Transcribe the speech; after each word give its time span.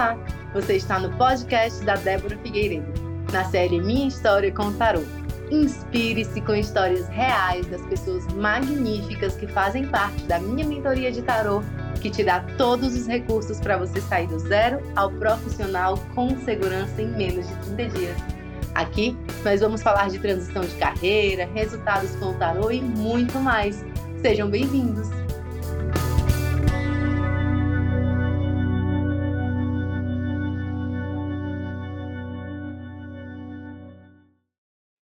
Olá, 0.00 0.16
você 0.54 0.76
está 0.76 0.98
no 0.98 1.14
podcast 1.18 1.84
da 1.84 1.94
Débora 1.94 2.34
Figueiredo, 2.38 2.90
na 3.30 3.44
série 3.44 3.78
Minha 3.78 4.08
História 4.08 4.50
com 4.50 4.72
Tarô. 4.72 5.02
Inspire-se 5.50 6.40
com 6.40 6.54
histórias 6.54 7.06
reais 7.08 7.66
das 7.66 7.82
pessoas 7.82 8.26
magníficas 8.32 9.36
que 9.36 9.46
fazem 9.46 9.86
parte 9.88 10.22
da 10.24 10.40
minha 10.40 10.66
mentoria 10.66 11.12
de 11.12 11.20
tarô, 11.20 11.62
que 12.00 12.08
te 12.08 12.24
dá 12.24 12.40
todos 12.56 12.96
os 12.96 13.06
recursos 13.06 13.60
para 13.60 13.76
você 13.76 14.00
sair 14.00 14.26
do 14.26 14.38
zero 14.38 14.80
ao 14.96 15.10
profissional 15.10 15.98
com 16.14 16.34
segurança 16.46 17.02
em 17.02 17.08
menos 17.08 17.46
de 17.46 17.54
30 17.76 17.98
dias. 17.98 18.16
Aqui 18.74 19.14
nós 19.44 19.60
vamos 19.60 19.82
falar 19.82 20.08
de 20.08 20.18
transição 20.18 20.62
de 20.62 20.74
carreira, 20.76 21.46
resultados 21.52 22.16
com 22.16 22.30
o 22.30 22.34
tarô 22.38 22.70
e 22.70 22.80
muito 22.80 23.38
mais. 23.38 23.84
Sejam 24.22 24.48
bem-vindos! 24.48 25.29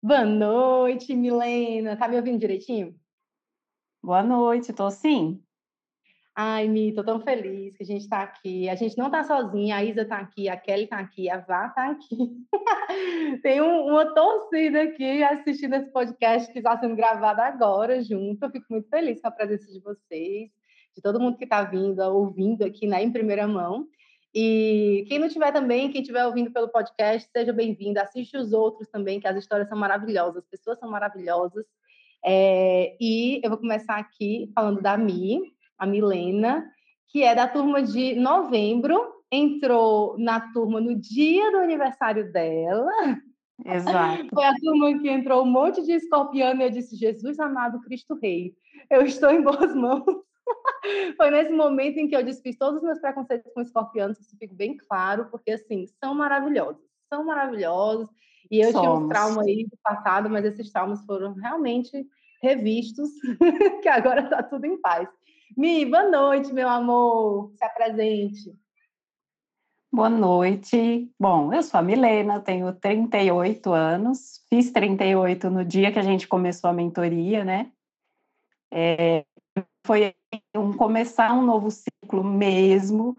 Boa 0.05 0.23
noite, 0.23 1.15
Milena. 1.15 1.97
Tá 1.97 2.07
me 2.07 2.15
ouvindo 2.15 2.37
direitinho? 2.37 2.95
Boa 4.03 4.21
noite, 4.21 4.71
tô 4.71 4.91
sim. 4.91 5.41
Ai, 6.35 6.67
Mi, 6.67 6.93
tô 6.93 7.03
tão 7.03 7.19
feliz 7.21 7.75
que 7.75 7.81
a 7.81 7.85
gente 7.87 8.01
está 8.01 8.21
aqui. 8.21 8.69
A 8.69 8.75
gente 8.75 8.95
não 8.99 9.09
tá 9.09 9.23
sozinha, 9.23 9.77
a 9.77 9.83
Isa 9.83 10.03
está 10.03 10.19
aqui, 10.19 10.47
a 10.47 10.55
Kelly 10.55 10.83
está 10.83 10.99
aqui, 10.99 11.27
a 11.27 11.39
Vá 11.39 11.65
está 11.69 11.89
aqui. 11.89 12.15
Tem 13.41 13.59
um, 13.59 13.87
uma 13.87 14.13
torcida 14.13 14.83
aqui 14.83 15.23
assistindo 15.23 15.73
esse 15.73 15.91
podcast 15.91 16.53
que 16.53 16.59
está 16.59 16.79
sendo 16.79 16.95
gravado 16.95 17.41
agora 17.41 17.99
junto. 18.03 18.45
Eu 18.45 18.51
fico 18.51 18.67
muito 18.69 18.87
feliz 18.87 19.19
com 19.19 19.27
a 19.27 19.31
presença 19.31 19.73
de 19.73 19.79
vocês, 19.79 20.51
de 20.95 21.01
todo 21.01 21.19
mundo 21.19 21.35
que 21.35 21.45
está 21.45 21.63
vindo, 21.63 21.99
ouvindo 22.01 22.63
aqui 22.63 22.85
né, 22.85 23.01
em 23.01 23.11
primeira 23.11 23.47
mão. 23.47 23.87
E 24.37 25.05
quem 25.07 25.17
não 25.17 25.29
tiver 25.29 25.53
também, 25.53 25.89
quem 25.89 26.01
estiver 26.01 26.25
ouvindo 26.25 26.51
pelo 26.51 26.67
podcast, 26.67 27.29
seja 27.31 27.53
bem-vindo. 27.53 28.01
Assiste 28.01 28.35
os 28.35 28.51
outros 28.51 28.89
também, 28.89 29.17
que 29.17 29.27
as 29.29 29.37
histórias 29.37 29.69
são 29.69 29.77
maravilhosas, 29.77 30.43
as 30.43 30.49
pessoas 30.49 30.77
são 30.77 30.91
maravilhosas. 30.91 31.65
É, 32.25 32.97
e 32.99 33.39
eu 33.41 33.49
vou 33.49 33.57
começar 33.57 33.95
aqui 33.95 34.51
falando 34.53 34.81
da 34.81 34.97
Mi, 34.97 35.39
a 35.77 35.85
Milena, 35.85 36.69
que 37.07 37.23
é 37.23 37.33
da 37.33 37.47
turma 37.47 37.81
de 37.81 38.15
novembro, 38.15 38.99
entrou 39.31 40.17
na 40.19 40.51
turma 40.51 40.81
no 40.81 40.99
dia 40.99 41.49
do 41.51 41.59
aniversário 41.59 42.29
dela. 42.33 42.91
Exato. 43.65 44.27
Foi 44.33 44.43
a 44.43 44.53
turma 44.55 44.99
que 44.99 45.09
entrou 45.09 45.43
um 45.43 45.49
monte 45.49 45.81
de 45.81 45.93
escorpiano 45.93 46.61
e 46.61 46.65
eu 46.65 46.69
disse: 46.69 46.97
Jesus 46.97 47.39
amado 47.39 47.79
Cristo 47.83 48.19
Rei, 48.21 48.53
eu 48.89 49.03
estou 49.03 49.31
em 49.31 49.41
boas 49.41 49.73
mãos. 49.73 50.03
Foi 51.17 51.31
nesse 51.31 51.51
momento 51.51 51.97
em 51.97 52.07
que 52.07 52.15
eu 52.15 52.23
desfiz 52.23 52.57
todos 52.57 52.77
os 52.77 52.83
meus 52.83 52.99
preconceitos 52.99 53.51
com 53.53 53.61
escorpianos, 53.61 54.19
isso 54.19 54.37
fica 54.37 54.53
bem 54.53 54.77
claro, 54.77 55.27
porque 55.31 55.51
assim, 55.51 55.85
são 56.03 56.13
maravilhosos, 56.13 56.83
são 57.09 57.25
maravilhosos. 57.25 58.09
E 58.51 58.59
eu 58.59 58.71
Somos. 58.71 58.81
tinha 58.81 58.93
um 58.93 59.07
trauma 59.07 59.41
aí 59.41 59.65
do 59.65 59.77
passado, 59.83 60.29
mas 60.29 60.45
esses 60.45 60.71
traumas 60.71 61.03
foram 61.05 61.33
realmente 61.33 62.07
revistos, 62.41 63.09
que 63.81 63.89
agora 63.89 64.21
está 64.21 64.43
tudo 64.43 64.65
em 64.65 64.79
paz. 64.79 65.09
Mi, 65.57 65.85
boa 65.85 66.09
noite, 66.09 66.53
meu 66.53 66.69
amor. 66.69 67.51
Se 67.55 67.65
apresente. 67.65 68.53
Boa 69.91 70.09
noite. 70.09 71.09
Bom, 71.17 71.53
eu 71.53 71.63
sou 71.63 71.79
a 71.79 71.83
Milena, 71.83 72.41
tenho 72.41 72.73
38 72.73 73.71
anos, 73.71 74.43
fiz 74.49 74.69
38 74.71 75.49
no 75.49 75.63
dia 75.63 75.91
que 75.91 75.99
a 75.99 76.03
gente 76.03 76.27
começou 76.27 76.69
a 76.69 76.73
mentoria, 76.73 77.45
né? 77.45 77.71
É, 78.73 79.25
foi 79.85 80.13
um 80.55 80.73
começar 80.73 81.33
um 81.33 81.45
novo 81.45 81.69
ciclo 81.69 82.23
mesmo, 82.23 83.17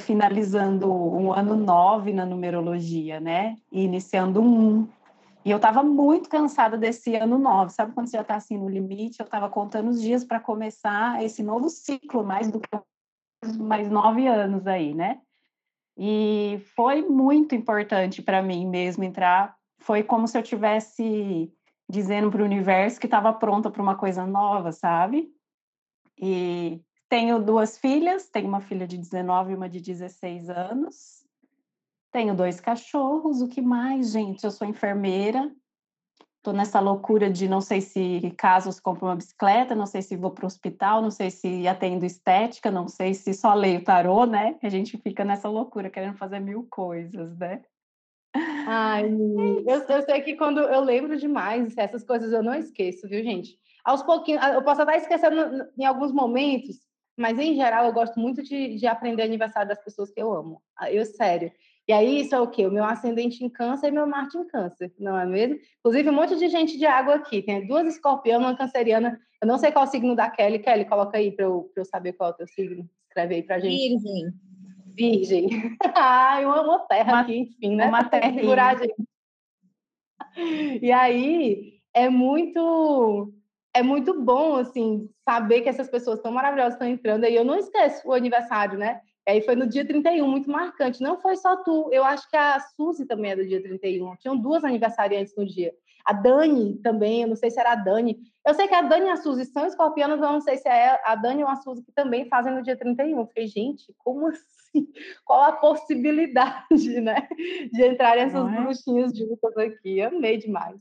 finalizando 0.00 0.92
um 0.92 1.32
ano 1.32 1.56
nove 1.56 2.12
na 2.12 2.26
numerologia, 2.26 3.20
né? 3.20 3.56
E 3.70 3.84
iniciando 3.84 4.42
um. 4.42 4.88
E 5.44 5.50
eu 5.50 5.56
estava 5.56 5.82
muito 5.82 6.28
cansada 6.28 6.76
desse 6.76 7.14
ano 7.16 7.38
nove, 7.38 7.72
sabe 7.72 7.92
quando 7.92 8.08
você 8.08 8.16
já 8.16 8.22
está 8.22 8.36
assim 8.36 8.56
no 8.56 8.68
limite? 8.68 9.20
Eu 9.20 9.24
estava 9.24 9.48
contando 9.48 9.90
os 9.90 10.00
dias 10.00 10.24
para 10.24 10.40
começar 10.40 11.22
esse 11.22 11.42
novo 11.42 11.68
ciclo, 11.68 12.24
mais 12.24 12.50
do 12.50 12.60
que 12.60 12.68
mais 13.58 13.90
nove 13.90 14.26
anos 14.26 14.66
aí, 14.66 14.94
né? 14.94 15.20
E 15.96 16.60
foi 16.74 17.02
muito 17.02 17.54
importante 17.54 18.22
para 18.22 18.42
mim 18.42 18.66
mesmo 18.66 19.04
entrar. 19.04 19.54
Foi 19.78 20.02
como 20.02 20.26
se 20.26 20.36
eu 20.36 20.42
tivesse 20.42 21.52
dizendo 21.88 22.30
para 22.30 22.42
o 22.42 22.44
universo 22.44 22.98
que 22.98 23.06
estava 23.06 23.32
pronta 23.32 23.70
para 23.70 23.82
uma 23.82 23.96
coisa 23.96 24.26
nova, 24.26 24.72
sabe? 24.72 25.30
E 26.18 26.80
tenho 27.08 27.42
duas 27.42 27.78
filhas, 27.78 28.28
tenho 28.28 28.48
uma 28.48 28.60
filha 28.60 28.86
de 28.86 28.96
19 28.96 29.52
e 29.52 29.56
uma 29.56 29.68
de 29.68 29.80
16 29.80 30.48
anos. 30.48 31.24
Tenho 32.10 32.34
dois 32.34 32.60
cachorros, 32.60 33.42
o 33.42 33.48
que 33.48 33.60
mais, 33.60 34.12
gente? 34.12 34.44
Eu 34.44 34.50
sou 34.50 34.66
enfermeira. 34.66 35.50
Estou 36.36 36.52
nessa 36.52 36.78
loucura 36.78 37.30
de 37.30 37.48
não 37.48 37.60
sei 37.60 37.80
se 37.80 38.32
caso 38.36 38.70
compro 38.82 39.06
uma 39.06 39.16
bicicleta, 39.16 39.74
não 39.74 39.86
sei 39.86 40.02
se 40.02 40.14
vou 40.14 40.30
para 40.30 40.44
o 40.44 40.46
hospital, 40.46 41.00
não 41.00 41.10
sei 41.10 41.30
se 41.30 41.66
atendo 41.66 42.04
estética, 42.04 42.70
não 42.70 42.86
sei 42.86 43.14
se 43.14 43.32
só 43.32 43.54
leio 43.54 43.82
tarô, 43.82 44.26
né? 44.26 44.58
A 44.62 44.68
gente 44.68 44.98
fica 44.98 45.24
nessa 45.24 45.48
loucura, 45.48 45.88
querendo 45.88 46.18
fazer 46.18 46.40
mil 46.40 46.66
coisas, 46.70 47.36
né? 47.38 47.62
Ai, 48.66 49.06
eu, 49.06 49.82
eu 49.88 50.02
sei 50.02 50.20
que 50.22 50.36
quando 50.36 50.60
eu 50.60 50.80
lembro 50.80 51.16
demais, 51.16 51.76
essas 51.76 52.04
coisas 52.04 52.32
eu 52.32 52.42
não 52.42 52.54
esqueço, 52.54 53.08
viu, 53.08 53.22
gente? 53.22 53.58
aos 53.84 54.02
pouquinhos, 54.02 54.42
eu 54.46 54.62
posso 54.62 54.82
até 54.82 54.96
esquecendo 54.96 55.68
em 55.78 55.84
alguns 55.84 56.10
momentos, 56.10 56.76
mas 57.16 57.38
em 57.38 57.54
geral 57.54 57.84
eu 57.84 57.92
gosto 57.92 58.18
muito 58.18 58.42
de, 58.42 58.76
de 58.76 58.86
aprender 58.86 59.22
aniversário 59.22 59.68
das 59.68 59.84
pessoas 59.84 60.10
que 60.10 60.20
eu 60.20 60.32
amo. 60.32 60.62
Ah, 60.76 60.90
eu, 60.90 61.04
sério. 61.04 61.52
E 61.86 61.92
aí, 61.92 62.22
isso 62.22 62.34
é 62.34 62.40
o 62.40 62.48
quê? 62.48 62.66
O 62.66 62.72
meu 62.72 62.82
ascendente 62.82 63.44
em 63.44 63.48
câncer 63.50 63.88
e 63.88 63.90
meu 63.90 64.06
Marte 64.06 64.38
em 64.38 64.46
câncer, 64.46 64.90
não 64.98 65.18
é 65.18 65.26
mesmo? 65.26 65.58
Inclusive, 65.80 66.08
um 66.08 66.14
monte 66.14 66.34
de 66.34 66.48
gente 66.48 66.78
de 66.78 66.86
água 66.86 67.16
aqui. 67.16 67.42
Tem 67.42 67.66
duas 67.66 67.86
escorpianas, 67.86 68.48
uma 68.48 68.56
canceriana. 68.56 69.20
Eu 69.40 69.46
não 69.46 69.58
sei 69.58 69.70
qual 69.70 69.84
é 69.84 69.88
o 69.88 69.90
signo 69.90 70.16
da 70.16 70.30
Kelly. 70.30 70.60
Kelly, 70.60 70.86
coloca 70.86 71.18
aí 71.18 71.30
para 71.30 71.44
eu, 71.44 71.70
eu 71.76 71.84
saber 71.84 72.14
qual 72.14 72.30
é 72.30 72.32
o 72.32 72.36
teu 72.36 72.46
signo. 72.46 72.88
Escreve 73.06 73.34
aí 73.34 73.42
para 73.42 73.60
gente. 73.60 73.98
Virgem. 73.98 74.32
Virgem. 74.94 75.48
Ai, 75.94 76.44
uma, 76.46 76.62
uma 76.62 76.78
terra 76.80 77.12
uma, 77.12 77.20
aqui, 77.20 77.36
enfim, 77.36 77.74
né? 77.74 77.86
Uma 77.86 78.04
terra. 78.04 78.40
E 80.80 80.92
aí, 80.92 81.80
é 81.92 82.08
muito 82.08 83.32
é 83.76 83.82
muito 83.82 84.22
bom, 84.22 84.54
assim, 84.54 85.10
saber 85.28 85.62
que 85.62 85.68
essas 85.68 85.90
pessoas 85.90 86.20
tão 86.20 86.30
maravilhosas 86.30 86.74
estão 86.74 86.86
entrando. 86.86 87.24
E 87.24 87.34
eu 87.34 87.44
não 87.44 87.56
esqueço 87.56 88.08
o 88.08 88.12
aniversário, 88.12 88.78
né? 88.78 89.00
E 89.26 89.32
aí 89.32 89.42
foi 89.42 89.56
no 89.56 89.66
dia 89.66 89.84
31, 89.84 90.28
muito 90.28 90.48
marcante. 90.48 91.02
Não 91.02 91.20
foi 91.20 91.36
só 91.36 91.56
tu, 91.56 91.88
eu 91.92 92.04
acho 92.04 92.30
que 92.30 92.36
a 92.36 92.60
Suzy 92.60 93.04
também 93.04 93.32
é 93.32 93.36
do 93.36 93.46
dia 93.46 93.60
31. 93.60 94.14
Tinham 94.16 94.36
duas 94.36 94.62
aniversariantes 94.62 95.34
no 95.36 95.44
dia. 95.44 95.74
A 96.04 96.12
Dani 96.12 96.76
também, 96.82 97.22
eu 97.22 97.28
não 97.28 97.34
sei 97.34 97.50
se 97.50 97.58
era 97.58 97.72
a 97.72 97.76
Dani. 97.76 98.18
Eu 98.46 98.54
sei 98.54 98.68
que 98.68 98.74
a 98.74 98.82
Dani 98.82 99.06
e 99.06 99.10
a 99.10 99.16
Suzy 99.16 99.46
são 99.46 99.66
escorpianas, 99.66 100.20
eu 100.20 100.30
não 100.30 100.40
sei 100.40 100.58
se 100.58 100.68
é 100.68 101.00
a 101.04 101.14
Dani 101.16 101.42
ou 101.42 101.48
a 101.48 101.56
Suzy 101.56 101.82
que 101.82 101.92
também 101.92 102.28
fazem 102.28 102.54
no 102.54 102.62
dia 102.62 102.76
31. 102.76 103.18
Eu 103.18 103.26
falei, 103.26 103.48
gente, 103.48 103.92
como 103.98 104.28
assim? 104.28 104.63
Qual 105.24 105.42
a 105.42 105.52
possibilidade, 105.52 107.00
né? 107.00 107.28
De 107.72 107.86
entrarem 107.86 108.24
essas 108.24 108.52
é? 108.52 108.60
bruxinhas 108.60 109.16
juntas 109.16 109.56
aqui. 109.56 110.00
Amei 110.00 110.38
demais. 110.38 110.80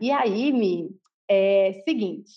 E 0.00 0.10
aí, 0.10 0.52
Mi, 0.52 0.90
é 1.28 1.72
seguinte, 1.84 2.32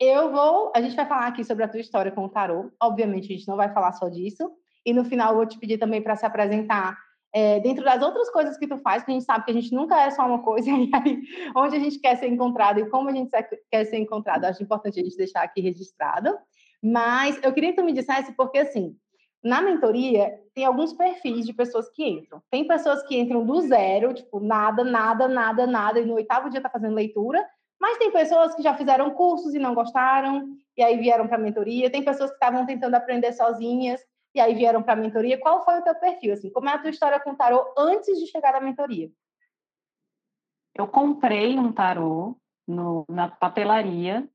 eu 0.00 0.30
vou, 0.30 0.72
a 0.74 0.80
gente 0.80 0.96
vai 0.96 1.06
falar 1.06 1.26
aqui 1.26 1.44
sobre 1.44 1.64
a 1.64 1.68
tua 1.68 1.80
história 1.80 2.12
com 2.12 2.24
o 2.24 2.28
tarô. 2.28 2.70
Obviamente, 2.80 3.32
a 3.32 3.36
gente 3.36 3.48
não 3.48 3.56
vai 3.56 3.72
falar 3.72 3.92
só 3.92 4.08
disso. 4.08 4.50
E 4.84 4.92
no 4.92 5.04
final, 5.04 5.30
eu 5.30 5.36
vou 5.36 5.46
te 5.46 5.58
pedir 5.58 5.78
também 5.78 6.02
para 6.02 6.16
se 6.16 6.24
apresentar 6.24 6.96
é, 7.32 7.60
dentro 7.60 7.84
das 7.84 8.02
outras 8.02 8.30
coisas 8.30 8.56
que 8.56 8.66
tu 8.66 8.78
faz, 8.78 9.04
que 9.04 9.10
a 9.10 9.14
gente 9.14 9.24
sabe 9.24 9.44
que 9.44 9.50
a 9.50 9.54
gente 9.54 9.74
nunca 9.74 10.00
é 10.00 10.10
só 10.10 10.26
uma 10.26 10.42
coisa, 10.42 10.68
e 10.70 10.90
aí, 10.94 11.22
onde 11.54 11.76
a 11.76 11.78
gente 11.78 11.98
quer 11.98 12.16
ser 12.16 12.28
encontrado 12.28 12.80
e 12.80 12.88
como 12.88 13.08
a 13.08 13.12
gente 13.12 13.30
quer 13.70 13.84
ser 13.84 13.98
encontrado. 13.98 14.44
Acho 14.44 14.62
importante 14.62 15.00
a 15.00 15.02
gente 15.02 15.16
deixar 15.16 15.42
aqui 15.42 15.60
registrado. 15.60 16.36
Mas 16.82 17.38
eu 17.42 17.52
queria 17.52 17.70
que 17.70 17.76
tu 17.76 17.84
me 17.84 17.92
dissesse, 17.92 18.32
porque 18.32 18.58
assim, 18.58 18.96
na 19.42 19.62
mentoria, 19.62 20.40
tem 20.54 20.64
alguns 20.64 20.92
perfis 20.92 21.46
de 21.46 21.52
pessoas 21.52 21.88
que 21.90 22.04
entram. 22.04 22.42
Tem 22.50 22.66
pessoas 22.66 23.02
que 23.06 23.16
entram 23.18 23.44
do 23.44 23.60
zero, 23.60 24.12
tipo, 24.12 24.40
nada, 24.40 24.82
nada, 24.82 25.28
nada, 25.28 25.66
nada, 25.66 26.00
e 26.00 26.04
no 26.04 26.14
oitavo 26.14 26.50
dia 26.50 26.60
tá 26.60 26.68
fazendo 26.68 26.94
leitura. 26.94 27.46
Mas 27.80 27.98
tem 27.98 28.10
pessoas 28.10 28.54
que 28.54 28.62
já 28.62 28.74
fizeram 28.74 29.10
cursos 29.10 29.54
e 29.54 29.58
não 29.58 29.74
gostaram, 29.74 30.48
e 30.76 30.82
aí 30.82 30.98
vieram 30.98 31.28
para 31.28 31.36
a 31.36 31.40
mentoria. 31.40 31.90
Tem 31.90 32.04
pessoas 32.04 32.30
que 32.30 32.36
estavam 32.36 32.66
tentando 32.66 32.94
aprender 32.96 33.32
sozinhas, 33.32 34.00
e 34.34 34.40
aí 34.40 34.54
vieram 34.54 34.82
para 34.82 34.94
a 34.94 34.96
mentoria. 34.96 35.38
Qual 35.38 35.64
foi 35.64 35.78
o 35.78 35.82
teu 35.82 35.94
perfil? 35.94 36.32
Assim, 36.32 36.50
como 36.50 36.68
é 36.68 36.72
a 36.72 36.78
tua 36.78 36.90
história 36.90 37.20
com 37.20 37.30
o 37.30 37.36
tarô 37.36 37.64
antes 37.76 38.18
de 38.18 38.26
chegar 38.26 38.54
à 38.54 38.60
mentoria? 38.60 39.08
Eu 40.74 40.86
comprei 40.88 41.58
um 41.58 41.72
tarô 41.72 42.36
no, 42.66 43.04
na 43.08 43.28
papelaria, 43.28 44.28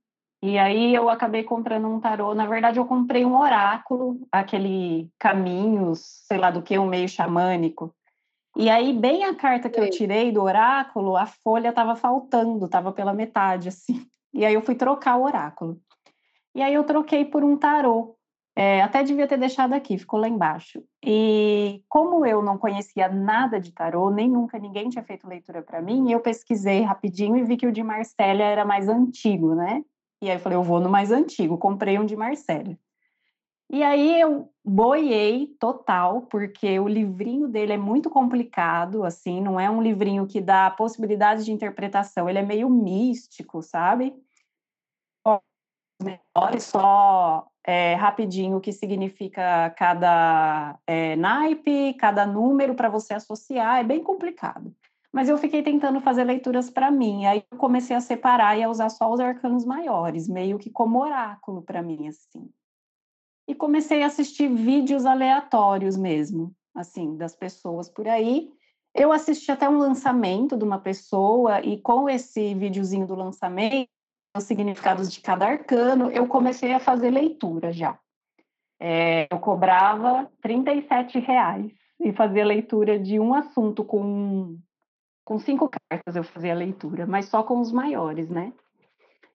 e 0.46 0.60
aí 0.60 0.94
eu 0.94 1.10
acabei 1.10 1.42
comprando 1.42 1.88
um 1.88 2.02
tarô. 2.02 2.36
Na 2.36 2.46
verdade, 2.46 2.78
eu 2.78 2.86
comprei 2.86 3.24
um 3.24 3.40
oráculo, 3.40 4.28
aquele 4.30 5.10
caminhos, 5.18 6.02
sei 6.28 6.38
lá 6.38 6.52
do 6.52 6.62
que, 6.62 6.78
um 6.78 6.86
meio 6.86 7.08
xamânico. 7.08 7.96
E 8.58 8.70
aí, 8.70 8.92
bem 8.92 9.24
a 9.24 9.34
carta 9.34 9.70
que 9.70 9.80
eu 9.80 9.90
tirei 9.90 10.34
do 10.34 10.44
oráculo, 10.44 11.16
a 11.16 11.26
folha 11.26 11.70
estava 11.70 11.96
faltando, 11.96 12.66
estava 12.66 12.92
pela 12.92 13.14
metade, 13.14 13.70
assim. 13.70 14.06
E 14.34 14.44
aí 14.44 14.54
eu 14.54 14.62
fui 14.62 14.76
trocar 14.76 15.16
o 15.16 15.24
oráculo. 15.24 15.80
E 16.54 16.62
aí 16.62 16.74
eu 16.74 16.84
troquei 16.84 17.24
por 17.24 17.42
um 17.42 17.56
tarô. 17.56 18.18
É, 18.54 18.82
até 18.82 19.02
devia 19.02 19.28
ter 19.28 19.38
deixado 19.38 19.72
aqui, 19.72 19.98
ficou 19.98 20.20
lá 20.20 20.28
embaixo. 20.28 20.84
E 21.02 21.82
como 21.88 22.26
eu 22.26 22.42
não 22.42 22.58
conhecia 22.58 23.08
nada 23.08 23.62
de 23.62 23.72
tarô, 23.72 24.10
nem 24.10 24.30
nunca 24.30 24.60
ninguém 24.60 24.90
tinha 24.90 25.06
feito 25.06 25.26
leitura 25.26 25.62
para 25.62 25.82
mim, 25.82 26.12
eu 26.12 26.20
pesquisei 26.20 26.82
rapidinho 26.82 27.38
e 27.38 27.44
vi 27.46 27.56
que 27.56 27.66
o 27.66 27.72
de 27.72 27.82
Marcélia 27.82 28.44
era 28.44 28.66
mais 28.66 28.90
antigo, 28.90 29.56
né? 29.56 29.82
E 30.24 30.30
aí 30.30 30.38
eu 30.38 30.40
falei, 30.40 30.58
eu 30.58 30.64
vou 30.64 30.80
no 30.80 30.90
mais 30.90 31.12
antigo, 31.12 31.58
comprei 31.58 32.00
um 32.00 32.06
de 32.06 32.16
Marcélia. 32.16 32.80
E 33.70 33.84
aí 33.84 34.22
eu 34.22 34.50
boiei 34.64 35.48
total, 35.60 36.22
porque 36.22 36.80
o 36.80 36.88
livrinho 36.88 37.50
dele 37.50 37.74
é 37.74 37.78
muito 37.78 38.10
complicado, 38.10 39.04
assim, 39.04 39.42
não 39.42 39.60
é 39.60 39.70
um 39.70 39.82
livrinho 39.82 40.26
que 40.26 40.40
dá 40.40 40.72
possibilidades 40.72 41.44
de 41.44 41.52
interpretação, 41.52 42.30
ele 42.30 42.40
é 42.40 42.42
meio 42.42 42.70
místico, 42.70 43.62
sabe? 43.62 44.16
Menores 46.02 46.64
só 46.64 47.46
é, 47.66 47.96
rapidinho 47.96 48.58
o 48.58 48.62
que 48.62 48.72
significa 48.72 49.72
cada 49.72 50.80
é, 50.88 51.18
naipe, 51.18 51.96
cada 51.96 52.26
número 52.26 52.76
para 52.76 52.88
você 52.88 53.14
associar, 53.14 53.82
é 53.82 53.84
bem 53.84 54.02
complicado. 54.02 54.74
Mas 55.14 55.30
eu 55.30 55.38
fiquei 55.38 55.62
tentando 55.62 56.02
fazer 56.02 56.24
leituras 56.24 56.70
para 56.70 56.90
mim, 56.90 57.26
aí 57.26 57.44
eu 57.52 57.58
comecei 57.58 57.96
a 57.96 58.02
separar 58.02 58.58
e 58.58 58.64
a 58.64 58.70
usar 58.70 58.90
só 58.90 59.12
os 59.12 59.20
arcanos 59.20 59.64
maiores, 59.64 60.28
meio 60.28 60.58
que 60.58 60.72
como 60.72 61.00
oráculo 61.00 61.62
para 61.62 61.84
mim, 61.84 62.08
assim 62.08 62.50
e 63.48 63.54
comecei 63.54 64.04
a 64.04 64.08
assistir 64.08 64.48
vídeos 64.48 65.06
aleatórios 65.06 65.98
mesmo, 65.98 66.54
assim, 66.74 67.18
das 67.18 67.36
pessoas 67.36 67.90
por 67.90 68.08
aí. 68.08 68.50
Eu 68.94 69.12
assisti 69.12 69.52
até 69.52 69.68
um 69.68 69.78
lançamento 69.78 70.56
de 70.56 70.64
uma 70.64 70.80
pessoa 70.80 71.62
e 71.62 71.78
com 71.78 72.10
esse 72.10 72.54
videozinho 72.54 73.08
do 73.08 73.16
lançamento, 73.16 73.90
os 74.36 74.44
significados 74.46 75.12
de 75.12 75.22
cada 75.22 75.46
arcano, 75.46 76.10
eu 76.12 76.28
comecei 76.28 76.74
a 76.74 76.80
fazer 76.80 77.12
leitura 77.12 77.72
já. 77.72 77.98
É, 78.80 79.28
eu 79.32 79.40
cobrava 79.40 80.30
37 80.42 81.20
reais 81.20 81.72
e 82.00 82.12
fazia 82.12 82.44
leitura 82.44 83.00
de 83.00 83.20
um 83.20 83.34
assunto 83.34 83.84
com, 83.84 84.58
com 85.24 85.40
cinco 85.40 85.70
cartas 85.70 86.16
eu 86.16 86.24
fazia 86.24 86.54
a 86.54 86.58
leitura, 86.58 87.06
mas 87.06 87.26
só 87.26 87.44
com 87.44 87.60
os 87.60 87.72
maiores, 87.72 88.30
né? 88.30 88.54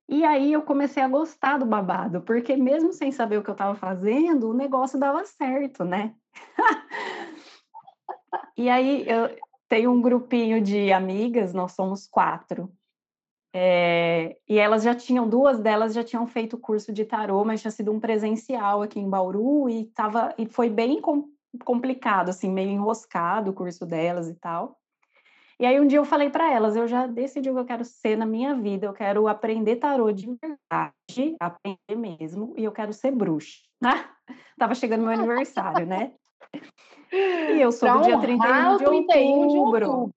E 0.08 0.24
aí 0.24 0.52
eu 0.52 0.62
comecei 0.62 1.02
a 1.02 1.08
gostar 1.08 1.58
do 1.58 1.66
babado, 1.66 2.22
porque 2.22 2.56
mesmo 2.56 2.92
sem 2.92 3.12
saber 3.12 3.38
o 3.38 3.42
que 3.42 3.50
eu 3.50 3.52
estava 3.52 3.74
fazendo, 3.74 4.48
o 4.48 4.54
negócio 4.54 4.98
dava 4.98 5.24
certo, 5.24 5.84
né? 5.84 6.14
e 8.56 8.70
aí 8.70 9.06
eu 9.06 9.36
tenho 9.68 9.90
um 9.90 10.00
grupinho 10.00 10.62
de 10.62 10.90
amigas, 10.92 11.52
nós 11.52 11.72
somos 11.72 12.06
quatro. 12.06 12.72
É, 13.52 14.36
e 14.48 14.58
elas 14.58 14.82
já 14.82 14.94
tinham, 14.94 15.28
duas 15.28 15.58
delas 15.58 15.94
já 15.94 16.04
tinham 16.04 16.26
feito 16.26 16.58
curso 16.58 16.92
de 16.92 17.04
tarô, 17.04 17.44
mas 17.44 17.60
tinha 17.60 17.70
sido 17.70 17.92
um 17.92 18.00
presencial 18.00 18.82
aqui 18.82 19.00
em 19.00 19.08
Bauru 19.08 19.68
e, 19.68 19.86
tava, 19.86 20.34
e 20.38 20.46
foi 20.46 20.70
bem 20.70 21.00
com, 21.00 21.28
complicado, 21.64 22.30
assim, 22.30 22.50
meio 22.50 22.70
enroscado 22.70 23.50
o 23.50 23.54
curso 23.54 23.84
delas 23.84 24.28
e 24.28 24.34
tal. 24.34 24.78
E 25.60 25.66
aí 25.66 25.80
um 25.80 25.86
dia 25.86 25.98
eu 25.98 26.04
falei 26.04 26.30
para 26.30 26.52
elas, 26.52 26.76
eu 26.76 26.86
já 26.86 27.06
decidi 27.06 27.50
o 27.50 27.54
que 27.54 27.60
eu 27.60 27.64
quero 27.64 27.84
ser 27.84 28.16
na 28.16 28.24
minha 28.24 28.54
vida, 28.54 28.86
eu 28.86 28.92
quero 28.92 29.26
aprender 29.26 29.76
tarô 29.76 30.12
de 30.12 30.26
verdade, 30.26 31.36
aprender 31.40 31.96
mesmo, 31.96 32.54
e 32.56 32.62
eu 32.62 32.70
quero 32.70 32.92
ser 32.92 33.10
bruxa. 33.10 33.58
Tava 34.56 34.74
chegando 34.74 35.02
meu 35.02 35.12
aniversário, 35.12 35.84
né? 35.84 36.12
E 37.12 37.60
eu 37.60 37.72
sou 37.72 37.90
do 37.90 38.02
dia 38.02 38.20
31 38.20 38.76
de, 38.76 38.84
31 38.84 39.48
de 39.48 39.58
outubro. 39.58 40.14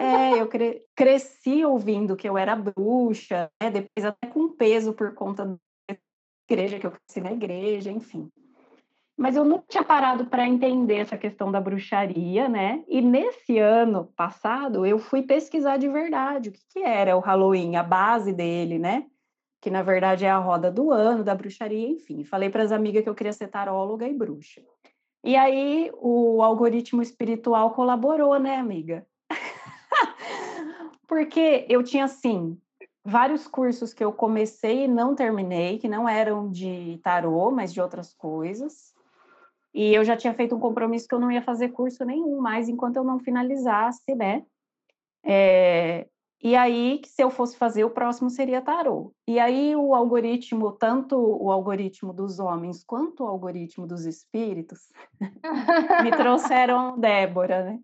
É, 0.00 0.40
eu 0.40 0.46
cre 0.46 0.86
cresci 0.94 1.64
ouvindo 1.64 2.14
que 2.14 2.28
eu 2.28 2.38
era 2.38 2.54
bruxa, 2.54 3.50
né? 3.60 3.70
depois 3.70 4.04
até 4.04 4.28
com 4.28 4.50
peso 4.50 4.92
por 4.92 5.14
conta 5.14 5.44
da 5.44 5.96
igreja, 6.48 6.78
que 6.78 6.86
eu 6.86 6.92
cresci 6.92 7.20
na 7.20 7.32
igreja, 7.32 7.90
enfim. 7.90 8.28
Mas 9.16 9.36
eu 9.36 9.44
nunca 9.44 9.64
tinha 9.68 9.84
parado 9.84 10.26
para 10.26 10.48
entender 10.48 10.96
essa 10.96 11.18
questão 11.18 11.52
da 11.52 11.60
bruxaria, 11.60 12.48
né? 12.48 12.82
E 12.88 13.00
nesse 13.00 13.58
ano 13.58 14.06
passado 14.16 14.86
eu 14.86 14.98
fui 14.98 15.22
pesquisar 15.22 15.76
de 15.76 15.88
verdade 15.88 16.48
o 16.48 16.52
que, 16.52 16.60
que 16.70 16.78
era 16.80 17.16
o 17.16 17.20
Halloween, 17.20 17.76
a 17.76 17.82
base 17.82 18.32
dele, 18.32 18.78
né? 18.78 19.06
Que 19.60 19.70
na 19.70 19.82
verdade 19.82 20.24
é 20.24 20.30
a 20.30 20.38
roda 20.38 20.70
do 20.70 20.90
ano 20.90 21.22
da 21.22 21.34
bruxaria, 21.34 21.88
enfim. 21.88 22.24
Falei 22.24 22.48
para 22.50 22.62
as 22.62 22.72
amigas 22.72 23.02
que 23.02 23.08
eu 23.08 23.14
queria 23.14 23.32
ser 23.32 23.48
taróloga 23.48 24.08
e 24.08 24.14
bruxa. 24.14 24.62
E 25.24 25.36
aí 25.36 25.90
o 25.94 26.42
algoritmo 26.42 27.00
espiritual 27.00 27.70
colaborou, 27.72 28.38
né, 28.40 28.56
amiga? 28.56 29.06
Porque 31.06 31.64
eu 31.68 31.84
tinha 31.84 32.06
assim, 32.06 32.58
vários 33.04 33.46
cursos 33.46 33.92
que 33.92 34.02
eu 34.02 34.12
comecei 34.12 34.84
e 34.84 34.88
não 34.88 35.14
terminei, 35.14 35.78
que 35.78 35.88
não 35.88 36.08
eram 36.08 36.50
de 36.50 36.98
tarô, 37.02 37.50
mas 37.50 37.72
de 37.72 37.80
outras 37.80 38.14
coisas. 38.14 38.91
E 39.74 39.94
eu 39.94 40.04
já 40.04 40.16
tinha 40.16 40.34
feito 40.34 40.54
um 40.54 40.60
compromisso 40.60 41.08
que 41.08 41.14
eu 41.14 41.20
não 41.20 41.30
ia 41.30 41.42
fazer 41.42 41.70
curso 41.70 42.04
nenhum 42.04 42.40
mais 42.40 42.68
enquanto 42.68 42.96
eu 42.96 43.04
não 43.04 43.18
finalizasse, 43.18 44.14
né? 44.14 44.44
É, 45.24 46.06
e 46.42 46.56
aí, 46.56 47.00
se 47.06 47.22
eu 47.22 47.30
fosse 47.30 47.56
fazer, 47.56 47.84
o 47.84 47.90
próximo 47.90 48.28
seria 48.28 48.60
tarô. 48.60 49.14
E 49.28 49.38
aí, 49.38 49.76
o 49.76 49.94
algoritmo, 49.94 50.72
tanto 50.72 51.16
o 51.16 51.52
algoritmo 51.52 52.12
dos 52.12 52.40
homens 52.40 52.82
quanto 52.82 53.22
o 53.22 53.28
algoritmo 53.28 53.86
dos 53.86 54.04
espíritos, 54.04 54.80
me 56.02 56.10
trouxeram 56.18 56.98
Débora, 56.98 57.62
né? 57.62 57.80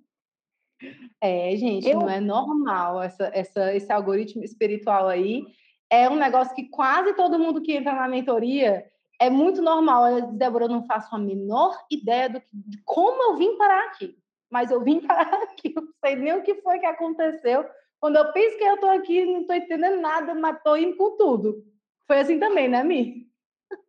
É, 1.20 1.54
gente, 1.56 1.88
eu... 1.88 2.00
não 2.00 2.10
é 2.10 2.20
normal 2.20 3.00
essa, 3.00 3.30
essa, 3.32 3.74
esse 3.74 3.92
algoritmo 3.92 4.42
espiritual 4.42 5.06
aí. 5.06 5.44
É 5.88 6.10
um 6.10 6.16
negócio 6.16 6.54
que 6.54 6.68
quase 6.68 7.14
todo 7.14 7.38
mundo 7.38 7.62
que 7.62 7.76
entra 7.76 7.94
na 7.94 8.08
mentoria 8.08 8.84
é 9.18 9.28
muito 9.28 9.60
normal. 9.60 10.06
Ela 10.06 10.22
diz, 10.22 10.34
Débora, 10.34 10.64
eu 10.64 10.68
não 10.68 10.86
faço 10.86 11.14
a 11.14 11.18
menor 11.18 11.76
ideia 11.90 12.28
do 12.28 12.40
que, 12.40 12.48
de 12.52 12.78
como 12.84 13.22
eu 13.22 13.36
vim 13.36 13.56
parar 13.56 13.86
aqui. 13.86 14.16
Mas 14.50 14.70
eu 14.70 14.80
vim 14.82 15.00
parar 15.06 15.42
aqui, 15.42 15.72
eu 15.74 15.82
não 15.82 15.92
sei 16.04 16.16
nem 16.16 16.32
o 16.34 16.42
que 16.42 16.54
foi 16.56 16.78
que 16.78 16.86
aconteceu. 16.86 17.64
Quando 18.00 18.16
eu 18.16 18.32
penso 18.32 18.56
que 18.56 18.64
eu 18.64 18.74
estou 18.74 18.90
aqui, 18.90 19.24
não 19.24 19.40
estou 19.40 19.56
entendendo 19.56 20.00
nada, 20.00 20.34
mas 20.34 20.56
estou 20.56 20.76
indo 20.76 20.96
com 20.96 21.16
tudo. 21.16 21.64
Foi 22.06 22.20
assim 22.20 22.38
também, 22.38 22.68
né, 22.68 22.82
Mi? 22.84 23.28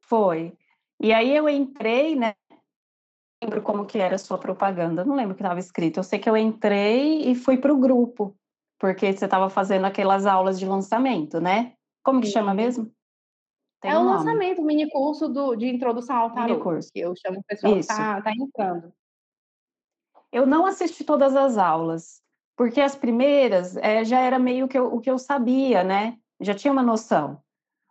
Foi. 0.01 0.53
E 0.99 1.13
aí 1.13 1.33
eu 1.33 1.47
entrei, 1.47 2.15
né? 2.15 2.33
Não 2.49 3.47
lembro 3.47 3.61
como 3.61 3.85
que 3.85 3.99
era 3.99 4.15
a 4.15 4.19
sua 4.19 4.37
propaganda, 4.37 5.05
não 5.05 5.15
lembro 5.15 5.33
o 5.33 5.35
que 5.35 5.43
estava 5.43 5.59
escrito. 5.59 5.97
Eu 5.97 6.03
sei 6.03 6.19
que 6.19 6.29
eu 6.29 6.35
entrei 6.35 7.29
e 7.29 7.35
fui 7.35 7.57
para 7.57 7.73
o 7.73 7.79
grupo, 7.79 8.35
porque 8.77 9.13
você 9.13 9.25
estava 9.25 9.49
fazendo 9.49 9.85
aquelas 9.85 10.25
aulas 10.25 10.59
de 10.59 10.65
lançamento, 10.65 11.39
né? 11.39 11.73
Como 12.03 12.19
que 12.19 12.27
Sim. 12.27 12.33
chama 12.33 12.53
mesmo? 12.53 12.91
Tem 13.81 13.91
é 13.91 13.97
o 13.97 14.01
um 14.01 14.05
lançamento, 14.05 14.61
o 14.61 14.65
mini 14.65 14.89
curso 14.89 15.29
do, 15.29 15.55
de 15.55 15.67
introdução 15.67 16.15
ao 16.15 16.59
curso. 16.59 16.91
que 16.91 16.99
eu 16.99 17.13
chamo 17.15 17.39
o 17.39 17.43
pessoal 17.43 17.73
que 17.73 17.79
está 17.79 18.21
tá 18.21 18.31
entrando. 18.31 18.93
Eu 20.31 20.45
não 20.45 20.65
assisti 20.65 21.03
todas 21.03 21.35
as 21.35 21.57
aulas, 21.57 22.21
porque 22.57 22.81
as 22.81 22.95
primeiras 22.95 23.77
é, 23.77 24.03
já 24.03 24.19
era 24.19 24.37
meio 24.37 24.67
que 24.67 24.77
eu, 24.77 24.93
o 24.93 24.99
que 24.99 25.09
eu 25.09 25.17
sabia, 25.17 25.83
né? 25.83 26.17
Já 26.39 26.53
tinha 26.53 26.71
uma 26.71 26.83
noção. 26.83 27.41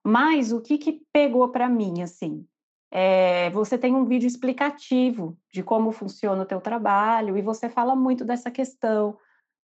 Mas 0.04 0.52
o 0.52 0.60
que, 0.60 0.78
que 0.78 1.02
pegou 1.12 1.48
para 1.48 1.68
mim, 1.68 2.02
assim? 2.02 2.46
É, 2.90 3.50
você 3.50 3.76
tem 3.76 3.94
um 3.94 4.04
vídeo 4.04 4.26
explicativo 4.26 5.36
de 5.52 5.62
como 5.62 5.92
funciona 5.92 6.42
o 6.42 6.46
teu 6.46 6.60
trabalho 6.60 7.36
e 7.36 7.42
você 7.42 7.68
fala 7.68 7.94
muito 7.94 8.24
dessa 8.24 8.50
questão 8.50 9.18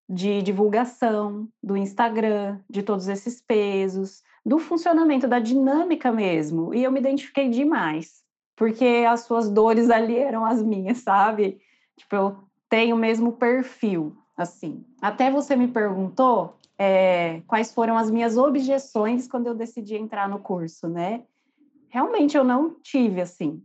de 0.06 0.42
divulgação 0.42 1.48
do 1.62 1.76
Instagram, 1.76 2.60
de 2.68 2.82
todos 2.82 3.08
esses 3.08 3.40
pesos, 3.40 4.22
do 4.44 4.58
funcionamento, 4.58 5.26
da 5.26 5.38
dinâmica 5.38 6.12
mesmo. 6.12 6.74
E 6.74 6.82
eu 6.84 6.92
me 6.92 7.00
identifiquei 7.00 7.48
demais, 7.48 8.22
porque 8.56 9.04
as 9.08 9.20
suas 9.20 9.50
dores 9.50 9.90
ali 9.90 10.16
eram 10.18 10.44
as 10.44 10.62
minhas, 10.62 10.98
sabe? 10.98 11.60
Tipo, 11.96 12.16
eu 12.16 12.36
tenho 12.68 12.96
o 12.96 12.98
mesmo 12.98 13.32
perfil, 13.32 14.16
assim. 14.36 14.84
Até 15.00 15.30
você 15.30 15.56
me 15.56 15.68
perguntou 15.68 16.56
é, 16.78 17.40
quais 17.46 17.72
foram 17.72 17.96
as 17.96 18.10
minhas 18.10 18.36
objeções 18.36 19.28
quando 19.28 19.46
eu 19.46 19.54
decidi 19.54 19.96
entrar 19.96 20.28
no 20.28 20.38
curso, 20.38 20.88
né? 20.88 21.22
Realmente 21.88 22.36
eu 22.36 22.42
não 22.42 22.74
tive, 22.82 23.20
assim, 23.20 23.62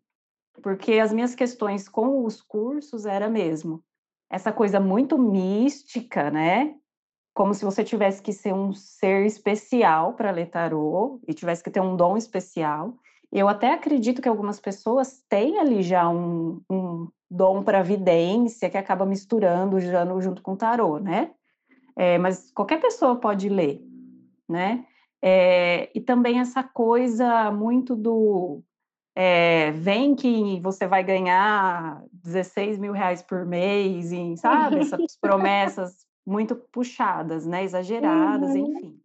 porque 0.61 0.93
as 0.93 1.11
minhas 1.11 1.33
questões 1.33 1.89
com 1.89 2.23
os 2.23 2.41
cursos 2.41 3.05
era 3.05 3.27
mesmo 3.27 3.83
essa 4.29 4.51
coisa 4.51 4.79
muito 4.79 5.17
mística, 5.17 6.29
né? 6.29 6.75
Como 7.39 7.53
se 7.53 7.63
você 7.63 7.85
tivesse 7.85 8.21
que 8.21 8.33
ser 8.33 8.53
um 8.53 8.73
ser 8.73 9.25
especial 9.25 10.11
para 10.11 10.29
ler 10.29 10.47
tarô 10.47 11.21
e 11.25 11.33
tivesse 11.33 11.63
que 11.63 11.71
ter 11.71 11.79
um 11.79 11.95
dom 11.95 12.17
especial. 12.17 12.97
Eu 13.31 13.47
até 13.47 13.71
acredito 13.71 14.21
que 14.21 14.27
algumas 14.27 14.59
pessoas 14.59 15.23
têm 15.29 15.57
ali 15.57 15.81
já 15.81 16.09
um, 16.09 16.61
um 16.69 17.07
dom 17.31 17.63
para 17.63 17.81
vidência 17.81 18.69
que 18.69 18.77
acaba 18.77 19.05
misturando 19.05 19.79
já 19.79 20.03
no, 20.03 20.21
junto 20.21 20.41
com 20.41 20.51
o 20.51 20.57
tarô, 20.57 20.99
né? 20.99 21.31
É, 21.95 22.17
mas 22.17 22.51
qualquer 22.51 22.81
pessoa 22.81 23.15
pode 23.15 23.47
ler, 23.47 23.81
né? 24.45 24.85
É, 25.21 25.89
e 25.95 26.01
também 26.01 26.41
essa 26.41 26.61
coisa 26.61 27.49
muito 27.51 27.95
do 27.95 28.61
é, 29.15 29.71
vem 29.71 30.13
que 30.13 30.59
você 30.59 30.87
vai 30.87 31.05
ganhar 31.05 32.03
16 32.11 32.77
mil 32.77 32.91
reais 32.91 33.21
por 33.21 33.45
mês, 33.45 34.11
e, 34.11 34.35
sabe? 34.35 34.79
Essas 34.79 35.15
promessas 35.21 36.08
muito 36.29 36.55
puxadas, 36.55 37.45
né, 37.45 37.63
exageradas, 37.63 38.51
uhum. 38.51 38.57
enfim. 38.57 39.01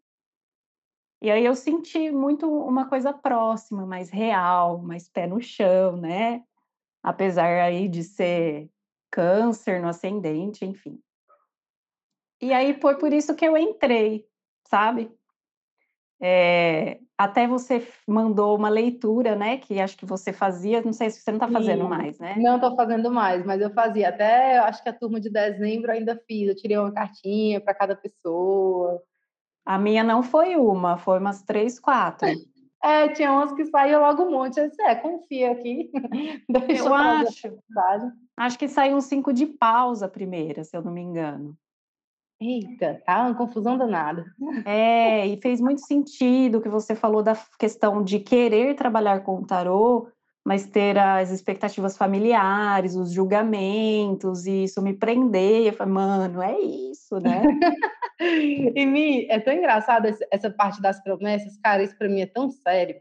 E 1.23 1.31
aí 1.31 1.43
eu 1.43 1.55
senti 1.55 2.11
muito 2.11 2.47
uma 2.47 2.87
coisa 2.87 3.11
próxima, 3.11 3.87
mais 3.87 4.11
real, 4.11 4.83
mais 4.83 5.09
pé 5.09 5.27
no 5.27 5.41
chão, 5.41 5.97
né? 5.97 6.45
Apesar 7.03 7.63
aí 7.63 7.89
de 7.89 8.03
ser 8.03 8.71
câncer 9.11 9.81
no 9.81 9.89
ascendente, 9.89 10.67
enfim. 10.67 11.01
E 12.43 12.53
aí 12.53 12.79
foi 12.79 12.99
por 12.99 13.11
isso 13.11 13.35
que 13.35 13.47
eu 13.47 13.57
entrei, 13.57 14.29
sabe? 14.69 15.11
É, 16.21 17.01
até 17.19 17.47
você 17.47 17.87
mandou 18.07 18.57
uma 18.57 18.69
leitura, 18.69 19.37
né? 19.37 19.59
Que 19.59 19.81
acho 19.81 19.97
que 19.97 20.07
você 20.07 20.33
fazia, 20.33 20.83
não 20.83 20.93
sei 20.93 21.11
se 21.11 21.21
você 21.21 21.31
não 21.31 21.39
está 21.39 21.49
fazendo 21.49 21.89
mais, 21.89 22.19
né? 22.19 22.35
Não 22.39 22.57
estou 22.57 22.75
fazendo 22.77 23.11
mais, 23.11 23.45
mas 23.45 23.61
eu 23.61 23.71
fazia. 23.71 24.09
Até 24.09 24.59
acho 24.59 24.83
que 24.83 24.89
a 24.89 24.99
turma 24.99 25.21
de 25.21 25.31
dezembro 25.31 25.93
ainda 25.93 26.21
fiz. 26.27 26.49
Eu 26.49 26.57
tirei 26.57 26.79
uma 26.79 26.93
cartinha 26.93 27.61
para 27.61 27.75
cada 27.75 27.97
pessoa. 27.97 29.03
A 29.65 29.79
minha 29.79 30.05
não 30.05 30.23
foi 30.23 30.57
uma, 30.57 30.97
foi 30.97 31.19
umas 31.19 31.43
três, 31.43 31.79
quatro. 31.79 32.29
É, 32.85 33.09
tinha 33.09 33.33
umas 33.33 33.51
que 33.55 33.65
saíam 33.65 34.03
logo 34.03 34.25
um 34.25 34.31
monte. 34.31 34.61
Eu 34.61 34.69
disse, 34.69 34.83
é, 34.83 34.95
confia 34.95 35.53
aqui. 35.53 35.91
Deixa 36.47 36.83
eu, 36.83 36.87
eu 36.89 36.95
acho. 36.95 37.59
Acho 38.37 38.59
que 38.59 38.69
saiu 38.69 38.99
um 38.99 39.01
cinco 39.01 39.33
de 39.33 39.47
pausa 39.47 40.07
primeira, 40.07 40.63
se 40.65 40.77
eu 40.77 40.83
não 40.83 40.93
me 40.93 41.01
engano. 41.01 41.57
Eita, 42.41 43.01
tá 43.07 43.23
uma 43.23 43.35
confusão 43.35 43.79
danada. 43.79 44.25
É, 44.67 45.27
e 45.27 45.37
fez 45.41 45.61
muito 45.61 45.81
sentido 45.87 46.59
o 46.59 46.61
que 46.61 46.69
você 46.69 46.95
falou 46.95 47.23
da 47.23 47.37
questão 47.59 48.03
de 48.03 48.19
querer 48.19 48.75
trabalhar 48.75 49.21
com 49.21 49.37
o 49.37 49.47
tarô, 49.47 50.09
mas 50.45 50.67
ter 50.67 50.99
as 50.99 51.31
expectativas 51.31 51.97
familiares, 51.97 52.97
os 52.97 53.13
julgamentos, 53.13 54.47
e 54.47 54.65
isso 54.65 54.83
me 54.83 54.93
prender. 54.93 55.67
Eu 55.67 55.73
falei, 55.73 55.95
mano, 55.95 56.43
é 56.43 56.59
isso, 56.61 57.19
né? 57.19 57.43
e 58.75 58.87
Mi, 58.87 59.27
é 59.31 59.41
tão 59.41 59.55
engraçado 59.55 60.07
essa 60.31 60.51
parte 60.51 60.83
das 60.83 61.03
promessas, 61.03 61.57
cara, 61.59 61.83
isso 61.83 61.97
para 61.97 62.09
mim 62.09 62.21
é 62.21 62.27
tão 62.27 62.51
sério. 62.51 62.97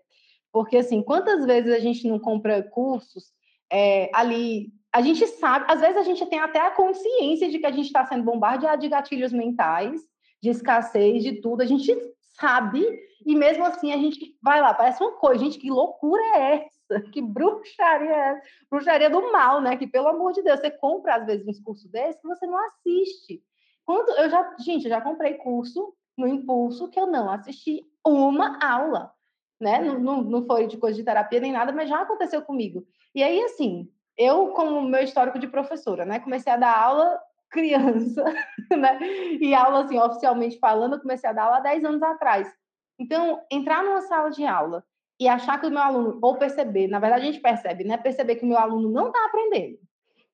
Porque, 0.51 0.77
assim, 0.77 1.01
quantas 1.01 1.45
vezes 1.45 1.73
a 1.73 1.79
gente 1.79 2.07
não 2.07 2.19
compra 2.19 2.63
cursos 2.63 3.33
é, 3.71 4.09
ali 4.13 4.71
a 4.93 5.01
gente 5.01 5.25
sabe, 5.25 5.65
às 5.67 5.81
vezes 5.81 5.97
a 5.97 6.03
gente 6.03 6.23
tem 6.27 6.39
até 6.39 6.59
a 6.59 6.69
consciência 6.69 7.49
de 7.49 7.57
que 7.57 7.65
a 7.65 7.71
gente 7.71 7.87
está 7.87 8.05
sendo 8.05 8.23
bombardeado 8.23 8.79
de 8.79 8.87
gatilhos 8.87 9.33
mentais, 9.33 9.99
de 10.39 10.49
escassez, 10.49 11.23
de 11.23 11.41
tudo. 11.41 11.61
A 11.61 11.65
gente 11.65 11.97
sabe, 12.39 12.85
e 13.25 13.35
mesmo 13.35 13.65
assim 13.65 13.91
a 13.91 13.97
gente 13.97 14.37
vai 14.39 14.61
lá, 14.61 14.71
parece 14.71 15.01
uma 15.01 15.13
coisa, 15.13 15.43
gente, 15.43 15.57
que 15.57 15.71
loucura 15.71 16.21
é 16.35 16.55
essa? 16.55 17.01
Que 17.11 17.23
bruxaria 17.23 18.07
é 18.07 18.29
essa? 18.33 18.41
Bruxaria 18.69 19.09
do 19.09 19.31
mal, 19.31 19.59
né? 19.59 19.75
Que 19.75 19.87
pelo 19.87 20.09
amor 20.09 20.31
de 20.31 20.43
Deus, 20.43 20.59
você 20.59 20.69
compra 20.69 21.15
às 21.15 21.25
vezes 21.25 21.47
um 21.47 21.63
curso 21.63 21.89
desse 21.89 22.21
que 22.21 22.27
você 22.27 22.45
não 22.45 22.57
assiste. 22.67 23.41
Quando 23.83 24.11
eu 24.11 24.29
já, 24.29 24.55
gente, 24.59 24.83
eu 24.83 24.89
já 24.89 25.01
comprei 25.01 25.33
curso 25.35 25.91
no 26.15 26.27
impulso 26.27 26.87
que 26.89 26.99
eu 26.99 27.07
não 27.07 27.31
assisti 27.31 27.83
uma 28.05 28.59
aula, 28.63 29.11
né? 29.59 29.79
Não, 29.79 29.99
não, 29.99 30.21
não 30.21 30.45
foi 30.45 30.67
de 30.67 30.77
coisa 30.77 30.95
de 30.95 31.03
terapia 31.03 31.39
nem 31.39 31.51
nada, 31.51 31.71
mas 31.71 31.89
já 31.89 31.99
aconteceu 31.99 32.43
comigo. 32.43 32.85
E 33.15 33.23
aí, 33.23 33.41
assim, 33.41 33.89
eu, 34.17 34.49
como 34.49 34.81
meu 34.81 35.01
histórico 35.01 35.39
de 35.39 35.47
professora, 35.47 36.05
né, 36.05 36.19
comecei 36.19 36.51
a 36.51 36.57
dar 36.57 36.77
aula 36.77 37.19
criança, 37.49 38.23
né, 38.71 38.99
e 39.39 39.53
aula, 39.53 39.83
assim, 39.83 39.99
oficialmente 39.99 40.57
falando, 40.57 40.99
comecei 40.99 41.29
a 41.29 41.33
dar 41.33 41.43
aula 41.43 41.57
há 41.57 41.61
10 41.61 41.85
anos 41.85 42.01
atrás. 42.01 42.51
Então, 42.99 43.41
entrar 43.51 43.83
numa 43.83 44.01
sala 44.01 44.29
de 44.29 44.45
aula 44.45 44.83
e 45.19 45.27
achar 45.27 45.59
que 45.59 45.67
o 45.67 45.69
meu 45.69 45.81
aluno, 45.81 46.19
ou 46.21 46.37
perceber, 46.37 46.87
na 46.87 46.99
verdade 46.99 47.23
a 47.23 47.31
gente 47.31 47.41
percebe, 47.41 47.83
né, 47.83 47.97
perceber 47.97 48.35
que 48.35 48.45
o 48.45 48.47
meu 48.47 48.57
aluno 48.57 48.89
não 48.89 49.07
está 49.07 49.25
aprendendo, 49.25 49.77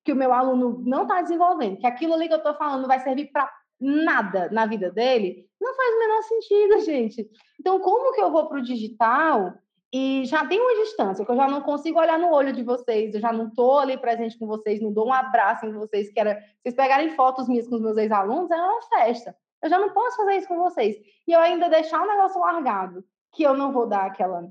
que 0.04 0.14
o 0.14 0.16
meu 0.16 0.32
aluno 0.34 0.82
não 0.86 1.04
está 1.04 1.22
desenvolvendo, 1.22 1.78
que 1.78 1.88
aquilo 1.88 2.14
ali 2.14 2.28
que 2.28 2.34
eu 2.34 2.38
estou 2.38 2.54
falando 2.56 2.88
vai 2.88 3.00
servir 3.00 3.32
para 3.32 3.52
nada 3.80 4.50
na 4.52 4.66
vida 4.66 4.92
dele, 4.92 5.46
não 5.60 5.74
faz 5.76 5.96
o 5.96 6.00
menor 6.00 6.22
sentido, 6.24 6.80
gente. 6.86 7.30
Então, 7.60 7.80
como 7.80 8.14
que 8.14 8.22
eu 8.22 8.32
vou 8.32 8.48
para 8.48 8.60
o 8.60 8.64
digital 8.64 9.54
e 9.92 10.24
já 10.26 10.46
tem 10.46 10.60
uma 10.60 10.84
distância, 10.84 11.26
que 11.26 11.32
eu 11.32 11.36
já 11.36 11.48
não 11.48 11.62
consigo 11.62 12.00
olhar 12.00 12.20
no 12.20 12.32
olho 12.32 12.54
de 12.54 12.64
vocês, 12.64 13.14
eu 13.14 13.20
já 13.20 13.34
não 13.34 13.48
estou 13.48 13.80
ali 13.80 13.98
presente 13.98 14.38
com 14.38 14.46
vocês, 14.46 14.80
não 14.80 14.94
dou 14.94 15.08
um 15.08 15.14
abraço 15.14 15.66
em 15.66 15.74
vocês, 15.74 16.12
que 16.12 16.20
era, 16.20 16.40
vocês 16.62 16.76
pegarem 16.76 17.16
fotos 17.16 17.48
minhas 17.48 17.68
com 17.68 17.76
os 17.76 17.82
meus 17.82 17.98
ex-alunos, 17.98 18.52
era 18.52 18.62
uma 18.62 18.82
festa. 18.84 19.36
Eu 19.64 19.70
já 19.70 19.80
não 19.80 19.90
posso 19.90 20.18
fazer 20.18 20.38
isso 20.38 20.48
com 20.48 20.58
vocês. 20.58 20.96
E 21.28 21.32
eu 21.32 21.40
ainda 21.40 21.70
deixar 21.70 22.02
o 22.02 22.08
negócio 22.08 22.40
largado, 22.40 23.04
que 23.32 23.44
eu 23.44 23.56
não 23.56 23.72
vou 23.72 23.88
dar 23.88 24.06
aquela 24.06 24.48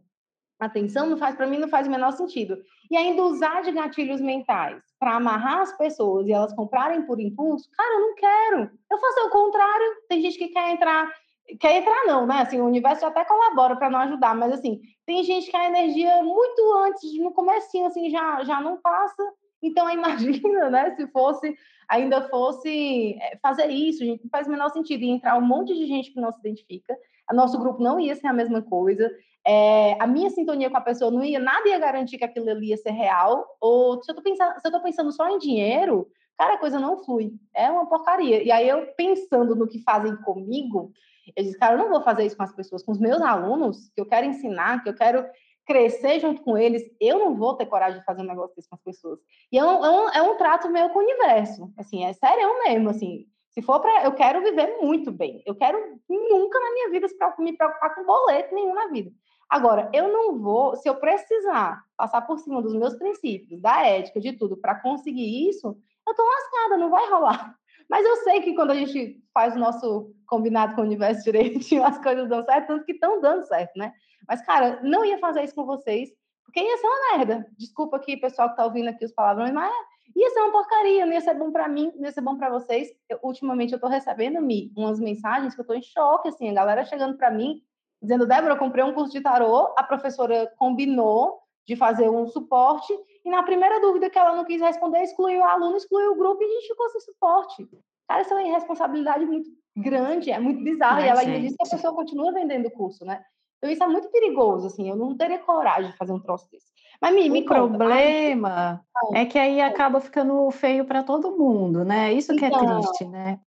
atenção, 0.58 1.06
não 1.06 1.16
faz 1.16 1.36
para 1.36 1.46
mim 1.46 1.58
não 1.58 1.68
faz 1.68 1.86
o 1.86 1.90
menor 1.90 2.10
sentido. 2.12 2.58
E 2.90 2.96
ainda 2.96 3.22
usar 3.22 3.62
de 3.62 3.70
gatilhos 3.70 4.20
mentais 4.20 4.82
para 4.98 5.14
amarrar 5.14 5.60
as 5.60 5.76
pessoas 5.76 6.26
e 6.26 6.32
elas 6.32 6.52
comprarem 6.52 7.02
por 7.02 7.20
impulso, 7.20 7.70
cara, 7.70 7.94
eu 7.94 8.00
não 8.00 8.14
quero. 8.16 8.70
Eu 8.90 8.98
faço 8.98 9.26
o 9.26 9.30
contrário. 9.30 9.96
Tem 10.08 10.20
gente 10.20 10.36
que 10.36 10.48
quer 10.48 10.70
entrar 10.70 11.08
quer 11.56 11.76
entrar 11.78 12.04
não, 12.06 12.26
né? 12.26 12.42
Assim, 12.42 12.60
o 12.60 12.66
universo 12.66 13.06
até 13.06 13.24
colabora 13.24 13.76
para 13.76 13.90
não 13.90 14.00
ajudar, 14.00 14.34
mas 14.34 14.52
assim, 14.52 14.80
tem 15.06 15.22
gente 15.24 15.50
que 15.50 15.56
a 15.56 15.66
energia 15.66 16.22
muito 16.22 16.74
antes, 16.84 17.18
no 17.18 17.32
comecinho, 17.32 17.86
assim, 17.86 18.10
já, 18.10 18.44
já 18.44 18.60
não 18.60 18.76
passa. 18.80 19.22
Então, 19.62 19.88
imagina, 19.90 20.70
né? 20.70 20.94
Se 20.96 21.06
fosse, 21.08 21.56
ainda 21.88 22.28
fosse 22.28 23.16
eh, 23.20 23.38
fazer 23.42 23.68
isso, 23.68 24.04
gente, 24.04 24.22
não 24.22 24.30
faz 24.30 24.46
o 24.46 24.50
menor 24.50 24.70
sentido. 24.70 25.04
Entrar 25.04 25.36
um 25.36 25.46
monte 25.46 25.74
de 25.74 25.86
gente 25.86 26.12
que 26.12 26.20
não 26.20 26.32
se 26.32 26.40
identifica. 26.40 26.96
O 27.30 27.34
nosso 27.34 27.58
grupo 27.58 27.82
não 27.82 28.00
ia 28.00 28.14
ser 28.14 28.26
a 28.26 28.32
mesma 28.32 28.62
coisa. 28.62 29.10
É, 29.46 29.96
a 29.98 30.06
minha 30.06 30.28
sintonia 30.30 30.68
com 30.68 30.76
a 30.76 30.82
pessoa 30.82 31.10
não 31.10 31.24
ia, 31.24 31.38
nada 31.38 31.68
ia 31.68 31.78
garantir 31.78 32.18
que 32.18 32.24
aquilo 32.24 32.50
ali 32.50 32.68
ia 32.68 32.76
ser 32.76 32.90
real. 32.90 33.46
Ou 33.60 34.02
se 34.02 34.10
eu 34.10 34.14
tô 34.14 34.22
pensando, 34.22 34.60
se 34.60 34.66
eu 34.66 34.72
tô 34.72 34.82
pensando 34.82 35.12
só 35.12 35.28
em 35.28 35.38
dinheiro, 35.38 36.06
cara, 36.36 36.54
a 36.54 36.58
coisa 36.58 36.78
não 36.78 37.02
flui. 37.02 37.32
É 37.54 37.70
uma 37.70 37.86
porcaria. 37.86 38.42
E 38.42 38.50
aí 38.50 38.68
eu 38.68 38.86
pensando 38.94 39.56
no 39.56 39.66
que 39.66 39.82
fazem 39.82 40.14
comigo, 40.16 40.92
eu 41.36 41.44
disse, 41.44 41.58
cara, 41.58 41.74
eu 41.74 41.78
não 41.78 41.88
vou 41.88 42.02
fazer 42.02 42.24
isso 42.24 42.36
com 42.36 42.42
as 42.42 42.52
pessoas, 42.52 42.82
com 42.82 42.92
os 42.92 42.98
meus 42.98 43.20
alunos, 43.20 43.90
que 43.94 44.00
eu 44.00 44.06
quero 44.06 44.26
ensinar, 44.26 44.82
que 44.82 44.88
eu 44.88 44.94
quero 44.94 45.24
crescer 45.66 46.18
junto 46.18 46.42
com 46.42 46.56
eles, 46.56 46.82
eu 46.98 47.18
não 47.18 47.36
vou 47.36 47.54
ter 47.54 47.66
coragem 47.66 48.00
de 48.00 48.04
fazer 48.04 48.22
um 48.22 48.26
negócio 48.26 48.56
desse 48.56 48.68
com 48.68 48.74
as 48.74 48.82
pessoas. 48.82 49.20
E 49.52 49.58
é 49.58 49.64
um, 49.64 49.84
é 49.84 49.90
um, 49.90 50.08
é 50.10 50.22
um 50.22 50.36
trato 50.36 50.70
meio 50.70 50.88
com 50.90 50.98
o 50.98 51.02
universo, 51.02 51.70
assim, 51.76 52.04
é 52.04 52.12
sério 52.14 52.58
mesmo, 52.64 52.88
assim, 52.88 53.26
se 53.50 53.60
for 53.60 53.80
para, 53.80 54.04
eu 54.04 54.12
quero 54.12 54.42
viver 54.42 54.78
muito 54.80 55.12
bem, 55.12 55.42
eu 55.44 55.54
quero 55.54 56.00
nunca 56.08 56.58
na 56.58 56.72
minha 56.72 56.90
vida 56.90 57.06
me 57.38 57.56
preocupar 57.56 57.94
com 57.94 58.06
boleto 58.06 58.54
nenhum 58.54 58.72
na 58.72 58.86
vida. 58.88 59.10
Agora, 59.48 59.90
eu 59.92 60.08
não 60.08 60.38
vou, 60.38 60.76
se 60.76 60.88
eu 60.88 60.94
precisar 60.94 61.82
passar 61.96 62.22
por 62.22 62.38
cima 62.38 62.62
dos 62.62 62.74
meus 62.74 62.94
princípios, 62.94 63.60
da 63.60 63.86
ética, 63.86 64.20
de 64.20 64.32
tudo, 64.32 64.56
para 64.56 64.74
conseguir 64.74 65.48
isso, 65.48 65.76
eu 66.06 66.14
tô 66.14 66.22
lascada, 66.22 66.76
não 66.76 66.90
vai 66.90 67.10
rolar. 67.10 67.54
Mas 67.88 68.04
eu 68.04 68.16
sei 68.16 68.42
que 68.42 68.54
quando 68.54 68.70
a 68.70 68.74
gente 68.74 69.22
faz 69.32 69.56
o 69.56 69.58
nosso 69.58 70.12
combinado 70.26 70.74
com 70.74 70.82
o 70.82 70.84
universo 70.84 71.24
direitinho, 71.24 71.84
as 71.86 71.98
coisas 71.98 72.28
dão 72.28 72.44
certo, 72.44 72.66
tanto 72.68 72.84
que 72.84 72.92
estão 72.92 73.20
dando 73.20 73.46
certo, 73.46 73.76
né? 73.76 73.92
Mas, 74.28 74.44
cara, 74.44 74.80
não 74.82 75.04
ia 75.04 75.18
fazer 75.18 75.42
isso 75.42 75.54
com 75.54 75.64
vocês, 75.64 76.10
porque 76.44 76.60
ia 76.60 76.76
ser 76.76 76.86
uma 76.86 77.16
merda. 77.16 77.46
Desculpa 77.58 77.96
aqui, 77.96 78.16
pessoal 78.16 78.50
que 78.50 78.56
tá 78.56 78.64
ouvindo 78.64 78.88
aqui 78.88 79.04
os 79.04 79.12
palavrões, 79.12 79.52
mas 79.52 79.72
ia 80.14 80.30
ser 80.30 80.40
uma 80.40 80.52
porcaria, 80.52 81.06
não 81.06 81.12
ia 81.12 81.20
ser 81.20 81.34
bom 81.34 81.50
para 81.50 81.68
mim, 81.68 81.92
não 81.96 82.04
ia 82.04 82.12
ser 82.12 82.20
bom 82.20 82.36
para 82.36 82.50
vocês. 82.50 82.88
Eu, 83.08 83.18
ultimamente 83.22 83.72
eu 83.72 83.80
tô 83.80 83.86
recebendo 83.86 84.40
me 84.40 84.72
umas 84.76 84.98
mensagens 84.98 85.54
que 85.54 85.60
eu 85.60 85.66
tô 85.66 85.74
em 85.74 85.82
choque, 85.82 86.28
assim, 86.28 86.48
a 86.50 86.54
galera 86.54 86.84
chegando 86.84 87.16
para 87.16 87.30
mim, 87.30 87.62
dizendo, 88.02 88.26
Débora, 88.26 88.54
eu 88.54 88.58
comprei 88.58 88.84
um 88.84 88.92
curso 88.92 89.12
de 89.12 89.20
tarô, 89.20 89.74
a 89.76 89.82
professora 89.82 90.52
combinou 90.58 91.38
de 91.66 91.76
fazer 91.76 92.08
um 92.08 92.26
suporte, 92.26 92.92
e 93.24 93.30
na 93.30 93.42
primeira 93.42 93.80
dúvida 93.80 94.10
que 94.10 94.18
ela 94.18 94.34
não 94.34 94.44
quis 94.44 94.60
responder, 94.60 95.02
excluiu 95.02 95.40
o 95.40 95.44
aluno, 95.44 95.76
excluiu 95.76 96.12
o 96.12 96.16
grupo 96.16 96.42
e 96.42 96.46
a 96.46 96.48
gente 96.48 96.68
ficou 96.68 96.88
sem 96.90 97.00
suporte. 97.00 97.68
Cara, 98.08 98.22
isso 98.22 98.32
é 98.32 98.36
uma 98.36 98.48
irresponsabilidade 98.48 99.26
muito 99.26 99.50
grande, 99.76 100.30
é 100.30 100.38
muito 100.38 100.62
bizarro. 100.62 101.00
e 101.00 101.08
ela 101.08 101.20
ainda 101.20 101.40
disse 101.40 101.56
que 101.56 101.66
a 101.66 101.70
pessoa 101.70 101.94
continua 101.94 102.32
vendendo 102.32 102.66
o 102.66 102.70
curso, 102.70 103.04
né? 103.04 103.22
Então 103.58 103.70
isso 103.70 103.82
é 103.82 103.88
muito 103.88 104.10
perigoso, 104.10 104.68
assim, 104.68 104.88
eu 104.88 104.96
não 104.96 105.16
teria 105.16 105.38
coragem 105.38 105.90
de 105.90 105.96
fazer 105.96 106.12
um 106.12 106.20
troço 106.20 106.48
desse. 106.50 106.66
Mas 107.00 107.14
me, 107.14 107.28
me 107.28 107.40
o 107.40 107.44
conta, 107.44 107.76
problema 107.76 108.80
é 109.12 109.24
que 109.24 109.38
aí 109.38 109.60
acaba 109.60 110.00
ficando 110.00 110.50
feio 110.50 110.84
para 110.84 111.02
todo 111.02 111.36
mundo, 111.36 111.84
né? 111.84 112.12
Isso 112.12 112.34
que 112.34 112.44
é 112.44 112.48
então, 112.48 112.80
triste, 112.80 113.04
né? 113.04 113.40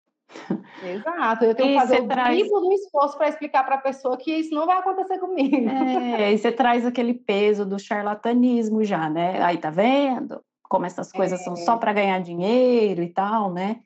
Exato, 0.82 1.44
eu 1.44 1.54
tenho 1.54 1.74
que 1.74 1.80
fazer 1.80 2.02
o 2.02 2.08
traz... 2.08 2.38
triplo 2.38 2.60
do 2.60 2.72
esforço 2.72 3.16
para 3.16 3.28
explicar 3.28 3.64
para 3.64 3.76
a 3.76 3.80
pessoa 3.80 4.16
que 4.16 4.32
isso 4.32 4.54
não 4.54 4.66
vai 4.66 4.78
acontecer 4.78 5.18
comigo. 5.18 5.68
É, 5.68 6.32
e 6.32 6.38
você 6.38 6.52
traz 6.52 6.86
aquele 6.86 7.14
peso 7.14 7.64
do 7.64 7.78
charlatanismo 7.78 8.84
já, 8.84 9.08
né? 9.08 9.42
Aí 9.42 9.58
tá 9.58 9.70
vendo 9.70 10.40
como 10.70 10.86
essas 10.86 11.10
coisas 11.10 11.40
é. 11.40 11.42
são 11.42 11.56
só 11.56 11.76
para 11.76 11.92
ganhar 11.92 12.20
dinheiro 12.20 13.02
e 13.02 13.08
tal, 13.08 13.52
né? 13.52 13.80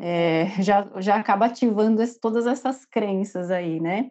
É, 0.00 0.46
já, 0.62 0.88
já 0.98 1.16
acaba 1.16 1.46
ativando 1.46 2.00
esse, 2.00 2.18
todas 2.20 2.46
essas 2.46 2.84
crenças 2.84 3.50
aí, 3.50 3.80
né? 3.80 4.10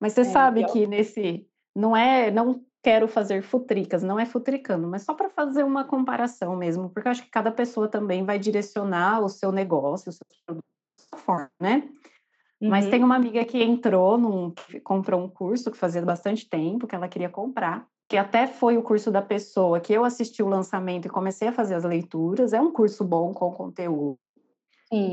Mas 0.00 0.12
você 0.12 0.20
é, 0.22 0.24
sabe 0.24 0.64
que 0.66 0.86
nesse 0.86 1.46
não 1.74 1.96
é, 1.96 2.30
não 2.30 2.62
quero 2.82 3.08
fazer 3.08 3.42
futricas, 3.42 4.02
não 4.02 4.20
é 4.20 4.26
futricando, 4.26 4.86
mas 4.86 5.02
só 5.02 5.14
para 5.14 5.30
fazer 5.30 5.64
uma 5.64 5.84
comparação 5.84 6.54
mesmo, 6.54 6.90
porque 6.90 7.08
eu 7.08 7.12
acho 7.12 7.22
que 7.22 7.30
cada 7.30 7.50
pessoa 7.50 7.88
também 7.88 8.24
vai 8.24 8.38
direcionar 8.38 9.20
o 9.20 9.28
seu 9.28 9.50
negócio, 9.50 10.10
o 10.10 10.12
seu 10.12 10.26
produto 10.46 10.73
forma, 11.14 11.50
né? 11.60 11.88
Uhum. 12.60 12.70
Mas 12.70 12.88
tem 12.88 13.02
uma 13.02 13.16
amiga 13.16 13.44
que 13.44 13.62
entrou, 13.62 14.16
num, 14.16 14.52
comprou 14.82 15.20
um 15.20 15.28
curso 15.28 15.70
que 15.70 15.76
fazia 15.76 16.02
bastante 16.02 16.48
tempo 16.48 16.86
que 16.86 16.94
ela 16.94 17.08
queria 17.08 17.28
comprar, 17.28 17.86
que 18.08 18.16
até 18.16 18.46
foi 18.46 18.76
o 18.76 18.82
curso 18.82 19.10
da 19.10 19.22
pessoa 19.22 19.80
que 19.80 19.92
eu 19.92 20.04
assisti 20.04 20.42
o 20.42 20.48
lançamento 20.48 21.06
e 21.06 21.10
comecei 21.10 21.48
a 21.48 21.52
fazer 21.52 21.74
as 21.74 21.84
leituras. 21.84 22.52
É 22.52 22.60
um 22.60 22.72
curso 22.72 23.04
bom 23.04 23.32
com 23.32 23.52
conteúdo. 23.52 24.18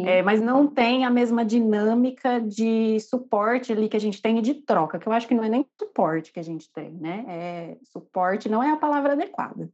é, 0.06 0.22
mas 0.22 0.42
não 0.42 0.68
tem 0.68 1.06
a 1.06 1.10
mesma 1.10 1.44
dinâmica 1.44 2.40
de 2.40 3.00
suporte 3.00 3.72
ali 3.72 3.90
que 3.90 3.98
a 3.98 4.02
gente 4.02 4.22
tem 4.22 4.38
e 4.38 4.42
de 4.42 4.54
troca, 4.54 5.00
que 5.00 5.08
eu 5.08 5.14
acho 5.14 5.28
que 5.28 5.34
não 5.34 5.44
é 5.44 5.50
nem 5.50 5.66
suporte 5.80 6.32
que 6.32 6.40
a 6.40 6.44
gente 6.44 6.72
tem, 6.72 6.92
né? 6.92 7.26
É, 7.28 7.78
suporte 7.92 8.48
não 8.48 8.62
é 8.62 8.72
a 8.72 8.78
palavra 8.78 9.14
adequada. 9.14 9.70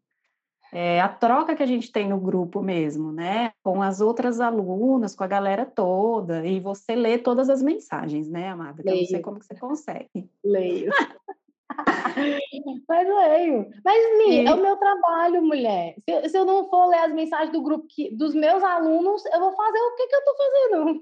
É 0.80 1.02
a 1.02 1.10
troca 1.10 1.56
que 1.56 1.64
a 1.64 1.66
gente 1.66 1.92
tem 1.92 2.08
no 2.08 2.20
grupo 2.20 2.62
mesmo, 2.62 3.12
né? 3.12 3.52
Com 3.64 3.82
as 3.82 4.00
outras 4.00 4.40
alunas, 4.40 5.16
com 5.16 5.24
a 5.24 5.28
galera 5.28 5.66
toda, 5.66 6.46
e 6.46 6.60
você 6.60 6.96
lê 6.96 7.18
todas 7.18 7.50
as 7.50 7.64
mensagens, 7.64 8.30
né, 8.30 8.50
amada? 8.50 8.84
Que 8.84 8.90
eu 8.90 8.96
não 8.96 9.06
sei 9.06 9.20
como 9.20 9.40
que 9.40 9.46
você 9.48 9.56
consegue. 9.56 10.30
Leio. 10.46 10.92
Mas 12.88 13.08
leio. 13.08 13.72
Mas, 13.84 14.18
Mi, 14.20 14.44
e... 14.44 14.46
é 14.46 14.54
o 14.54 14.62
meu 14.62 14.78
trabalho, 14.78 15.42
mulher. 15.42 15.96
Se, 16.08 16.30
se, 16.30 16.38
eu 16.38 16.46
não 16.46 16.70
for 16.70 16.86
ler 16.86 17.00
as 17.00 17.14
mensagens 17.14 17.52
do 17.52 17.64
grupo 17.64 17.88
que, 17.90 18.16
dos 18.16 18.36
meus 18.36 18.62
alunos, 18.62 19.26
eu 19.26 19.40
vou 19.40 19.54
fazer 19.54 19.80
o 19.80 19.96
que, 19.96 20.06
que 20.06 20.16
eu 20.16 20.20
estou 20.20 20.36
fazendo? 20.38 21.02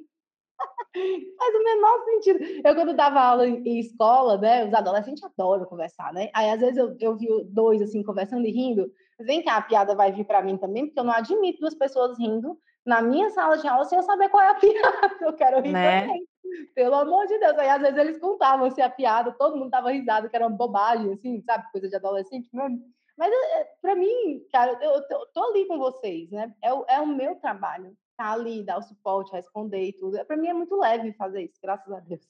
Faz 1.37 1.53
o 1.53 1.63
menor 1.65 2.05
sentido. 2.05 2.39
Eu, 2.65 2.75
quando 2.75 2.93
dava 2.95 3.19
aula 3.19 3.45
em, 3.45 3.77
escola, 3.79 4.37
né? 4.37 4.65
Os 4.65 4.73
adolescentes 4.73 5.21
adoram 5.21 5.65
conversar, 5.65 6.13
né? 6.13 6.29
Aí, 6.33 6.49
às 6.49 6.61
vezes, 6.61 6.77
eu, 6.77 6.95
eu 6.97 7.17
vi 7.17 7.27
dois, 7.49 7.81
assim, 7.81 8.01
conversando 8.03 8.47
e 8.47 8.51
rindo. 8.51 8.89
Vem 9.19 9.43
cá, 9.43 9.57
a 9.57 9.61
piada 9.61 9.95
vai 9.95 10.11
vir 10.11 10.25
para 10.25 10.41
mim 10.41 10.57
também, 10.57 10.85
porque 10.85 10.99
eu 10.99 11.03
não 11.03 11.13
admito 11.13 11.59
duas 11.59 11.75
pessoas 11.75 12.17
rindo 12.17 12.59
na 12.85 13.01
minha 13.01 13.29
sala 13.31 13.57
de 13.57 13.67
aula 13.67 13.85
sem 13.85 13.97
eu 13.97 14.03
saber 14.03 14.29
qual 14.29 14.43
é 14.43 14.49
a 14.49 14.55
piada. 14.59 15.17
Eu 15.21 15.33
quero 15.33 15.61
rir 15.61 15.71
né? 15.71 16.01
também. 16.01 16.27
Pelo 16.73 16.95
amor 16.95 17.25
de 17.25 17.37
Deus. 17.39 17.57
Aí, 17.57 17.69
às 17.69 17.81
vezes, 17.81 17.97
eles 17.97 18.19
contavam 18.19 18.67
assim, 18.67 18.81
a 18.81 18.89
piada, 18.89 19.31
todo 19.31 19.57
mundo 19.57 19.71
tava 19.71 19.91
risado, 19.91 20.29
que 20.29 20.35
era 20.35 20.45
uma 20.45 20.55
bobagem, 20.55 21.13
assim, 21.13 21.41
sabe? 21.41 21.71
Coisa 21.71 21.89
de 21.89 21.95
adolescente 21.95 22.49
mesmo. 22.53 22.81
Mas, 23.17 23.31
é, 23.31 23.61
é, 23.61 23.67
para 23.81 23.95
mim, 23.95 24.45
cara, 24.51 24.77
eu, 24.81 24.91
eu 25.09 25.25
tô 25.33 25.43
ali 25.49 25.65
com 25.65 25.77
vocês, 25.77 26.29
né? 26.29 26.53
É 26.61 26.73
o, 26.73 26.85
é 26.87 26.99
o 26.99 27.07
meu 27.07 27.35
trabalho. 27.35 27.95
Tá 28.17 28.31
ali, 28.31 28.63
dar 28.63 28.77
o 28.77 28.83
suporte, 28.83 29.33
responder 29.33 29.83
e 29.83 29.93
tudo. 29.93 30.23
Para 30.25 30.37
mim 30.37 30.47
é 30.47 30.53
muito 30.53 30.77
leve 30.77 31.11
fazer 31.13 31.43
isso, 31.43 31.59
graças 31.61 31.91
a 31.91 31.99
Deus. 31.99 32.25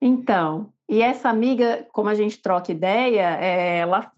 Então, 0.00 0.72
e 0.88 1.00
essa 1.00 1.30
amiga, 1.30 1.86
como 1.92 2.10
a 2.10 2.14
gente 2.14 2.40
troca 2.42 2.70
ideia, 2.70 3.38
é, 3.40 3.78
ela 3.78 4.12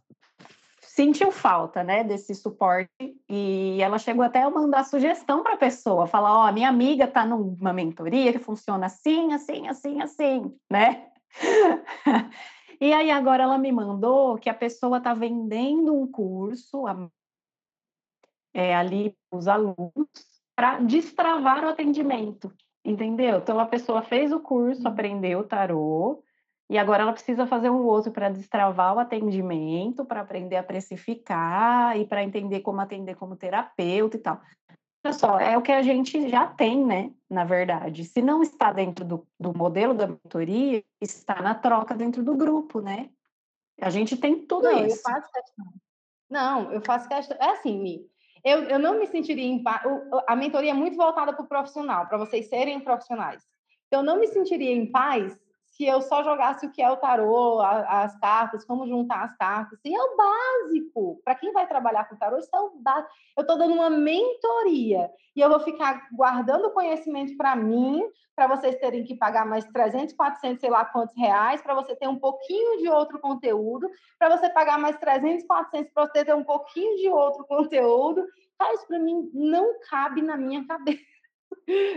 sentiu 0.98 1.30
falta, 1.30 1.84
né, 1.84 2.02
desse 2.02 2.34
suporte 2.34 2.90
e 3.28 3.80
ela 3.80 4.00
chegou 4.00 4.24
até 4.24 4.42
a 4.42 4.50
mandar 4.50 4.82
sugestão 4.84 5.44
para 5.44 5.54
a 5.54 5.56
pessoa, 5.56 6.08
falar, 6.08 6.36
ó, 6.36 6.48
oh, 6.48 6.52
minha 6.52 6.68
amiga 6.68 7.04
está 7.04 7.24
numa 7.24 7.72
mentoria 7.72 8.32
que 8.32 8.40
funciona 8.40 8.86
assim, 8.86 9.32
assim, 9.32 9.68
assim, 9.68 10.02
assim, 10.02 10.58
né? 10.68 11.08
e 12.80 12.92
aí 12.92 13.12
agora 13.12 13.44
ela 13.44 13.56
me 13.56 13.70
mandou 13.70 14.38
que 14.38 14.50
a 14.50 14.54
pessoa 14.54 14.98
está 14.98 15.14
vendendo 15.14 15.94
um 15.94 16.04
curso 16.10 16.82
é, 18.52 18.74
ali 18.74 19.16
os 19.30 19.46
alunos 19.46 20.08
para 20.56 20.80
destravar 20.80 21.64
o 21.64 21.68
atendimento, 21.68 22.52
entendeu? 22.84 23.38
Então 23.38 23.60
a 23.60 23.66
pessoa 23.66 24.02
fez 24.02 24.32
o 24.32 24.40
curso, 24.40 24.82
uhum. 24.82 24.88
aprendeu 24.88 25.38
o 25.38 25.44
tarô, 25.44 26.24
e 26.70 26.76
agora 26.76 27.02
ela 27.02 27.12
precisa 27.12 27.46
fazer 27.46 27.70
um 27.70 27.84
outro 27.86 28.12
para 28.12 28.28
destravar 28.28 28.94
o 28.94 28.98
atendimento, 28.98 30.04
para 30.04 30.20
aprender 30.20 30.56
a 30.56 30.62
precificar 30.62 31.96
e 31.98 32.06
para 32.06 32.22
entender 32.22 32.60
como 32.60 32.80
atender 32.80 33.16
como 33.16 33.36
terapeuta 33.36 34.16
e 34.16 34.20
tal. 34.20 34.40
Olha 35.02 35.14
só, 35.14 35.38
é 35.38 35.56
o 35.56 35.62
que 35.62 35.72
a 35.72 35.80
gente 35.80 36.28
já 36.28 36.46
tem, 36.46 36.84
né? 36.84 37.10
Na 37.30 37.44
verdade. 37.44 38.04
Se 38.04 38.20
não 38.20 38.42
está 38.42 38.70
dentro 38.70 39.04
do, 39.04 39.26
do 39.40 39.56
modelo 39.56 39.94
da 39.94 40.08
mentoria, 40.08 40.84
está 41.00 41.40
na 41.40 41.54
troca 41.54 41.94
dentro 41.94 42.22
do 42.22 42.36
grupo, 42.36 42.80
né? 42.80 43.08
A 43.80 43.88
gente 43.88 44.16
tem 44.16 44.44
tudo 44.44 44.64
não, 44.64 44.84
isso. 44.84 44.98
Eu 44.98 45.12
faço 45.12 45.32
questão. 45.32 45.66
Não, 46.28 46.72
eu 46.72 46.80
faço 46.82 47.08
questão. 47.08 47.36
É 47.40 47.50
assim, 47.52 47.80
Mi. 47.80 48.06
Eu, 48.44 48.64
eu 48.64 48.78
não 48.78 48.98
me 48.98 49.06
sentiria 49.06 49.46
em 49.46 49.62
paz. 49.62 49.82
A 50.26 50.36
mentoria 50.36 50.72
é 50.72 50.74
muito 50.74 50.96
voltada 50.96 51.32
para 51.32 51.44
o 51.44 51.48
profissional, 51.48 52.06
para 52.06 52.18
vocês 52.18 52.48
serem 52.48 52.80
profissionais. 52.80 53.42
Eu 53.90 54.02
não 54.02 54.18
me 54.18 54.26
sentiria 54.26 54.70
em 54.70 54.90
paz 54.90 55.38
se 55.78 55.86
eu 55.86 56.02
só 56.02 56.24
jogasse 56.24 56.66
o 56.66 56.72
que 56.72 56.82
é 56.82 56.90
o 56.90 56.96
tarô, 56.96 57.60
a, 57.60 58.02
as 58.02 58.18
cartas, 58.18 58.64
como 58.64 58.88
juntar 58.88 59.22
as 59.22 59.36
cartas. 59.36 59.78
E 59.84 59.94
é 59.94 60.02
o 60.02 60.16
básico. 60.16 61.20
Para 61.24 61.36
quem 61.36 61.52
vai 61.52 61.68
trabalhar 61.68 62.08
com 62.08 62.16
tarô, 62.16 62.36
isso 62.36 62.50
é 62.52 62.58
o 62.58 62.70
básico. 62.70 63.14
Eu 63.36 63.42
estou 63.42 63.56
dando 63.56 63.74
uma 63.74 63.88
mentoria 63.88 65.08
e 65.36 65.40
eu 65.40 65.48
vou 65.48 65.60
ficar 65.60 66.08
guardando 66.12 66.72
conhecimento 66.72 67.36
para 67.36 67.54
mim, 67.54 68.02
para 68.34 68.48
vocês 68.48 68.74
terem 68.80 69.04
que 69.04 69.14
pagar 69.14 69.46
mais 69.46 69.64
300, 69.66 70.14
400, 70.14 70.60
sei 70.60 70.68
lá 70.68 70.84
quantos 70.84 71.16
reais, 71.16 71.62
para 71.62 71.74
você 71.74 71.94
ter 71.94 72.08
um 72.08 72.18
pouquinho 72.18 72.78
de 72.78 72.88
outro 72.88 73.20
conteúdo, 73.20 73.88
para 74.18 74.36
você 74.36 74.50
pagar 74.50 74.80
mais 74.80 74.96
300, 74.98 75.46
400 75.46 75.92
para 75.92 76.06
você 76.06 76.24
ter 76.24 76.34
um 76.34 76.42
pouquinho 76.42 76.96
de 76.96 77.08
outro 77.08 77.46
conteúdo. 77.46 78.26
Cara, 78.58 78.74
isso 78.74 78.86
para 78.88 78.98
mim 78.98 79.30
não 79.32 79.78
cabe 79.88 80.22
na 80.22 80.36
minha 80.36 80.66
cabeça 80.66 81.17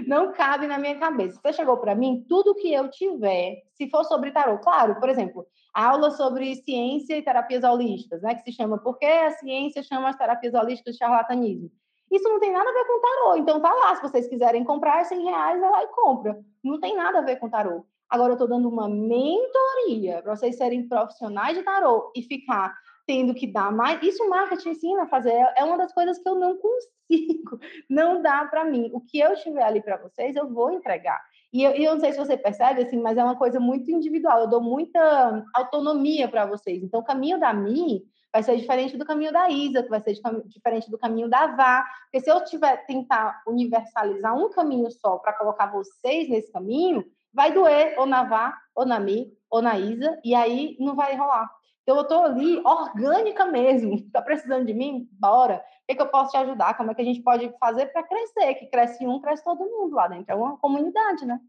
não 0.08 0.32
cabe 0.32 0.68
na 0.68 0.78
minha 0.78 0.98
cabeça. 0.98 1.40
Você 1.42 1.54
chegou 1.54 1.78
para 1.78 1.96
mim, 1.96 2.26
tudo 2.28 2.56
que 2.56 2.74
eu 2.74 2.90
tiver, 2.90 3.62
se 3.74 3.90
for 3.90 4.04
sobre 4.04 4.32
tarô, 4.32 4.60
claro, 4.60 5.00
por 5.00 5.10
exemplo, 5.10 5.46
aula 5.74 6.12
sobre 6.12 6.56
ciência 6.56 7.18
e 7.18 7.22
terapias 7.22 7.64
holísticas, 7.64 8.22
né, 8.22 8.36
que 8.36 8.44
se 8.44 8.52
chama 8.52 8.78
Por 8.78 8.98
que 8.98 9.06
a 9.06 9.32
ciência 9.32 9.84
chama 9.84 10.10
as 10.10 10.18
terapias 10.18 10.54
holísticas 10.54 10.94
de 10.94 11.00
charlatanismo? 11.00 11.72
Isso 12.12 12.28
não 12.28 12.40
tem 12.40 12.52
nada 12.52 12.70
a 12.70 12.74
ver 12.74 12.86
com 12.86 13.02
tarô, 13.02 13.36
então 13.38 13.62
tá 13.62 13.74
lá, 13.74 13.96
se 13.96 14.02
vocês 14.02 14.28
quiserem 14.28 14.66
comprar 14.66 15.06
100 15.06 15.24
reais, 15.24 15.62
vai 15.62 15.70
lá 15.70 15.84
e 15.84 15.88
compra. 15.88 16.38
Não 16.62 16.78
tem 16.78 16.94
nada 16.96 17.20
a 17.20 17.22
ver 17.22 17.38
com 17.38 17.50
tarô. 17.50 17.86
Agora 18.10 18.32
eu 18.32 18.34
estou 18.34 18.50
dando 18.50 18.68
uma 18.68 18.90
mentoria 18.90 20.22
para 20.22 20.36
vocês 20.36 20.58
serem 20.58 20.86
profissionais 20.90 21.58
de 21.58 21.64
tarô 21.64 22.12
e 22.14 22.22
ficar 22.22 22.76
tendo 23.08 23.34
que 23.34 23.48
dar 23.48 23.72
mais. 23.72 24.04
Isso 24.04 24.22
o 24.22 24.30
marketing 24.30 24.72
ensina 24.72 25.04
a 25.04 25.08
fazer. 25.08 25.32
É 25.56 25.64
uma 25.64 25.78
das 25.78 25.94
coisas 25.94 26.20
que 26.20 26.28
eu 26.28 26.36
não 26.36 26.58
consigo. 26.58 26.92
Não 27.90 28.22
dá 28.22 28.46
para 28.46 28.66
mim. 28.66 28.90
O 28.94 29.02
que 29.02 29.20
eu 29.20 29.36
tiver 29.36 29.64
ali 29.64 29.82
para 29.82 29.98
vocês, 29.98 30.36
eu 30.36 30.50
vou 30.50 30.72
entregar. 30.72 31.22
E 31.54 31.64
eu, 31.64 31.72
eu, 31.72 31.94
não 31.94 32.00
sei 32.00 32.14
se 32.14 32.18
você 32.18 32.38
percebe, 32.38 32.82
assim, 32.82 32.98
mas 33.02 33.18
é 33.18 33.24
uma 33.24 33.36
coisa 33.36 33.60
muito 33.60 33.92
individual. 33.92 34.40
Eu 34.40 34.48
dou 34.48 34.62
muita 34.62 35.46
autonomia 35.54 36.28
para 36.28 36.46
vocês. 36.46 36.82
Então, 36.82 37.02
o 37.02 37.04
caminho 37.04 37.38
da 37.40 37.54
Mi 37.54 38.04
vai 38.32 38.42
ser 38.42 38.56
diferente 38.56 38.96
do 38.96 39.06
caminho 39.06 39.34
da 39.34 39.50
Isa, 39.50 39.84
que 39.84 39.90
vai 39.90 40.00
ser 40.00 40.14
diferente 40.46 40.90
do 40.90 40.98
caminho 40.98 41.30
da 41.30 41.48
Vá. 41.48 41.86
Porque 42.04 42.22
se 42.22 42.32
eu 42.32 42.42
tiver 42.46 42.86
tentar 42.86 43.44
universalizar 43.46 44.34
um 44.34 44.50
caminho 44.50 44.90
só 44.90 45.18
para 45.18 45.34
colocar 45.34 45.68
vocês 45.68 46.30
nesse 46.30 46.50
caminho, 46.52 47.04
vai 47.34 47.52
doer 47.52 47.96
ou 47.98 48.06
na 48.06 48.24
Vá, 48.24 48.58
ou 48.74 48.86
na 48.86 49.00
Mi, 49.00 49.34
ou 49.50 49.62
na 49.62 49.78
Isa, 49.78 50.18
e 50.24 50.34
aí 50.34 50.78
não 50.80 50.96
vai 50.96 51.16
rolar. 51.18 51.50
Então, 51.84 51.96
eu 51.96 52.04
estou 52.04 52.24
ali 52.24 52.60
orgânica 52.60 53.46
mesmo. 53.46 53.96
Está 53.96 54.22
precisando 54.24 54.66
de 54.66 54.74
mim? 54.74 55.08
Bora. 55.12 55.58
O 55.58 55.88
que, 55.88 55.96
que, 55.96 56.02
eu 56.02 56.10
posso 56.10 56.32
te 56.32 56.38
ajudar? 56.38 56.76
Como 56.76 56.92
é 56.92 56.96
que 56.96 57.02
a 57.02 57.06
gente 57.06 57.22
pode 57.22 57.52
fazer 57.60 57.88
para 57.88 58.04
crescer? 58.04 58.56
Que 58.56 58.68
cresce 58.68 59.06
um, 59.06 59.20
cresce 59.20 59.44
todo 59.44 59.60
mundo 59.60 59.96
lá 59.96 60.08
dentro. 60.08 60.32
É 60.32 60.36
uma 60.36 60.58
comunidade, 60.58 61.26
né? 61.26 61.40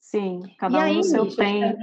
Sim, 0.00 0.42
cada 0.58 0.76
e 0.76 0.80
um 0.80 0.84
aí, 0.84 0.96
no 0.96 1.04
seu 1.04 1.36
tempo. 1.36 1.78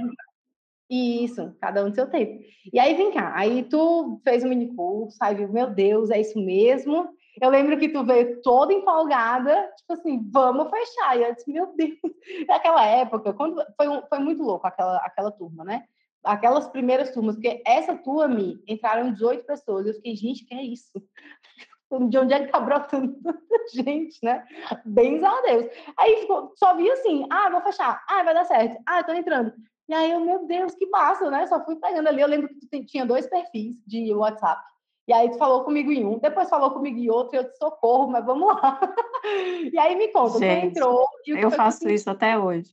Isso, 0.90 1.56
cada 1.60 1.84
um 1.84 1.88
no 1.88 1.94
seu 1.94 2.10
tempo. 2.10 2.42
E 2.72 2.78
aí, 2.78 2.94
vem 2.94 3.12
cá. 3.12 3.32
Aí 3.34 3.62
tu 3.64 4.20
fez 4.24 4.44
um 4.44 4.48
mini 4.48 4.74
curso, 4.74 5.16
aí 5.20 5.34
viu, 5.34 5.50
meu 5.50 5.70
Deus, 5.70 6.10
é 6.10 6.20
isso 6.20 6.38
mesmo. 6.38 7.08
Eu 7.40 7.50
lembro 7.50 7.78
que 7.78 7.88
tu 7.88 8.04
veio 8.04 8.42
toda 8.42 8.72
empolgada, 8.72 9.70
tipo 9.76 9.92
assim, 9.92 10.28
vamos 10.30 10.68
fechar. 10.70 11.16
E 11.16 11.22
eu 11.22 11.34
disse, 11.34 11.50
meu 11.50 11.74
Deus. 11.74 11.98
Naquela 12.48 12.84
época, 12.84 13.32
quando 13.32 13.64
foi, 13.76 13.88
um, 13.88 14.02
foi 14.08 14.18
muito 14.18 14.42
louco 14.42 14.66
aquela, 14.66 14.96
aquela 14.98 15.30
turma, 15.30 15.64
né? 15.64 15.84
Aquelas 16.28 16.68
primeiras 16.68 17.10
turmas, 17.10 17.36
porque 17.36 17.62
essa 17.66 17.96
turma, 17.96 18.28
me 18.28 18.62
entraram 18.66 19.12
18 19.12 19.44
pessoas. 19.44 19.86
Eu 19.86 19.94
fiquei, 19.94 20.14
gente, 20.14 20.44
que 20.44 20.54
é 20.54 20.62
isso? 20.62 20.92
De 22.10 22.18
onde 22.18 22.34
é 22.34 22.44
que 22.44 22.52
tá 22.52 22.60
brotando 22.60 23.14
tanta 23.22 23.40
gente, 23.72 24.18
né? 24.22 24.44
Bens 24.84 25.24
a 25.24 25.40
Deus. 25.40 25.66
Aí 25.98 26.16
ficou, 26.20 26.52
só 26.54 26.76
vi 26.76 26.90
assim, 26.90 27.26
ah, 27.30 27.48
vou 27.48 27.62
fechar, 27.62 28.04
ah, 28.06 28.22
vai 28.22 28.34
dar 28.34 28.44
certo, 28.44 28.78
ah, 28.86 29.02
tô 29.02 29.12
entrando. 29.14 29.54
E 29.88 29.94
aí 29.94 30.10
eu, 30.10 30.20
meu 30.20 30.46
Deus, 30.46 30.74
que 30.74 30.84
massa, 30.90 31.30
né? 31.30 31.46
Só 31.46 31.64
fui 31.64 31.76
pegando 31.76 32.08
ali. 32.08 32.20
Eu 32.20 32.28
lembro 32.28 32.48
que 32.48 32.66
tu 32.66 32.84
tinha 32.84 33.06
dois 33.06 33.26
perfis 33.26 33.74
de 33.86 34.12
WhatsApp. 34.12 34.62
E 35.08 35.12
aí 35.14 35.30
tu 35.30 35.38
falou 35.38 35.64
comigo 35.64 35.90
em 35.90 36.04
um, 36.04 36.18
depois 36.18 36.50
falou 36.50 36.70
comigo 36.70 36.98
em 36.98 37.08
outro, 37.08 37.34
e 37.34 37.38
eu 37.38 37.50
te 37.50 37.56
socorro, 37.56 38.10
mas 38.10 38.26
vamos 38.26 38.54
lá. 38.54 38.78
e 39.72 39.78
aí 39.78 39.96
me 39.96 40.08
conta, 40.08 40.38
Gente, 40.38 40.74
tu 40.74 40.80
entrou. 40.80 41.08
eu 41.26 41.50
faço 41.50 41.88
isso 41.88 42.10
até 42.10 42.38
hoje. 42.38 42.70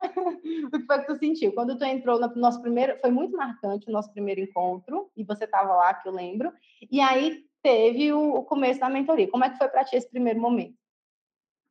o 0.66 0.70
que 0.70 0.86
foi 0.86 0.98
que 1.00 1.06
tu 1.06 1.16
sentiu? 1.16 1.52
Quando 1.52 1.76
tu 1.76 1.84
entrou 1.84 2.18
no 2.18 2.34
nosso 2.36 2.60
primeiro, 2.60 2.98
foi 3.00 3.10
muito 3.10 3.36
marcante 3.36 3.88
o 3.88 3.92
nosso 3.92 4.12
primeiro 4.12 4.40
encontro, 4.40 5.10
e 5.16 5.24
você 5.24 5.44
estava 5.44 5.74
lá, 5.74 5.94
que 5.94 6.08
eu 6.08 6.12
lembro, 6.12 6.52
e 6.90 7.00
aí 7.00 7.44
teve 7.62 8.12
o, 8.12 8.34
o 8.34 8.44
começo 8.44 8.80
da 8.80 8.88
mentoria. 8.88 9.30
Como 9.30 9.44
é 9.44 9.50
que 9.50 9.58
foi 9.58 9.68
para 9.68 9.84
ti 9.84 9.96
esse 9.96 10.08
primeiro 10.08 10.40
momento? 10.40 10.74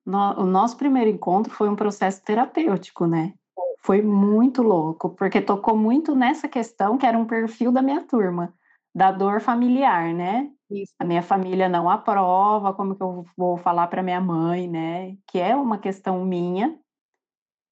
No, 0.06 0.42
o 0.42 0.46
nosso 0.46 0.78
primeiro 0.78 1.10
encontro 1.10 1.54
foi 1.54 1.70
um 1.70 1.76
processo 1.76 2.24
terapêutico, 2.24 3.06
né? 3.06 3.34
Foi 3.82 4.02
muito 4.02 4.62
louco, 4.62 5.10
porque 5.12 5.42
tocou 5.42 5.76
muito 5.76 6.16
nessa 6.16 6.48
questão 6.48 6.98
que 6.98 7.06
era 7.06 7.18
um 7.18 7.26
perfil 7.26 7.72
da 7.72 7.82
minha 7.82 8.02
turma, 8.02 8.54
da 8.94 9.12
dor 9.12 9.42
familiar, 9.42 10.14
né? 10.14 10.52
Isso. 10.70 10.94
A 11.00 11.06
minha 11.06 11.22
família 11.22 11.68
não 11.68 11.90
aprova, 11.90 12.74
como 12.74 12.96
que 12.96 13.02
eu 13.02 13.26
vou 13.38 13.58
falar 13.58 13.88
para 13.88 14.04
minha 14.04 14.22
mãe, 14.22 14.68
né? 14.68 15.16
Que 15.28 15.40
é 15.40 15.56
uma 15.56 15.78
questão 15.78 16.24
minha, 16.24 16.78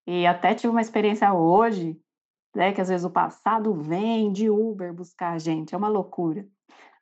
e 0.08 0.26
até 0.26 0.56
tive 0.56 0.72
uma 0.72 0.82
experiência 0.82 1.34
hoje, 1.34 2.00
né, 2.56 2.72
que 2.72 2.80
às 2.80 2.88
vezes 2.88 3.06
o 3.06 3.10
passado 3.10 3.74
vem 3.74 4.32
de 4.32 4.50
Uber 4.50 4.94
buscar 4.94 5.34
a 5.34 5.38
gente, 5.38 5.76
é 5.76 5.78
uma 5.78 5.90
loucura. 5.90 6.48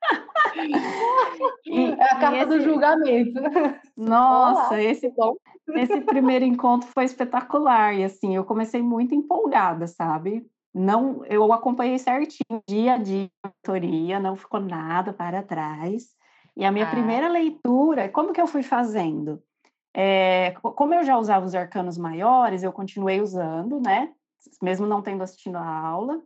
E, 1.65 1.91
é 1.91 2.04
a 2.04 2.20
carta 2.20 2.38
esse... 2.38 2.48
do 2.48 2.62
julgamento. 2.62 3.41
Nossa, 3.98 4.70
Olá, 4.70 4.82
esse, 4.82 5.12
esse 5.74 6.02
primeiro 6.02 6.46
encontro 6.46 6.88
foi 6.94 7.04
espetacular. 7.04 7.94
E 7.94 8.06
assim, 8.06 8.36
eu 8.36 8.46
comecei 8.46 8.82
muito 8.82 9.13
empolgada, 9.13 9.86
sabe? 9.86 10.46
Não, 10.74 11.26
eu 11.26 11.52
acompanhei 11.52 11.98
certinho, 12.00 12.62
dia 12.70 12.94
a 12.94 12.98
dia, 12.98 13.28
a 13.44 13.50
mentoria, 13.50 14.20
não 14.20 14.38
ficou 14.38 14.62
nada 14.62 15.12
para 15.12 15.44
trás. 15.44 16.06
E 16.56 16.63
a 16.63 16.72
minha 16.72 16.86
ah. 16.86 16.91
primeira 16.91 17.28
leitura, 17.28 18.08
como 18.08 18.32
que 18.32 18.39
eu 18.39 18.48
fui 18.48 18.63
fazendo? 18.63 19.41
É, 19.97 20.51
como 20.62 20.93
eu 20.93 21.03
já 21.05 21.17
usava 21.17 21.45
os 21.45 21.55
arcanos 21.55 21.97
maiores, 21.97 22.63
eu 22.63 22.73
continuei 22.73 23.21
usando, 23.21 23.79
né? 23.79 24.13
Mesmo 24.62 24.86
não 24.86 25.01
tendo 25.01 25.23
assistido 25.23 25.55
a 25.55 25.65
aula. 25.65 26.21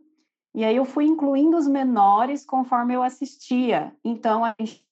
E 0.52 0.64
aí 0.64 0.74
eu 0.74 0.84
fui 0.84 1.04
incluindo 1.04 1.56
os 1.56 1.68
menores 1.68 2.44
conforme 2.44 2.94
eu 2.94 3.02
assistia. 3.02 3.94
Então, 4.04 4.44
a 4.44 4.54
gente 4.58 4.84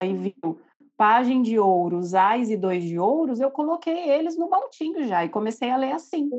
aí 0.00 0.14
viu 0.14 0.60
página 0.96 1.42
de 1.42 1.58
ouros, 1.58 2.14
ais 2.14 2.48
e 2.48 2.56
dois 2.56 2.84
de 2.84 2.96
ouros, 2.96 3.40
eu 3.40 3.50
coloquei 3.50 4.08
eles 4.08 4.36
no 4.36 4.48
montinho 4.48 5.04
já 5.04 5.24
e 5.24 5.28
comecei 5.28 5.68
a 5.68 5.76
ler 5.76 5.92
assim. 5.92 6.30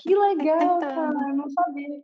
Que 0.00 0.14
legal, 0.14 0.78
cara, 0.78 1.28
eu 1.28 1.36
não 1.36 1.50
sabia. 1.50 2.02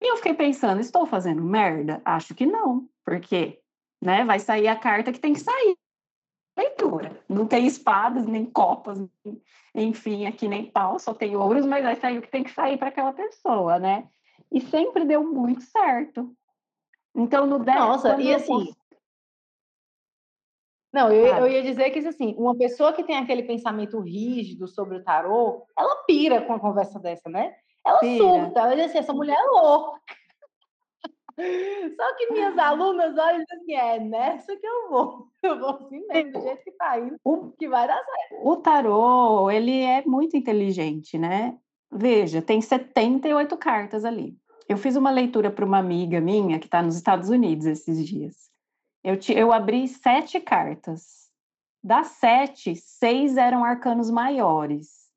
E 0.00 0.12
eu 0.12 0.16
fiquei 0.16 0.34
pensando, 0.34 0.80
estou 0.80 1.06
fazendo 1.06 1.42
merda? 1.42 2.02
Acho 2.04 2.34
que 2.34 2.44
não, 2.44 2.86
porque 3.06 3.58
né, 4.02 4.24
vai 4.24 4.38
sair 4.38 4.68
a 4.68 4.76
carta 4.76 5.10
que 5.10 5.18
tem 5.18 5.32
que 5.32 5.40
sair. 5.40 5.76
Leitura. 6.58 7.16
Não 7.28 7.46
tem 7.46 7.66
espadas, 7.66 8.26
nem 8.26 8.44
copas, 8.44 8.98
enfim, 9.72 10.26
aqui 10.26 10.48
nem 10.48 10.68
pau, 10.68 10.98
só 10.98 11.14
tem 11.14 11.36
ouros, 11.36 11.64
mas 11.64 11.84
vai 11.84 11.94
sair 11.94 12.18
o 12.18 12.22
que 12.22 12.30
tem 12.30 12.42
que 12.42 12.50
sair 12.50 12.76
para 12.76 12.88
aquela 12.88 13.12
pessoa, 13.12 13.78
né? 13.78 14.08
E 14.50 14.60
sempre 14.60 15.04
deu 15.04 15.22
muito 15.22 15.62
certo. 15.62 16.34
Então, 17.14 17.46
no 17.46 17.60
10. 17.60 17.78
Nossa, 17.78 18.20
e 18.20 18.34
assim, 18.34 18.72
não, 20.92 21.12
eu, 21.12 21.26
eu, 21.26 21.46
ia 21.46 21.62
dizer 21.62 21.90
que 21.90 22.00
assim, 22.00 22.34
uma 22.36 22.56
pessoa 22.56 22.92
que 22.92 23.04
tem 23.04 23.16
aquele 23.16 23.42
pensamento 23.44 24.00
rígido 24.00 24.66
sobre 24.66 24.96
o 24.96 25.04
tarô, 25.04 25.66
ela 25.78 26.02
pira 26.06 26.40
com 26.42 26.54
uma 26.54 26.58
conversa 26.58 26.98
dessa, 26.98 27.28
né? 27.28 27.54
Ela 27.86 28.00
pira. 28.00 28.24
surta, 28.24 28.60
ela 28.60 28.74
diz 28.74 28.86
assim, 28.86 28.98
essa 28.98 29.12
mulher 29.12 29.36
é 29.36 29.46
louca. 29.46 30.00
Só 31.96 32.16
que 32.16 32.32
minhas 32.32 32.58
alunas 32.58 33.16
olham 33.16 33.40
e 33.40 33.44
dizem 33.44 33.58
assim, 33.58 33.72
é 33.74 34.00
nessa 34.00 34.56
que 34.56 34.66
eu 34.66 34.88
vou. 34.90 35.28
Eu 35.40 35.58
vou 35.60 35.70
assim 35.70 36.04
mesmo, 36.08 36.32
do 36.32 36.40
jeito 36.40 36.64
que 36.64 36.72
tá 36.72 36.98
indo, 36.98 37.16
o, 37.22 37.52
que 37.52 37.68
vai 37.68 37.86
dar 37.86 38.02
certo. 38.04 38.44
O 38.44 38.56
tarô, 38.56 39.48
ele 39.48 39.82
é 39.82 40.02
muito 40.04 40.36
inteligente, 40.36 41.16
né? 41.16 41.56
Veja, 41.92 42.42
tem 42.42 42.60
78 42.60 43.56
cartas 43.56 44.04
ali. 44.04 44.36
Eu 44.68 44.76
fiz 44.76 44.96
uma 44.96 45.10
leitura 45.10 45.50
para 45.50 45.64
uma 45.64 45.78
amiga 45.78 46.20
minha 46.20 46.58
que 46.58 46.66
está 46.66 46.82
nos 46.82 46.96
Estados 46.96 47.30
Unidos 47.30 47.66
esses 47.66 48.04
dias. 48.06 48.50
Eu, 49.02 49.16
te, 49.16 49.32
eu 49.32 49.52
abri 49.52 49.86
sete 49.86 50.40
cartas. 50.40 51.30
Das 51.82 52.08
sete, 52.08 52.74
seis 52.74 53.36
eram 53.36 53.64
arcanos 53.64 54.10
maiores. 54.10 55.08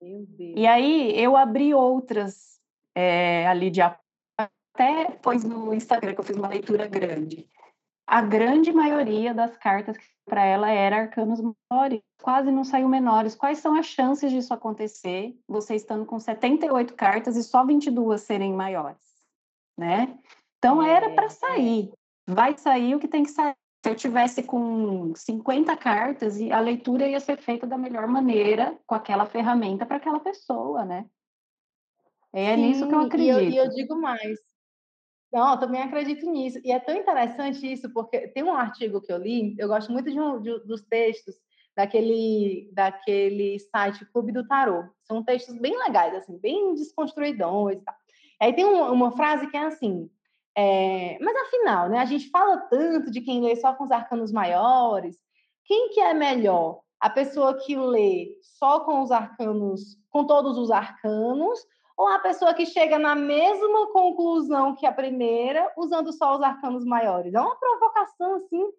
Meu 0.00 0.26
Deus. 0.26 0.54
E 0.56 0.66
aí 0.66 1.18
eu 1.18 1.36
abri 1.36 1.72
outras 1.72 2.60
é, 2.94 3.46
ali 3.46 3.70
de 3.70 3.80
até 4.74 5.10
pôs 5.22 5.44
no 5.44 5.72
Instagram 5.74 6.14
que 6.14 6.20
eu 6.20 6.24
fiz 6.24 6.36
uma 6.36 6.48
leitura 6.48 6.86
grande. 6.86 7.48
A 8.06 8.20
grande 8.20 8.72
maioria 8.72 9.32
das 9.32 9.56
cartas 9.56 9.96
para 10.24 10.44
ela 10.44 10.70
era 10.70 11.02
arcanos 11.02 11.40
maiores, 11.70 12.00
quase 12.20 12.50
não 12.50 12.64
saiu 12.64 12.88
menores. 12.88 13.34
Quais 13.34 13.58
são 13.58 13.74
as 13.74 13.86
chances 13.86 14.30
disso 14.30 14.52
acontecer? 14.52 15.36
Você 15.48 15.74
estando 15.74 16.04
com 16.04 16.18
78 16.18 16.94
cartas 16.94 17.36
e 17.36 17.42
só 17.42 17.64
22 17.64 18.20
serem 18.20 18.52
maiores, 18.52 19.02
né? 19.78 20.18
Então 20.58 20.82
era 20.82 21.10
para 21.10 21.24
é, 21.24 21.26
é. 21.26 21.30
sair 21.30 21.92
vai 22.26 22.56
sair 22.56 22.94
o 22.94 23.00
que 23.00 23.08
tem 23.08 23.24
que 23.24 23.30
sair. 23.30 23.54
Se 23.84 23.90
eu 23.90 23.96
tivesse 23.96 24.42
com 24.44 25.12
50 25.14 25.76
cartas, 25.76 26.40
a 26.52 26.60
leitura 26.60 27.08
ia 27.08 27.18
ser 27.18 27.36
feita 27.36 27.66
da 27.66 27.76
melhor 27.76 28.06
maneira, 28.06 28.78
com 28.86 28.94
aquela 28.94 29.26
ferramenta 29.26 29.84
para 29.84 29.96
aquela 29.96 30.20
pessoa, 30.20 30.84
né? 30.84 31.04
É 32.32 32.54
Sim, 32.54 32.62
nisso 32.62 32.86
que 32.86 32.94
eu 32.94 33.00
acredito. 33.00 33.40
E 33.40 33.46
eu, 33.46 33.50
e 33.50 33.56
eu 33.56 33.68
digo 33.70 34.00
mais. 34.00 34.38
Não, 35.32 35.52
eu 35.52 35.58
também 35.58 35.80
acredito 35.80 36.30
nisso. 36.30 36.60
E 36.62 36.70
é 36.70 36.78
tão 36.78 36.94
interessante 36.94 37.70
isso, 37.70 37.90
porque 37.90 38.28
tem 38.28 38.42
um 38.42 38.52
artigo 38.52 39.00
que 39.00 39.12
eu 39.12 39.16
li, 39.16 39.56
eu 39.58 39.66
gosto 39.66 39.90
muito 39.90 40.10
de, 40.10 40.20
um, 40.20 40.40
de 40.40 40.58
dos 40.66 40.82
textos 40.82 41.34
daquele, 41.74 42.70
daquele 42.72 43.58
site 43.58 44.04
Clube 44.12 44.30
do 44.30 44.46
Tarô. 44.46 44.84
São 45.04 45.24
textos 45.24 45.58
bem 45.58 45.76
legais, 45.78 46.14
assim, 46.14 46.38
bem 46.38 46.74
desconstruidões 46.74 47.78
e 47.78 47.80
tal. 47.80 47.94
Aí 48.40 48.52
tem 48.52 48.66
um, 48.66 48.92
uma 48.92 49.12
frase 49.12 49.46
que 49.46 49.56
é 49.56 49.64
assim: 49.64 50.10
é, 50.54 51.18
mas 51.20 51.34
afinal, 51.34 51.88
né, 51.88 51.98
a 51.98 52.04
gente 52.04 52.28
fala 52.28 52.58
tanto 52.58 53.10
de 53.10 53.20
quem 53.20 53.42
lê 53.42 53.56
só 53.56 53.72
com 53.72 53.84
os 53.84 53.90
arcanos 53.90 54.30
maiores. 54.30 55.16
Quem 55.64 55.90
que 55.90 56.00
é 56.00 56.12
melhor? 56.12 56.80
A 57.00 57.08
pessoa 57.08 57.54
que 57.54 57.74
lê 57.74 58.36
só 58.42 58.80
com 58.80 59.02
os 59.02 59.10
arcanos, 59.10 59.96
com 60.10 60.26
todos 60.26 60.58
os 60.58 60.70
arcanos, 60.70 61.58
ou 61.96 62.08
a 62.08 62.18
pessoa 62.18 62.54
que 62.54 62.66
chega 62.66 62.98
na 62.98 63.14
mesma 63.14 63.92
conclusão 63.92 64.74
que 64.74 64.86
a 64.86 64.92
primeira, 64.92 65.72
usando 65.76 66.12
só 66.12 66.36
os 66.36 66.42
arcanos 66.42 66.84
maiores? 66.84 67.34
É 67.34 67.40
uma 67.40 67.56
provocação 67.56 68.36
assim 68.36 68.70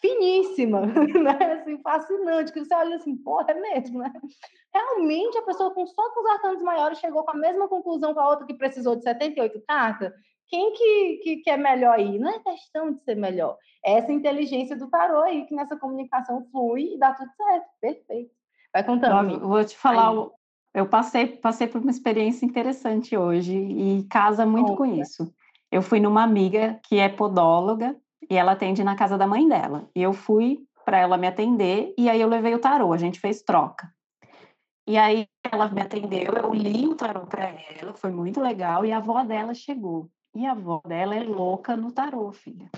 finíssima, 0.00 0.82
né? 0.86 1.52
Assim, 1.60 1.78
fascinante, 1.82 2.52
que 2.52 2.64
você 2.64 2.74
olha 2.74 2.96
assim, 2.96 3.16
porra, 3.16 3.46
é 3.48 3.54
mesmo, 3.54 3.98
né? 3.98 4.12
Realmente 4.72 5.38
a 5.38 5.42
pessoa 5.42 5.72
com 5.72 5.86
só 5.86 6.10
com 6.10 6.20
os 6.20 6.30
arcanos 6.30 6.62
maiores 6.62 6.98
chegou 6.98 7.24
com 7.24 7.32
a 7.32 7.38
mesma 7.38 7.68
conclusão 7.68 8.14
que 8.14 8.20
a 8.20 8.28
outra 8.28 8.46
que 8.46 8.54
precisou 8.54 8.94
de 8.94 9.02
78 9.02 9.60
cartas? 9.66 10.12
quem 10.48 10.72
que, 10.72 11.20
que, 11.22 11.36
que, 11.36 11.50
é 11.50 11.56
melhor 11.56 11.98
aí? 11.98 12.18
Não 12.18 12.30
é 12.30 12.38
questão 12.40 12.92
de 12.92 13.00
ser 13.02 13.14
melhor. 13.14 13.56
É 13.84 13.98
essa 13.98 14.12
inteligência 14.12 14.76
do 14.76 14.88
tarô 14.88 15.20
aí, 15.20 15.46
que 15.46 15.54
nessa 15.54 15.76
comunicação 15.76 16.46
flui 16.50 16.94
e 16.94 16.98
dá 16.98 17.12
tudo 17.12 17.30
certo. 17.36 17.66
Perfeito. 17.80 18.30
Vai 18.72 18.84
contando. 18.84 19.40
Vou 19.40 19.64
te 19.64 19.76
falar, 19.76 20.10
aí. 20.10 20.30
Eu 20.78 20.86
passei, 20.86 21.26
passei 21.26 21.66
por 21.66 21.80
uma 21.80 21.90
experiência 21.90 22.46
interessante 22.46 23.16
hoje 23.16 23.56
e 23.56 24.04
casa 24.04 24.46
muito 24.46 24.76
com 24.76 24.86
isso. 24.86 25.32
Eu 25.72 25.82
fui 25.82 25.98
numa 25.98 26.22
amiga 26.22 26.78
que 26.84 26.98
é 26.98 27.08
podóloga 27.08 27.96
e 28.30 28.36
ela 28.36 28.52
atende 28.52 28.84
na 28.84 28.94
casa 28.94 29.18
da 29.18 29.26
mãe 29.26 29.48
dela. 29.48 29.90
E 29.94 30.00
eu 30.00 30.12
fui 30.12 30.60
para 30.84 30.98
ela 30.98 31.18
me 31.18 31.26
atender 31.26 31.92
e 31.98 32.08
aí 32.08 32.20
eu 32.20 32.28
levei 32.28 32.54
o 32.54 32.60
tarô, 32.60 32.92
a 32.92 32.96
gente 32.96 33.18
fez 33.18 33.42
troca. 33.42 33.92
E 34.86 34.96
aí 34.96 35.26
ela 35.50 35.68
me 35.68 35.82
atendeu, 35.82 36.32
eu 36.32 36.54
li 36.54 36.86
o 36.86 36.94
tarô 36.94 37.26
para 37.26 37.52
ela, 37.78 37.92
foi 37.92 38.12
muito 38.12 38.40
legal 38.40 38.86
e 38.86 38.92
a 38.92 38.98
avó 38.98 39.24
dela 39.24 39.54
chegou. 39.54 40.08
E 40.32 40.46
a 40.46 40.52
avó 40.52 40.80
dela 40.86 41.16
é 41.16 41.24
louca 41.24 41.76
no 41.76 41.90
tarô, 41.90 42.30
filha. 42.30 42.70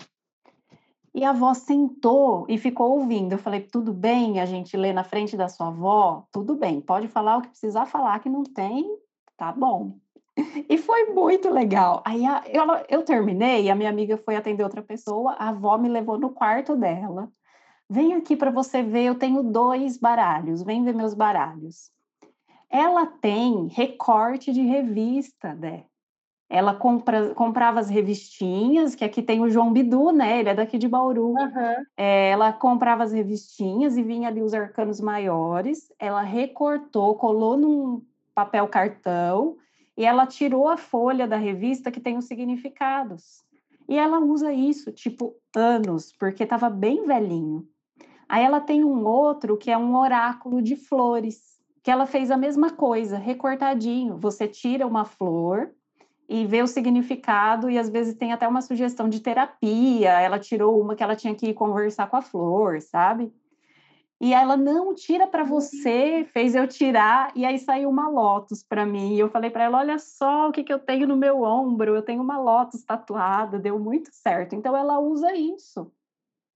E 1.12 1.24
a 1.24 1.30
avó 1.30 1.52
sentou 1.54 2.46
e 2.48 2.56
ficou 2.56 2.98
ouvindo. 2.98 3.32
Eu 3.32 3.38
falei, 3.38 3.60
tudo 3.60 3.92
bem 3.92 4.40
a 4.40 4.46
gente 4.46 4.76
ler 4.76 4.92
na 4.92 5.02
frente 5.02 5.36
da 5.36 5.48
sua 5.48 5.68
avó? 5.68 6.24
Tudo 6.30 6.54
bem, 6.54 6.80
pode 6.80 7.08
falar 7.08 7.38
o 7.38 7.42
que 7.42 7.48
precisar 7.48 7.86
falar, 7.86 8.20
que 8.20 8.28
não 8.28 8.44
tem, 8.44 8.86
tá 9.36 9.50
bom. 9.52 9.96
E 10.68 10.78
foi 10.78 11.06
muito 11.06 11.50
legal. 11.50 12.02
Aí 12.04 12.24
a, 12.24 12.42
eu, 12.46 12.64
eu 12.88 13.02
terminei, 13.02 13.68
a 13.68 13.74
minha 13.74 13.90
amiga 13.90 14.16
foi 14.16 14.36
atender 14.36 14.62
outra 14.62 14.82
pessoa, 14.82 15.32
a 15.32 15.48
avó 15.48 15.76
me 15.76 15.88
levou 15.88 16.18
no 16.18 16.30
quarto 16.30 16.76
dela. 16.76 17.30
Vem 17.88 18.14
aqui 18.14 18.36
para 18.36 18.52
você 18.52 18.82
ver, 18.82 19.04
eu 19.04 19.16
tenho 19.16 19.42
dois 19.42 19.98
baralhos, 19.98 20.62
vem 20.62 20.84
ver 20.84 20.94
meus 20.94 21.12
baralhos. 21.12 21.90
Ela 22.70 23.04
tem 23.04 23.66
recorte 23.66 24.52
de 24.52 24.62
revista, 24.62 25.54
né? 25.54 25.84
Ela 26.52 26.74
compra, 26.74 27.32
comprava 27.32 27.78
as 27.78 27.88
revistinhas, 27.88 28.96
que 28.96 29.04
aqui 29.04 29.22
tem 29.22 29.40
o 29.40 29.48
João 29.48 29.72
Bidu, 29.72 30.10
né? 30.10 30.40
Ele 30.40 30.48
é 30.48 30.54
daqui 30.54 30.78
de 30.78 30.88
Bauru. 30.88 31.28
Uhum. 31.28 31.84
É, 31.96 32.30
ela 32.30 32.52
comprava 32.52 33.04
as 33.04 33.12
revistinhas 33.12 33.96
e 33.96 34.02
vinha 34.02 34.26
ali 34.26 34.42
os 34.42 34.52
arcanos 34.52 35.00
maiores. 35.00 35.92
Ela 35.96 36.22
recortou, 36.22 37.14
colou 37.14 37.56
num 37.56 38.02
papel 38.34 38.66
cartão 38.66 39.58
e 39.96 40.04
ela 40.04 40.26
tirou 40.26 40.66
a 40.66 40.76
folha 40.76 41.28
da 41.28 41.36
revista 41.36 41.88
que 41.88 42.00
tem 42.00 42.18
os 42.18 42.24
significados. 42.24 43.44
E 43.88 43.96
ela 43.96 44.18
usa 44.18 44.52
isso, 44.52 44.90
tipo, 44.90 45.36
anos, 45.54 46.12
porque 46.18 46.42
estava 46.42 46.68
bem 46.68 47.06
velhinho. 47.06 47.64
Aí 48.28 48.44
ela 48.44 48.60
tem 48.60 48.82
um 48.82 49.06
outro 49.06 49.56
que 49.56 49.70
é 49.70 49.78
um 49.78 49.96
oráculo 49.96 50.60
de 50.60 50.74
flores, 50.74 51.60
que 51.80 51.92
ela 51.92 52.06
fez 52.06 52.28
a 52.30 52.36
mesma 52.36 52.70
coisa, 52.70 53.18
recortadinho. 53.18 54.16
Você 54.18 54.48
tira 54.48 54.84
uma 54.84 55.04
flor, 55.04 55.70
e 56.30 56.46
vê 56.46 56.62
o 56.62 56.66
significado 56.68 57.68
e 57.68 57.76
às 57.76 57.90
vezes 57.90 58.14
tem 58.14 58.32
até 58.32 58.46
uma 58.46 58.62
sugestão 58.62 59.08
de 59.08 59.18
terapia. 59.18 60.12
Ela 60.20 60.38
tirou 60.38 60.80
uma 60.80 60.94
que 60.94 61.02
ela 61.02 61.16
tinha 61.16 61.34
que 61.34 61.48
ir 61.48 61.54
conversar 61.54 62.08
com 62.08 62.16
a 62.16 62.22
flor, 62.22 62.80
sabe? 62.80 63.34
E 64.20 64.32
ela 64.32 64.56
não 64.56 64.94
tira 64.94 65.26
para 65.26 65.42
você, 65.42 66.24
fez 66.32 66.54
eu 66.54 66.68
tirar 66.68 67.32
e 67.34 67.44
aí 67.44 67.58
saiu 67.58 67.90
uma 67.90 68.08
lotus 68.08 68.62
para 68.62 68.86
mim. 68.86 69.14
E 69.14 69.18
eu 69.18 69.28
falei 69.28 69.50
para 69.50 69.64
ela, 69.64 69.78
olha 69.78 69.98
só 69.98 70.48
o 70.48 70.52
que, 70.52 70.62
que 70.62 70.72
eu 70.72 70.78
tenho 70.78 71.08
no 71.08 71.16
meu 71.16 71.42
ombro, 71.42 71.96
eu 71.96 72.02
tenho 72.02 72.22
uma 72.22 72.38
lotus 72.38 72.84
tatuada, 72.84 73.58
deu 73.58 73.76
muito 73.80 74.10
certo. 74.12 74.54
Então 74.54 74.76
ela 74.76 75.00
usa 75.00 75.34
isso. 75.34 75.90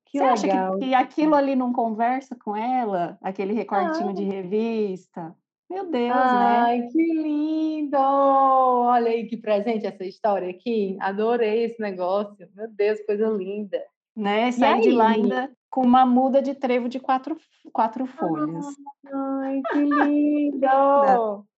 Que 0.05 0.19
você 0.19 0.47
legal. 0.47 0.69
acha 0.69 0.79
que, 0.79 0.87
que, 0.87 0.95
aquilo 0.95 1.35
ali 1.35 1.57
não 1.57 1.73
conversa 1.73 2.37
com 2.37 2.55
ela? 2.55 3.19
Aquele 3.21 3.53
recortinho 3.53 4.15
de 4.15 4.23
revista? 4.23 5.35
Meu 5.75 5.91
Deus, 5.91 6.13
Ai, 6.15 6.79
né? 6.79 6.89
que 6.93 7.03
lindo! 7.15 7.97
Olha 7.99 9.11
aí 9.11 9.27
que 9.27 9.37
presente 9.37 9.85
essa 9.85 10.05
história 10.05 10.49
aqui. 10.49 10.97
Adorei 11.01 11.65
esse 11.65 11.81
negócio. 11.81 12.49
Meu 12.55 12.71
Deus, 12.71 13.05
coisa 13.05 13.27
linda. 13.27 13.83
né? 14.17 14.53
Saí 14.53 14.83
de 14.83 14.91
lá 14.93 15.09
ainda 15.09 15.51
com 15.69 15.81
uma 15.83 16.07
muda 16.07 16.41
de 16.41 16.55
trevo 16.55 16.89
de 16.89 17.01
quatro, 17.01 17.37
quatro 17.73 18.07
folhas. 18.07 18.65
Ai, 19.13 19.61
que 19.73 19.79
lindo! 19.81 20.65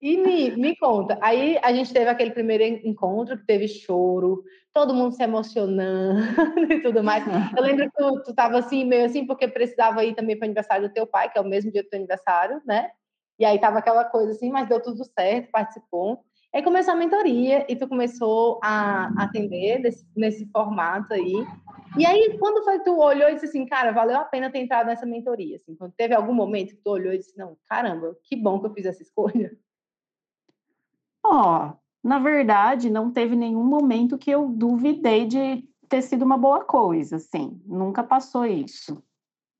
E 0.00 0.16
me, 0.16 0.56
me 0.56 0.76
conta, 0.76 1.18
aí 1.20 1.58
a 1.60 1.72
gente 1.72 1.92
teve 1.92 2.08
aquele 2.08 2.30
primeiro 2.30 2.62
encontro 2.62 3.36
que 3.36 3.44
teve 3.44 3.66
choro, 3.66 4.44
todo 4.72 4.94
mundo 4.94 5.12
se 5.12 5.22
emocionando 5.24 6.20
e 6.72 6.80
tudo 6.80 7.02
mais. 7.02 7.24
Eu 7.56 7.62
lembro 7.62 7.90
que 7.90 7.96
tu, 7.96 8.22
tu 8.22 8.34
tava 8.34 8.58
assim, 8.58 8.84
meio 8.84 9.06
assim, 9.06 9.26
porque 9.26 9.48
precisava 9.48 10.04
ir 10.04 10.14
também 10.14 10.36
para 10.36 10.44
o 10.44 10.46
aniversário 10.46 10.88
do 10.88 10.94
teu 10.94 11.04
pai, 11.04 11.28
que 11.30 11.36
é 11.36 11.40
o 11.40 11.44
mesmo 11.44 11.72
dia 11.72 11.82
do 11.82 11.88
teu 11.88 11.98
aniversário, 11.98 12.62
né? 12.64 12.90
E 13.40 13.44
aí 13.44 13.58
tava 13.58 13.78
aquela 13.78 14.04
coisa 14.04 14.32
assim, 14.32 14.50
mas 14.50 14.68
deu 14.68 14.80
tudo 14.80 15.04
certo, 15.04 15.50
participou. 15.50 16.24
Aí 16.54 16.62
começou 16.62 16.94
a 16.94 16.96
mentoria 16.96 17.66
e 17.68 17.76
tu 17.76 17.86
começou 17.88 18.58
a 18.62 19.10
atender 19.22 19.82
desse, 19.82 20.06
nesse 20.16 20.48
formato 20.50 21.12
aí. 21.12 21.44
E 21.98 22.06
aí, 22.06 22.38
quando 22.38 22.64
foi 22.64 22.78
que 22.78 22.84
tu 22.84 22.98
olhou 22.98 23.28
e 23.28 23.34
disse 23.34 23.46
assim, 23.46 23.66
cara, 23.66 23.92
valeu 23.92 24.16
a 24.16 24.24
pena 24.24 24.50
ter 24.50 24.60
entrado 24.60 24.86
nessa 24.86 25.04
mentoria? 25.04 25.56
Assim, 25.56 25.76
teve 25.96 26.14
algum 26.14 26.32
momento 26.32 26.76
que 26.76 26.82
tu 26.82 26.90
olhou 26.90 27.12
e 27.12 27.18
disse, 27.18 27.36
não, 27.36 27.56
caramba, 27.68 28.16
que 28.24 28.34
bom 28.34 28.60
que 28.60 28.66
eu 28.66 28.72
fiz 28.72 28.86
essa 28.86 29.02
escolha. 29.02 29.52
Ó, 31.30 31.66
oh, 31.66 31.76
na 32.02 32.18
verdade, 32.18 32.88
não 32.88 33.10
teve 33.10 33.36
nenhum 33.36 33.64
momento 33.64 34.16
que 34.16 34.30
eu 34.30 34.48
duvidei 34.48 35.26
de 35.26 35.62
ter 35.88 36.02
sido 36.02 36.24
uma 36.24 36.38
boa 36.38 36.64
coisa, 36.64 37.16
assim, 37.16 37.60
nunca 37.66 38.02
passou 38.02 38.46
isso. 38.46 39.02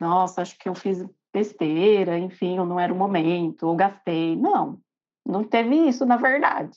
Nossa, 0.01 0.43
acho 0.43 0.59
que 0.59 0.69
eu 0.69 0.75
fiz 0.75 1.05
besteira, 1.33 2.19
enfim, 2.19 2.57
não 2.57 2.81
era 2.81 2.93
o 2.93 2.97
momento, 2.97 3.67
ou 3.67 3.77
gastei. 3.77 4.37
Não, 4.37 4.79
não 5.27 5.45
teve 5.45 5.75
isso, 5.89 6.07
na 6.07 6.17
verdade. 6.17 6.77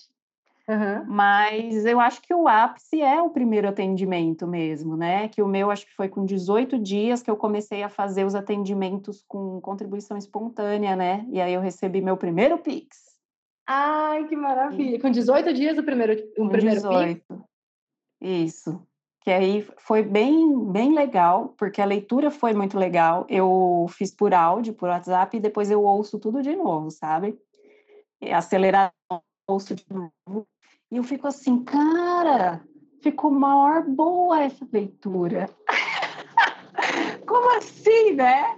Uhum. 0.68 1.06
Mas 1.08 1.86
eu 1.86 2.00
acho 2.00 2.22
que 2.22 2.34
o 2.34 2.48
ápice 2.48 3.02
é 3.02 3.22
o 3.22 3.30
primeiro 3.30 3.68
atendimento 3.68 4.48
mesmo, 4.48 4.96
né? 4.96 5.28
Que 5.28 5.42
o 5.42 5.48
meu 5.48 5.72
acho 5.72 5.86
que 5.86 5.96
foi 5.96 6.08
com 6.08 6.24
18 6.24 6.80
dias 6.80 7.22
que 7.22 7.30
eu 7.30 7.36
comecei 7.36 7.84
a 7.84 7.90
fazer 7.90 8.26
os 8.26 8.36
atendimentos 8.36 9.24
com 9.28 9.60
contribuição 9.60 10.18
espontânea, 10.18 10.96
né? 10.96 11.26
E 11.30 11.42
aí 11.42 11.54
eu 11.54 11.62
recebi 11.62 12.02
meu 12.02 12.16
primeiro 12.16 12.58
Pix. 12.58 13.11
Ai, 13.68 14.28
que 14.28 14.36
maravilha! 14.36 15.00
Com 15.00 15.10
18 15.10 15.54
dias 15.54 15.78
o 15.78 15.84
primeiro, 15.84 16.14
o 16.38 16.50
primeiro 16.50 16.82
18. 16.82 17.24
Pix? 17.26 17.42
Isso. 18.22 18.88
Que 19.22 19.30
aí 19.30 19.68
foi 19.78 20.02
bem, 20.02 20.60
bem 20.72 20.96
legal, 20.96 21.54
porque 21.58 21.80
a 21.80 21.86
leitura 21.86 22.32
foi 22.32 22.54
muito 22.54 22.78
legal. 22.78 23.26
Eu 23.30 23.86
fiz 23.90 24.14
por 24.14 24.34
áudio, 24.34 24.74
por 24.74 24.90
WhatsApp, 24.90 25.38
e 25.38 25.40
depois 25.40 25.70
eu 25.70 25.84
ouço 25.84 26.20
tudo 26.20 26.42
de 26.42 26.56
novo, 26.56 26.90
sabe? 26.90 27.38
Acelerar, 28.34 28.92
ouço 29.48 29.76
de 29.76 29.86
novo. 29.90 30.48
E 30.92 30.98
eu 30.98 31.04
fico 31.04 31.28
assim, 31.28 31.64
cara, 31.64 32.62
ficou 33.02 33.30
maior 33.32 33.84
boa 33.84 34.42
essa 34.42 34.68
leitura. 34.72 35.48
Como 37.28 37.58
assim, 37.58 38.14
né? 38.14 38.58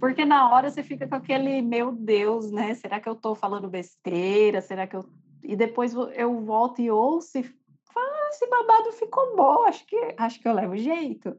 Porque 0.00 0.24
na 0.24 0.50
hora 0.50 0.70
você 0.70 0.82
fica 0.82 1.06
com 1.06 1.14
aquele, 1.14 1.60
meu 1.60 1.92
Deus, 1.92 2.50
né? 2.50 2.74
Será 2.74 2.98
que 2.98 3.08
eu 3.08 3.12
estou 3.12 3.34
falando 3.34 3.68
besteira? 3.68 4.62
Será 4.62 4.86
que 4.86 4.96
eu. 4.96 5.04
E 5.42 5.54
depois 5.54 5.94
eu 6.14 6.40
volto 6.40 6.80
e 6.80 6.90
ouço 6.90 7.38
e 7.38 7.42
falo, 7.42 8.06
ah, 8.06 8.28
esse 8.30 8.46
babado 8.48 8.92
ficou 8.92 9.36
bom, 9.36 9.64
acho 9.64 9.86
que, 9.86 10.14
acho 10.16 10.40
que 10.40 10.48
eu 10.48 10.54
levo 10.54 10.76
jeito. 10.76 11.36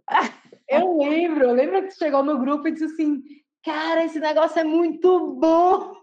Eu 0.67 0.97
lembro, 0.97 1.45
eu 1.45 1.53
lembro 1.53 1.83
que 1.83 1.91
chegou 1.91 2.23
no 2.23 2.37
grupo 2.37 2.67
e 2.67 2.71
disse 2.71 2.85
assim, 2.85 3.21
cara, 3.63 4.05
esse 4.05 4.19
negócio 4.19 4.59
é 4.59 4.63
muito 4.63 5.33
bom. 5.33 6.00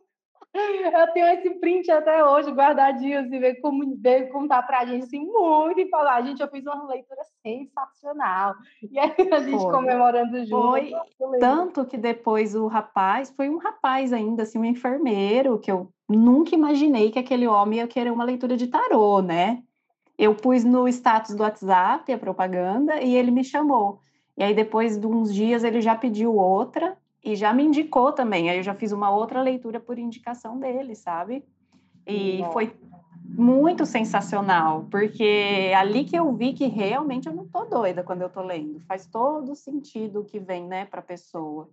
Eu 0.59 1.13
tenho 1.13 1.27
esse 1.27 1.51
print 1.61 1.91
até 1.91 2.25
hoje 2.25 2.51
guardadinho, 2.51 3.21
assim, 3.21 3.39
ver 3.39 3.61
como 3.61 3.97
veio 3.97 4.31
contar 4.31 4.63
pra 4.63 4.85
gente 4.85 5.05
assim, 5.05 5.21
muito 5.21 5.81
e 5.81 5.89
falar, 5.89 6.23
gente, 6.23 6.41
eu 6.41 6.49
fiz 6.49 6.65
uma 6.67 6.87
leitura 6.87 7.21
sensacional. 7.43 8.55
E 8.91 8.99
aí 8.99 9.15
a 9.33 9.39
gente 9.41 9.63
foi. 9.63 9.73
comemorando 9.73 10.45
junto. 10.45 10.71
Foi 10.71 10.93
tanto 11.39 11.85
que 11.85 11.97
depois 11.97 12.55
o 12.55 12.67
rapaz, 12.67 13.31
foi 13.31 13.49
um 13.49 13.59
rapaz 13.59 14.13
ainda, 14.13 14.43
assim, 14.43 14.59
um 14.59 14.65
enfermeiro, 14.65 15.59
que 15.59 15.71
eu 15.71 15.89
nunca 16.09 16.55
imaginei 16.55 17.11
que 17.11 17.19
aquele 17.19 17.47
homem 17.47 17.79
ia 17.79 17.87
querer 17.87 18.11
uma 18.11 18.25
leitura 18.25 18.57
de 18.57 18.67
tarô, 18.67 19.23
né? 19.23 19.63
Eu 20.19 20.35
pus 20.35 20.65
no 20.65 20.89
status 20.89 21.35
do 21.37 21.45
WhatsApp 21.45 22.13
a 22.13 22.19
propaganda 22.19 23.01
e 23.01 23.15
ele 23.15 23.31
me 23.31 23.45
chamou. 23.45 24.01
E 24.37 24.43
aí, 24.43 24.53
depois 24.53 24.99
de 24.99 25.07
uns 25.07 25.33
dias, 25.33 25.63
ele 25.63 25.81
já 25.81 25.95
pediu 25.95 26.35
outra, 26.35 26.98
e 27.25 27.37
já 27.37 27.53
me 27.53 27.65
indicou 27.65 28.13
também. 28.13 28.51
Aí 28.51 28.59
eu 28.59 28.63
já 28.63 28.75
fiz 28.75 28.93
uma 28.93 29.11
outra 29.11 29.41
leitura 29.43 29.81
por 29.81 29.99
indicação 29.99 30.59
dele, 30.59 30.95
sabe? 30.95 31.45
E 32.07 32.39
Nossa. 32.39 32.53
foi 32.53 32.73
muito 33.25 33.85
sensacional, 33.85 34.87
porque 34.91 35.73
ali 35.77 36.05
que 36.05 36.17
eu 36.17 36.33
vi 36.33 36.55
que 36.55 36.67
realmente 36.67 37.29
eu 37.29 37.35
não 37.35 37.47
tô 37.47 37.65
doida 37.65 38.03
quando 38.03 38.23
eu 38.23 38.31
tô 38.31 38.43
lendo. 38.43 38.81
Faz 38.81 39.07
todo 39.07 39.55
sentido 39.55 40.21
o 40.21 40.25
que 40.25 40.39
vem, 40.39 40.67
né, 40.67 40.87
para 40.87 41.01
a 41.01 41.05
pessoa. 41.05 41.69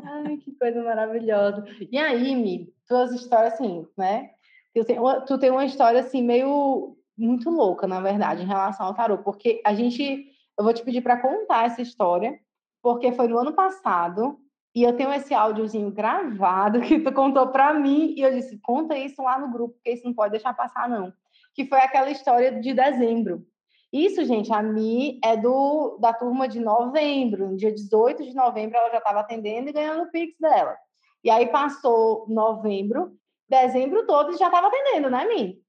Ai, 0.00 0.36
que 0.36 0.52
coisa 0.52 0.82
maravilhosa. 0.82 1.64
E 1.90 1.98
aí, 1.98 2.34
Mi, 2.36 2.72
tuas 2.86 3.12
histórias 3.12 3.54
assim, 3.54 3.84
né? 3.96 4.30
Tu 4.72 4.84
tem, 4.84 4.98
uma, 4.98 5.20
tu 5.22 5.36
tem 5.38 5.50
uma 5.50 5.64
história 5.64 6.00
assim 6.00 6.22
meio 6.22 6.96
muito 7.16 7.50
louca, 7.50 7.86
na 7.86 8.00
verdade, 8.00 8.42
em 8.42 8.46
relação 8.46 8.86
ao 8.86 8.94
tarô, 8.94 9.18
porque 9.18 9.60
a 9.64 9.74
gente, 9.74 10.28
eu 10.56 10.62
vou 10.62 10.72
te 10.72 10.84
pedir 10.84 11.00
para 11.00 11.20
contar 11.20 11.66
essa 11.66 11.82
história, 11.82 12.38
porque 12.80 13.10
foi 13.10 13.26
no 13.26 13.38
ano 13.38 13.52
passado 13.52 14.38
e 14.78 14.84
eu 14.84 14.96
tenho 14.96 15.12
esse 15.12 15.34
áudiozinho 15.34 15.90
gravado 15.90 16.80
que 16.82 17.00
tu 17.00 17.12
contou 17.12 17.48
para 17.48 17.74
mim 17.74 18.14
e 18.16 18.22
eu 18.22 18.30
disse: 18.30 18.60
conta 18.60 18.96
isso 18.96 19.20
lá 19.20 19.36
no 19.36 19.50
grupo, 19.50 19.74
porque 19.74 19.90
isso 19.90 20.04
não 20.04 20.14
pode 20.14 20.30
deixar 20.30 20.54
passar, 20.54 20.88
não. 20.88 21.12
Que 21.52 21.64
foi 21.64 21.80
aquela 21.80 22.08
história 22.10 22.60
de 22.60 22.72
dezembro. 22.72 23.44
Isso, 23.92 24.24
gente, 24.24 24.52
a 24.52 24.62
Mi 24.62 25.18
é 25.24 25.36
do, 25.36 25.98
da 25.98 26.12
turma 26.12 26.46
de 26.46 26.60
novembro. 26.60 27.48
No 27.48 27.56
dia 27.56 27.72
18 27.72 28.22
de 28.22 28.34
novembro, 28.34 28.76
ela 28.76 28.90
já 28.90 28.98
estava 28.98 29.20
atendendo 29.20 29.68
e 29.68 29.72
ganhando 29.72 30.02
o 30.02 30.10
Pix 30.10 30.38
dela. 30.38 30.76
E 31.24 31.30
aí 31.30 31.46
passou 31.48 32.26
novembro, 32.28 33.16
dezembro 33.48 34.06
todo 34.06 34.30
e 34.30 34.36
já 34.36 34.46
estava 34.46 34.68
atendendo, 34.68 35.10
né, 35.10 35.24
Mi? 35.24 35.60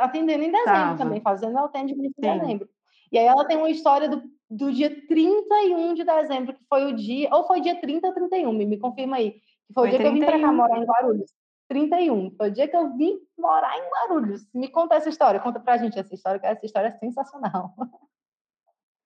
Atendendo 0.00 0.42
em 0.42 0.50
dezembro 0.50 0.72
Tava. 0.72 0.98
também, 0.98 1.20
fazendo 1.22 1.56
atendimento 1.58 2.12
em 2.18 2.38
dezembro. 2.38 2.68
E 3.10 3.18
aí 3.18 3.24
ela 3.24 3.46
tem 3.46 3.56
uma 3.56 3.70
história 3.70 4.08
do 4.08 4.22
do 4.50 4.72
dia 4.72 4.90
31 5.06 5.94
de 5.94 6.04
dezembro, 6.04 6.54
que 6.54 6.64
foi 6.68 6.92
o 6.92 6.96
dia, 6.96 7.28
ou 7.32 7.46
foi 7.46 7.60
dia 7.60 7.80
30 7.80 8.08
ou 8.08 8.14
31, 8.14 8.52
me, 8.52 8.66
me 8.66 8.78
confirma 8.78 9.16
aí, 9.16 9.32
que 9.32 9.72
foi, 9.72 9.88
foi 9.88 9.88
o 9.88 9.90
dia 9.90 9.98
31. 10.00 10.12
que 10.12 10.24
eu 10.24 10.26
vim 10.26 10.40
para 10.40 10.48
cá 10.48 10.52
morar 10.52 10.78
em 10.78 10.84
Guarulhos. 10.84 11.30
31, 11.68 12.30
foi 12.36 12.48
o 12.48 12.52
dia 12.52 12.66
que 12.66 12.76
eu 12.76 12.96
vim 12.96 13.16
morar 13.38 13.78
em 13.78 13.88
Guarulhos. 13.88 14.44
Me 14.52 14.66
conta 14.68 14.96
essa 14.96 15.08
história, 15.08 15.38
conta 15.38 15.60
pra 15.60 15.76
gente 15.76 15.96
essa 15.96 16.12
história, 16.12 16.40
que 16.40 16.46
essa 16.46 16.66
história 16.66 16.88
é 16.88 16.98
sensacional. 16.98 17.72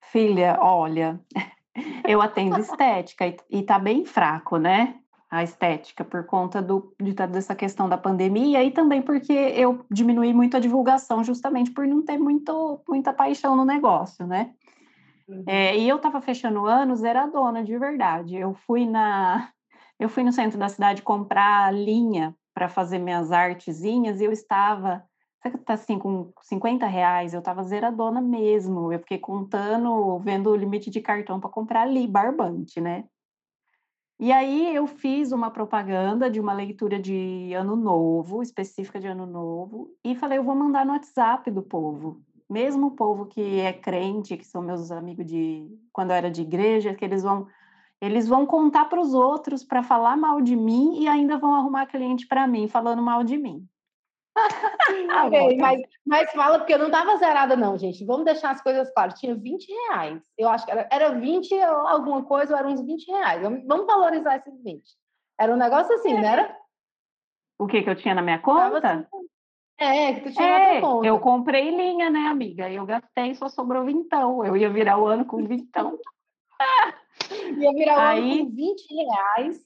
Filha, 0.05 0.57
olha, 0.59 1.19
eu 2.07 2.21
atendo 2.21 2.59
estética 2.59 3.27
e, 3.27 3.37
e 3.51 3.61
tá 3.61 3.77
bem 3.77 4.03
fraco, 4.03 4.57
né? 4.57 4.99
A 5.29 5.43
estética, 5.43 6.03
por 6.03 6.25
conta 6.25 6.61
do, 6.61 6.95
de, 6.99 7.13
dessa 7.13 7.53
questão 7.53 7.87
da 7.87 7.97
pandemia 7.97 8.63
e 8.63 8.71
também 8.71 9.01
porque 9.01 9.33
eu 9.33 9.85
diminui 9.91 10.33
muito 10.33 10.57
a 10.57 10.59
divulgação, 10.59 11.23
justamente 11.23 11.71
por 11.71 11.85
não 11.85 12.03
ter 12.03 12.17
muito, 12.17 12.81
muita 12.87 13.13
paixão 13.13 13.55
no 13.55 13.65
negócio, 13.65 14.25
né? 14.25 14.55
Uhum. 15.27 15.43
É, 15.47 15.77
e 15.77 15.89
eu 15.89 15.97
estava 15.97 16.21
fechando 16.21 16.65
anos, 16.65 17.03
era 17.03 17.25
dona 17.25 17.63
de 17.63 17.77
verdade. 17.77 18.35
Eu 18.35 18.53
fui 18.53 18.85
na, 18.85 19.51
eu 19.99 20.09
fui 20.09 20.23
no 20.23 20.31
centro 20.31 20.57
da 20.57 20.69
cidade 20.69 21.01
comprar 21.01 21.73
linha 21.73 22.35
para 22.53 22.69
fazer 22.69 22.99
minhas 22.99 23.31
artezinhas 23.31 24.21
e 24.21 24.25
eu 24.25 24.31
estava, 24.31 25.03
tá 25.65 25.73
assim, 25.73 25.99
com 25.99 26.31
50 26.41 26.87
reais, 26.87 27.33
eu 27.33 27.39
estava 27.39 27.63
zeradona 27.63 28.21
mesmo. 28.21 28.93
Eu 28.93 28.99
fiquei 28.99 29.17
contando, 29.17 30.19
vendo 30.19 30.49
o 30.51 30.55
limite 30.55 30.89
de 30.89 31.01
cartão 31.01 31.39
para 31.39 31.49
comprar 31.49 31.81
ali, 31.81 32.07
barbante, 32.07 32.79
né? 32.79 33.05
E 34.17 34.31
aí 34.31 34.73
eu 34.73 34.87
fiz 34.87 35.33
uma 35.33 35.51
propaganda 35.51 36.29
de 36.29 36.39
uma 36.39 36.53
leitura 36.53 36.97
de 36.97 37.53
ano 37.53 37.75
novo, 37.75 38.41
específica 38.41 38.97
de 38.97 39.07
ano 39.07 39.25
novo, 39.25 39.93
e 40.05 40.15
falei, 40.15 40.37
eu 40.37 40.43
vou 40.43 40.55
mandar 40.55 40.85
no 40.85 40.93
WhatsApp 40.93 41.51
do 41.51 41.61
povo 41.61 42.23
mesmo 42.49 42.87
o 42.87 42.95
povo 42.95 43.25
que 43.25 43.59
é 43.59 43.73
crente, 43.73 44.37
que 44.37 44.45
são 44.45 44.61
meus 44.61 44.91
amigos 44.91 45.25
de 45.25 45.67
quando 45.91 46.11
eu 46.11 46.15
era 46.15 46.31
de 46.31 46.41
igreja, 46.41 46.93
que 46.93 47.03
eles 47.03 47.23
vão 47.23 47.47
eles 48.01 48.27
vão 48.27 48.45
contar 48.45 48.85
para 48.85 48.99
os 48.99 49.13
outros 49.13 49.63
para 49.63 49.81
falar 49.81 50.17
mal 50.17 50.41
de 50.41 50.55
mim 50.55 50.99
e 50.99 51.07
ainda 51.07 51.37
vão 51.37 51.55
arrumar 51.55 51.85
cliente 51.85 52.27
para 52.27 52.45
mim 52.45 52.67
falando 52.67 53.01
mal 53.01 53.23
de 53.23 53.37
mim. 53.37 53.65
okay, 55.27 55.57
mas, 55.57 55.81
mas 56.05 56.31
fala 56.33 56.59
porque 56.59 56.73
eu 56.73 56.79
não 56.79 56.87
estava 56.87 57.15
zerada, 57.17 57.55
não, 57.55 57.77
gente. 57.77 58.05
Vamos 58.05 58.25
deixar 58.25 58.51
as 58.51 58.61
coisas 58.61 58.93
claras. 58.93 59.17
Tinha 59.17 59.33
20 59.33 59.71
reais. 59.71 60.21
Eu 60.37 60.49
acho 60.49 60.65
que 60.65 60.71
era, 60.71 60.87
era 60.91 61.09
20 61.11 61.53
ou 61.53 61.87
alguma 61.87 62.23
coisa, 62.25 62.53
ou 62.53 62.59
eram 62.59 62.71
uns 62.71 62.85
20 62.85 63.07
reais. 63.07 63.41
Vamos 63.41 63.87
valorizar 63.87 64.35
esses 64.35 64.61
20. 64.61 64.83
Era 65.39 65.53
um 65.53 65.57
negócio 65.57 65.93
assim, 65.95 66.13
é. 66.13 66.21
não 66.21 66.27
era? 66.27 66.57
O 67.57 67.67
que 67.67 67.81
que 67.81 67.89
eu 67.89 67.95
tinha 67.95 68.13
na 68.13 68.21
minha 68.21 68.39
conta? 68.39 69.07
É, 69.77 70.13
que 70.13 70.21
tu 70.21 70.33
tinha 70.33 70.47
é, 70.47 70.81
conta. 70.81 71.05
Eu 71.05 71.19
comprei 71.19 71.69
linha, 71.69 72.09
né, 72.09 72.27
amiga? 72.27 72.69
Eu 72.69 72.85
gastei 72.85 73.31
e 73.31 73.35
só 73.35 73.49
sobrou 73.49 73.85
vintão. 73.85 74.45
Eu 74.45 74.55
ia 74.55 74.69
virar 74.69 74.97
o 74.97 75.05
ano 75.05 75.25
com 75.25 75.45
vintão. 75.45 75.99
ia 77.57 77.73
virar 77.73 77.97
o 77.97 77.99
Aí... 77.99 78.39
ano 78.39 78.45
com 78.45 78.55
20 78.55 78.93
reais. 78.93 79.65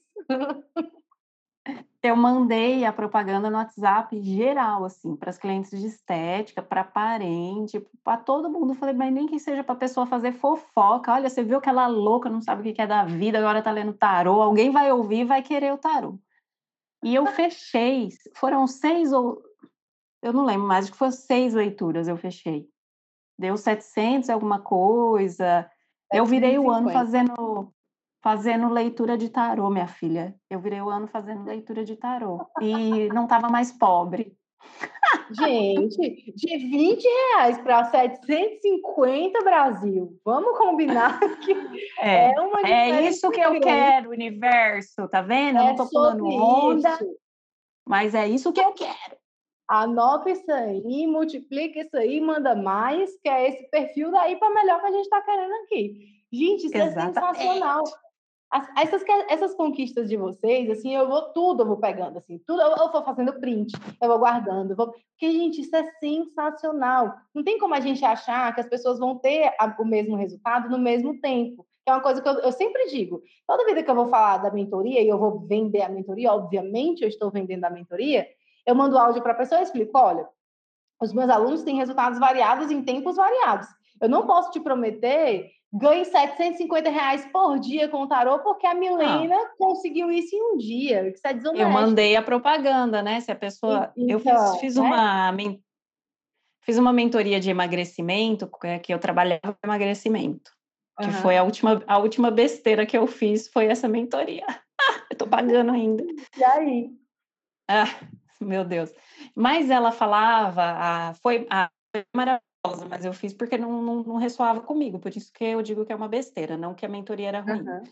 eu 2.02 2.16
mandei 2.16 2.84
a 2.84 2.92
propaganda 2.92 3.48
no 3.48 3.56
WhatsApp 3.56 4.20
geral, 4.20 4.84
assim, 4.84 5.14
para 5.14 5.30
as 5.30 5.38
clientes 5.38 5.78
de 5.78 5.86
estética, 5.86 6.60
para 6.62 6.82
parente, 6.82 7.84
para 8.02 8.16
todo 8.16 8.50
mundo. 8.50 8.74
Falei, 8.74 8.94
mas 8.94 9.12
nem 9.12 9.26
que 9.26 9.38
seja 9.38 9.62
para 9.62 9.74
a 9.74 9.78
pessoa 9.78 10.06
fazer 10.06 10.32
fofoca. 10.32 11.12
Olha, 11.12 11.28
você 11.28 11.44
viu 11.44 11.58
aquela 11.58 11.86
louca, 11.86 12.28
não 12.28 12.40
sabe 12.40 12.68
o 12.68 12.74
que 12.74 12.82
é 12.82 12.86
da 12.86 13.04
vida, 13.04 13.38
agora 13.38 13.62
tá 13.62 13.70
lendo 13.70 13.92
tarô. 13.92 14.42
Alguém 14.42 14.70
vai 14.70 14.90
ouvir 14.90 15.24
vai 15.24 15.42
querer 15.42 15.72
o 15.72 15.78
tarô. 15.78 16.18
E 17.02 17.14
eu 17.14 17.26
fechei, 17.26 18.08
foram 18.34 18.66
seis 18.66 19.12
ou. 19.12 19.42
Eu 20.22 20.32
não 20.32 20.44
lembro 20.44 20.66
mais, 20.66 20.84
acho 20.84 20.92
que 20.92 20.98
foram 20.98 21.12
seis 21.12 21.54
leituras 21.54 22.08
eu 22.08 22.16
fechei. 22.16 22.68
Deu 23.38 23.56
700 23.56 24.28
alguma 24.28 24.60
coisa. 24.60 25.68
Eu 26.12 26.26
virei 26.26 26.58
o 26.58 26.70
ano 26.70 26.90
fazendo 26.90 27.72
fazendo 28.22 28.68
leitura 28.68 29.16
de 29.16 29.30
tarô, 29.30 29.70
minha 29.70 29.86
filha. 29.86 30.34
Eu 30.50 30.60
virei 30.60 30.80
o 30.82 30.90
ano 30.90 31.06
fazendo 31.06 31.44
leitura 31.44 31.84
de 31.84 31.96
tarô 31.96 32.46
e 32.60 33.08
não 33.08 33.24
estava 33.24 33.48
mais 33.48 33.72
pobre. 33.72 34.36
Gente, 35.30 36.34
de 36.34 36.58
20 36.58 37.02
reais 37.02 37.58
para 37.58 37.84
750 37.84 39.42
Brasil. 39.42 40.20
Vamos 40.24 40.58
combinar 40.58 41.18
que 41.40 41.52
é, 41.98 42.34
é 42.34 42.40
uma 42.40 42.60
É 42.68 43.08
isso 43.08 43.30
que 43.30 43.40
eu 43.40 43.58
quero, 43.60 44.10
universo, 44.10 45.08
tá 45.08 45.22
vendo? 45.22 45.58
Eu 45.58 45.62
é 45.62 45.68
não 45.68 45.76
tô 45.76 45.88
pulando 45.88 46.26
onda, 46.26 46.90
isso. 46.90 47.16
mas 47.86 48.14
é 48.14 48.28
isso 48.28 48.52
que 48.52 48.60
eu 48.60 48.72
quero. 48.72 49.19
Anota 49.70 50.30
isso 50.30 50.50
aí, 50.50 51.06
multiplica 51.06 51.80
isso 51.80 51.96
aí, 51.96 52.20
manda 52.20 52.56
mais, 52.56 53.16
que 53.20 53.28
é 53.28 53.48
esse 53.48 53.70
perfil 53.70 54.10
daí 54.10 54.36
para 54.36 54.52
melhor 54.52 54.80
que 54.80 54.86
a 54.86 54.92
gente 54.92 55.04
está 55.04 55.22
querendo 55.22 55.52
aqui. 55.64 56.08
Gente, 56.32 56.66
isso 56.66 56.76
Exatamente. 56.76 57.18
é 57.18 57.20
sensacional 57.20 57.84
essas, 58.76 59.04
essas 59.28 59.54
conquistas 59.54 60.08
de 60.08 60.16
vocês, 60.16 60.68
assim, 60.70 60.94
eu 60.94 61.06
vou 61.06 61.32
tudo, 61.32 61.62
eu 61.62 61.66
vou 61.66 61.76
pegando, 61.76 62.18
assim, 62.18 62.38
tudo, 62.44 62.60
eu, 62.60 62.70
eu 62.70 62.90
vou 62.90 63.04
fazendo 63.04 63.38
print, 63.38 63.72
eu 64.02 64.08
vou 64.08 64.18
guardando, 64.18 64.72
eu 64.72 64.76
vou... 64.76 64.88
porque, 64.88 65.30
gente, 65.30 65.60
isso 65.60 65.74
é 65.76 65.84
sensacional. 66.00 67.14
Não 67.32 67.44
tem 67.44 67.58
como 67.58 67.74
a 67.74 67.80
gente 67.80 68.04
achar 68.04 68.52
que 68.52 68.60
as 68.60 68.68
pessoas 68.68 68.98
vão 68.98 69.16
ter 69.16 69.54
a, 69.58 69.76
o 69.78 69.84
mesmo 69.84 70.16
resultado 70.16 70.68
no 70.68 70.78
mesmo 70.78 71.20
tempo. 71.20 71.64
É 71.86 71.92
uma 71.92 72.00
coisa 72.00 72.20
que 72.20 72.28
eu, 72.28 72.34
eu 72.40 72.52
sempre 72.52 72.88
digo. 72.88 73.22
Toda 73.46 73.64
vida 73.64 73.82
que 73.82 73.90
eu 73.90 73.94
vou 73.94 74.08
falar 74.08 74.38
da 74.38 74.50
mentoria 74.50 75.00
e 75.00 75.08
eu 75.08 75.18
vou 75.18 75.40
vender 75.46 75.82
a 75.82 75.88
mentoria, 75.88 76.32
obviamente 76.32 77.02
eu 77.02 77.08
estou 77.08 77.30
vendendo 77.30 77.64
a 77.64 77.70
mentoria, 77.70 78.26
eu 78.66 78.74
mando 78.74 78.98
áudio 78.98 79.22
para 79.22 79.32
a 79.32 79.36
pessoa 79.36 79.60
e 79.60 79.64
explico: 79.64 79.96
olha, 79.98 80.26
os 81.00 81.12
meus 81.12 81.30
alunos 81.30 81.62
têm 81.62 81.76
resultados 81.76 82.18
variados 82.18 82.70
em 82.70 82.82
tempos 82.82 83.16
variados. 83.16 83.66
Eu 84.00 84.08
não 84.08 84.26
posso 84.26 84.50
te 84.50 84.60
prometer 84.60 85.50
ganhe 85.72 86.04
750 86.04 86.90
reais 86.90 87.24
por 87.32 87.58
dia 87.58 87.88
com 87.88 88.02
o 88.02 88.08
tarô, 88.08 88.40
porque 88.40 88.66
a 88.66 88.74
Milena 88.74 89.36
ah. 89.36 89.50
conseguiu 89.56 90.10
isso 90.10 90.34
em 90.34 90.42
um 90.42 90.56
dia. 90.56 91.08
Isso 91.08 91.20
é 91.24 91.32
desonesto. 91.32 91.62
Eu 91.62 91.70
mandei 91.70 92.16
a 92.16 92.22
propaganda, 92.22 93.02
né? 93.02 93.20
Se 93.20 93.30
a 93.30 93.36
pessoa. 93.36 93.92
Então, 93.96 94.10
eu 94.10 94.20
fiz, 94.20 94.60
fiz 94.60 94.76
né? 94.76 94.82
uma. 94.82 95.36
Fiz 96.62 96.76
uma 96.76 96.92
mentoria 96.92 97.40
de 97.40 97.50
emagrecimento, 97.50 98.50
é, 98.64 98.78
que 98.78 98.92
eu 98.92 98.98
trabalhava 98.98 99.40
com 99.54 99.58
emagrecimento. 99.64 100.50
Que 101.00 101.06
uhum. 101.06 101.12
foi 101.14 101.36
a 101.38 101.42
última, 101.42 101.82
a 101.86 101.98
última 101.98 102.30
besteira 102.30 102.84
que 102.84 102.96
eu 102.96 103.06
fiz, 103.06 103.48
foi 103.48 103.66
essa 103.66 103.88
mentoria. 103.88 104.44
eu 105.10 105.16
tô 105.16 105.26
pagando 105.26 105.72
ainda. 105.72 106.04
E 106.36 106.44
aí? 106.44 106.90
Ah, 107.68 107.86
meu 108.40 108.64
Deus. 108.64 108.92
Mas 109.34 109.70
ela 109.70 109.92
falava, 109.92 110.62
ah, 110.62 111.14
foi, 111.22 111.46
ah, 111.50 111.70
foi 111.94 112.04
maravilhoso 112.14 112.50
mas 112.88 113.04
eu 113.04 113.12
fiz 113.12 113.32
porque 113.32 113.56
não, 113.56 113.82
não, 113.82 114.02
não, 114.02 114.16
ressoava 114.16 114.60
comigo, 114.60 114.98
por 114.98 115.16
isso 115.16 115.32
que 115.32 115.44
eu 115.44 115.62
digo 115.62 115.84
que 115.86 115.92
é 115.92 115.96
uma 115.96 116.08
besteira, 116.08 116.56
não 116.56 116.74
que 116.74 116.84
a 116.84 116.88
mentoria 116.88 117.28
era 117.28 117.40
ruim. 117.40 117.66
Uhum. 117.66 117.82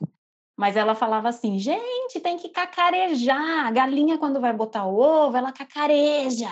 Mas 0.56 0.76
ela 0.76 0.94
falava 0.94 1.28
assim, 1.28 1.58
gente, 1.58 2.20
tem 2.20 2.36
que 2.36 2.48
cacarejar, 2.48 3.66
a 3.66 3.70
galinha 3.70 4.18
quando 4.18 4.40
vai 4.40 4.52
botar 4.52 4.86
ovo, 4.86 5.36
ela 5.36 5.52
cacareja. 5.52 6.50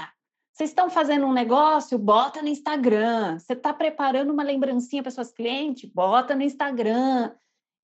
Vocês 0.52 0.70
estão 0.70 0.88
fazendo 0.88 1.26
um 1.26 1.32
negócio, 1.32 1.98
bota 1.98 2.40
no 2.40 2.48
Instagram. 2.48 3.38
Você 3.38 3.52
está 3.52 3.74
preparando 3.74 4.32
uma 4.32 4.42
lembrancinha 4.42 5.02
para 5.02 5.10
suas 5.10 5.30
clientes, 5.30 5.90
bota 5.90 6.34
no 6.34 6.42
Instagram. 6.42 7.32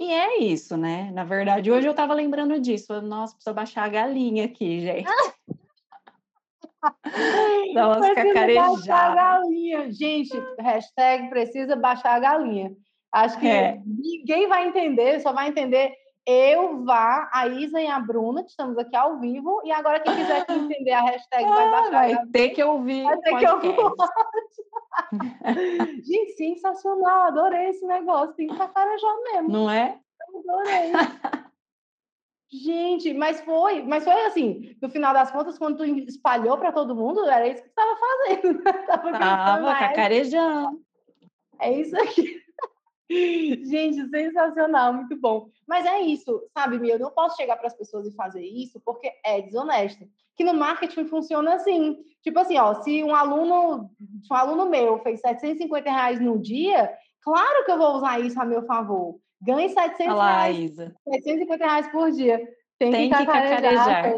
E 0.01 0.11
é 0.11 0.39
isso, 0.39 0.77
né? 0.77 1.11
Na 1.13 1.23
verdade, 1.23 1.71
hoje 1.71 1.87
eu 1.87 1.91
estava 1.91 2.15
lembrando 2.15 2.59
disso. 2.59 3.03
Nossa, 3.03 3.35
precisa 3.35 3.53
baixar 3.53 3.85
a 3.85 3.89
galinha 3.89 4.47
aqui, 4.47 4.81
gente. 4.81 5.05
Dá 7.75 7.89
umas 7.89 8.15
cacarejadas. 8.15 8.85
galinha. 8.85 9.93
Gente, 9.93 10.33
hashtag 10.59 11.29
precisa 11.29 11.77
baixar 11.77 12.15
a 12.15 12.21
galinha. 12.21 12.73
Acho 13.13 13.39
que 13.39 13.47
é. 13.47 13.81
ninguém 13.85 14.49
vai 14.49 14.67
entender, 14.69 15.21
só 15.21 15.33
vai 15.33 15.49
entender 15.49 15.93
eu, 16.25 16.85
Vá, 16.85 17.29
a 17.33 17.49
Isa 17.49 17.81
e 17.81 17.87
a 17.89 17.99
Bruna, 17.99 18.45
que 18.45 18.51
estamos 18.51 18.79
aqui 18.79 18.95
ao 18.95 19.19
vivo. 19.19 19.61
E 19.65 19.73
agora, 19.73 19.99
quem 20.01 20.15
quiser 20.15 20.47
entender 20.49 20.93
a 20.93 21.03
hashtag 21.03 21.45
vai 21.45 21.71
baixar. 21.71 21.91
Vai 21.91 22.27
ter 22.33 22.51
que 22.51 22.63
ouvir. 22.63 23.03
Vai 23.03 23.19
ter 23.19 23.39
que 23.39 23.49
ouvir. 23.49 23.77
Gente, 26.05 26.33
sensacional. 26.37 27.23
Adorei 27.23 27.71
esse 27.71 27.85
negócio. 27.87 28.35
Tem 28.37 28.47
que 28.47 28.57
cacarejar 28.57 29.15
mesmo. 29.33 29.49
Não 29.49 29.71
é? 29.71 29.99
adorei. 30.39 30.93
Gente, 32.53 33.15
mas 33.15 33.41
foi, 33.41 33.83
mas 33.83 34.05
foi 34.05 34.27
assim, 34.27 34.77
no 34.81 34.91
final 34.91 35.15
das 35.15 35.31
contas, 35.31 35.57
quando 35.57 35.79
tu 35.79 35.85
espalhou 35.85 36.59
para 36.59 36.71
todo 36.71 36.95
mundo, 36.95 37.25
era 37.25 37.49
isso 37.49 37.63
que 37.63 37.71
tu 37.71 37.81
estava 37.81 37.97
fazendo. 37.97 38.63
Né? 38.63 38.73
Tava, 38.87 39.19
tava 39.19 39.75
cacarejando. 39.79 40.83
É 41.59 41.73
isso 41.73 41.97
aqui. 41.97 42.43
Gente, 43.11 44.07
sensacional, 44.11 44.93
muito 44.93 45.17
bom. 45.17 45.49
Mas 45.67 45.87
é 45.87 46.01
isso, 46.01 46.43
sabe, 46.53 46.91
Eu 46.91 46.99
não 46.99 47.11
posso 47.11 47.37
chegar 47.37 47.57
para 47.57 47.69
as 47.69 47.77
pessoas 47.77 48.07
e 48.07 48.15
fazer 48.15 48.45
isso 48.45 48.81
porque 48.85 49.11
é 49.25 49.41
desonesto. 49.41 50.07
Que 50.37 50.45
no 50.45 50.53
marketing 50.53 51.07
funciona 51.07 51.55
assim. 51.55 52.05
Tipo 52.23 52.39
assim, 52.39 52.59
ó, 52.59 52.75
se 52.83 53.03
um 53.03 53.15
aluno, 53.15 53.91
se 54.23 54.33
um 54.33 54.37
aluno 54.37 54.67
meu 54.67 54.99
fez 54.99 55.21
750 55.21 55.91
reais 55.91 56.21
no 56.21 56.39
dia, 56.39 56.95
claro 57.23 57.65
que 57.65 57.71
eu 57.71 57.79
vou 57.79 57.97
usar 57.97 58.21
isso 58.21 58.41
a 58.41 58.45
meu 58.45 58.63
favor. 58.67 59.19
Ganhe 59.43 59.69
700 59.71 60.15
Olá, 60.15 60.43
reais, 60.43 60.59
Isa. 60.59 60.95
750 61.09 61.65
reais 61.65 61.89
por 61.89 62.11
dia. 62.13 62.39
Tem, 62.79 62.91
Tem 62.93 63.11
que, 63.11 63.17
que 63.17 63.27
cacarejar. 63.27 64.15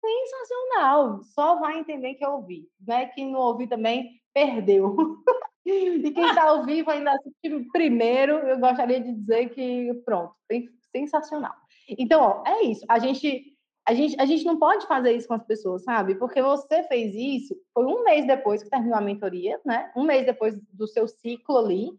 Sensacional. 0.00 1.22
Só 1.22 1.58
vai 1.58 1.78
entender 1.78 2.14
que 2.14 2.24
eu 2.24 2.32
ouvi. 2.32 2.68
Né? 2.86 3.06
Quem 3.06 3.32
não 3.32 3.40
ouviu 3.40 3.68
também, 3.68 4.20
perdeu. 4.32 4.96
e 5.66 6.10
quem 6.12 6.26
está 6.26 6.48
ao 6.48 6.64
vivo 6.64 6.90
ainda 6.90 7.12
assistiu 7.12 7.66
primeiro, 7.72 8.34
eu 8.34 8.58
gostaria 8.58 9.00
de 9.00 9.12
dizer 9.12 9.48
que, 9.50 9.92
pronto, 10.04 10.34
sensacional. 10.92 11.54
Então, 11.88 12.20
ó, 12.20 12.42
é 12.46 12.62
isso. 12.64 12.84
A 12.88 12.98
gente 12.98 13.54
a 13.86 13.92
gente, 13.92 14.18
a 14.18 14.24
gente 14.24 14.44
não 14.46 14.58
pode 14.58 14.86
fazer 14.86 15.12
isso 15.12 15.28
com 15.28 15.34
as 15.34 15.44
pessoas, 15.44 15.84
sabe? 15.84 16.14
Porque 16.14 16.40
você 16.40 16.82
fez 16.84 17.14
isso, 17.14 17.54
foi 17.74 17.84
um 17.84 18.02
mês 18.02 18.26
depois 18.26 18.62
que 18.62 18.70
terminou 18.70 18.96
a 18.96 19.02
mentoria, 19.02 19.60
né? 19.62 19.92
Um 19.94 20.04
mês 20.04 20.24
depois 20.24 20.58
do 20.72 20.86
seu 20.86 21.06
ciclo 21.06 21.58
ali. 21.58 21.90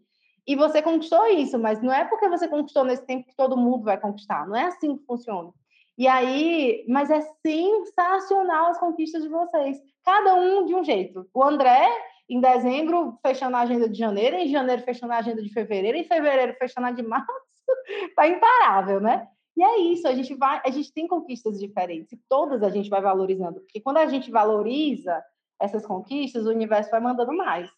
E 0.46 0.54
você 0.54 0.80
conquistou 0.80 1.26
isso, 1.26 1.58
mas 1.58 1.82
não 1.82 1.92
é 1.92 2.04
porque 2.04 2.28
você 2.28 2.46
conquistou 2.46 2.84
nesse 2.84 3.04
tempo 3.04 3.26
que 3.26 3.36
todo 3.36 3.56
mundo 3.56 3.84
vai 3.84 3.98
conquistar. 3.98 4.46
Não 4.46 4.54
é 4.54 4.64
assim 4.64 4.96
que 4.96 5.04
funciona. 5.04 5.52
E 5.98 6.06
aí, 6.06 6.84
mas 6.88 7.10
é 7.10 7.20
sensacional 7.44 8.66
as 8.66 8.78
conquistas 8.78 9.22
de 9.22 9.28
vocês. 9.28 9.78
Cada 10.04 10.34
um 10.34 10.64
de 10.66 10.74
um 10.74 10.84
jeito. 10.84 11.26
O 11.34 11.42
André, 11.42 11.88
em 12.28 12.40
dezembro, 12.40 13.18
fechando 13.22 13.56
a 13.56 13.60
agenda 13.60 13.88
de 13.88 13.98
janeiro, 13.98 14.36
em 14.36 14.48
janeiro, 14.48 14.82
fechando 14.82 15.12
a 15.12 15.18
agenda 15.18 15.42
de 15.42 15.52
fevereiro, 15.52 15.96
em 15.96 16.04
fevereiro, 16.04 16.54
fechando 16.58 16.86
a 16.86 16.90
de 16.92 17.02
março. 17.02 17.26
Tá 18.14 18.26
imparável, 18.26 19.00
né? 19.00 19.26
E 19.56 19.62
é 19.62 19.80
isso, 19.80 20.06
a 20.06 20.14
gente 20.14 20.34
vai, 20.34 20.60
a 20.64 20.70
gente 20.70 20.92
tem 20.92 21.08
conquistas 21.08 21.58
diferentes 21.58 22.12
e 22.12 22.20
todas 22.28 22.62
a 22.62 22.68
gente 22.68 22.90
vai 22.90 23.00
valorizando, 23.00 23.60
porque 23.60 23.80
quando 23.80 23.96
a 23.96 24.06
gente 24.06 24.30
valoriza 24.30 25.22
essas 25.58 25.86
conquistas, 25.86 26.46
o 26.46 26.50
universo 26.50 26.90
vai 26.90 27.00
mandando 27.00 27.32
mais, 27.32 27.70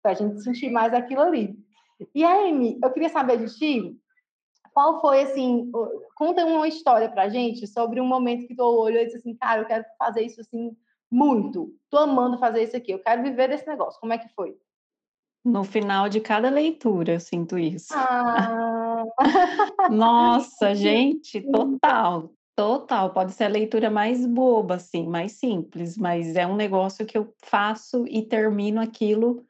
para 0.00 0.12
a 0.12 0.14
gente 0.14 0.40
sentir 0.42 0.70
mais 0.70 0.94
aquilo 0.94 1.22
ali. 1.22 1.56
E 2.14 2.24
aí, 2.24 2.50
Amy, 2.50 2.78
eu 2.82 2.90
queria 2.90 3.08
saber 3.08 3.38
de 3.38 3.54
ti, 3.56 3.96
qual 4.72 5.00
foi, 5.00 5.22
assim, 5.22 5.70
conta 6.16 6.44
uma 6.44 6.66
história 6.66 7.08
pra 7.08 7.28
gente 7.28 7.66
sobre 7.66 8.00
um 8.00 8.06
momento 8.06 8.46
que 8.46 8.56
tu 8.56 8.64
olhou 8.64 9.00
e 9.00 9.04
disse 9.04 9.18
assim, 9.18 9.36
cara, 9.36 9.62
eu 9.62 9.66
quero 9.66 9.84
fazer 9.98 10.22
isso, 10.22 10.40
assim, 10.40 10.76
muito. 11.10 11.72
Tô 11.88 11.98
amando 11.98 12.38
fazer 12.38 12.64
isso 12.64 12.76
aqui, 12.76 12.92
eu 12.92 12.98
quero 12.98 13.22
viver 13.22 13.48
desse 13.48 13.66
negócio. 13.66 14.00
Como 14.00 14.12
é 14.12 14.18
que 14.18 14.28
foi? 14.34 14.56
No 15.44 15.62
final 15.62 16.08
de 16.08 16.20
cada 16.20 16.50
leitura, 16.50 17.12
eu 17.12 17.20
sinto 17.20 17.56
isso. 17.56 17.92
Ah. 17.94 19.04
Nossa, 19.90 20.74
gente, 20.74 21.40
total, 21.42 22.32
total. 22.56 23.10
Pode 23.10 23.32
ser 23.32 23.44
a 23.44 23.48
leitura 23.48 23.90
mais 23.90 24.26
boba, 24.26 24.76
assim, 24.76 25.06
mais 25.06 25.32
simples, 25.32 25.96
mas 25.96 26.34
é 26.34 26.46
um 26.46 26.56
negócio 26.56 27.06
que 27.06 27.16
eu 27.16 27.32
faço 27.44 28.04
e 28.08 28.22
termino 28.22 28.80
aquilo 28.80 29.44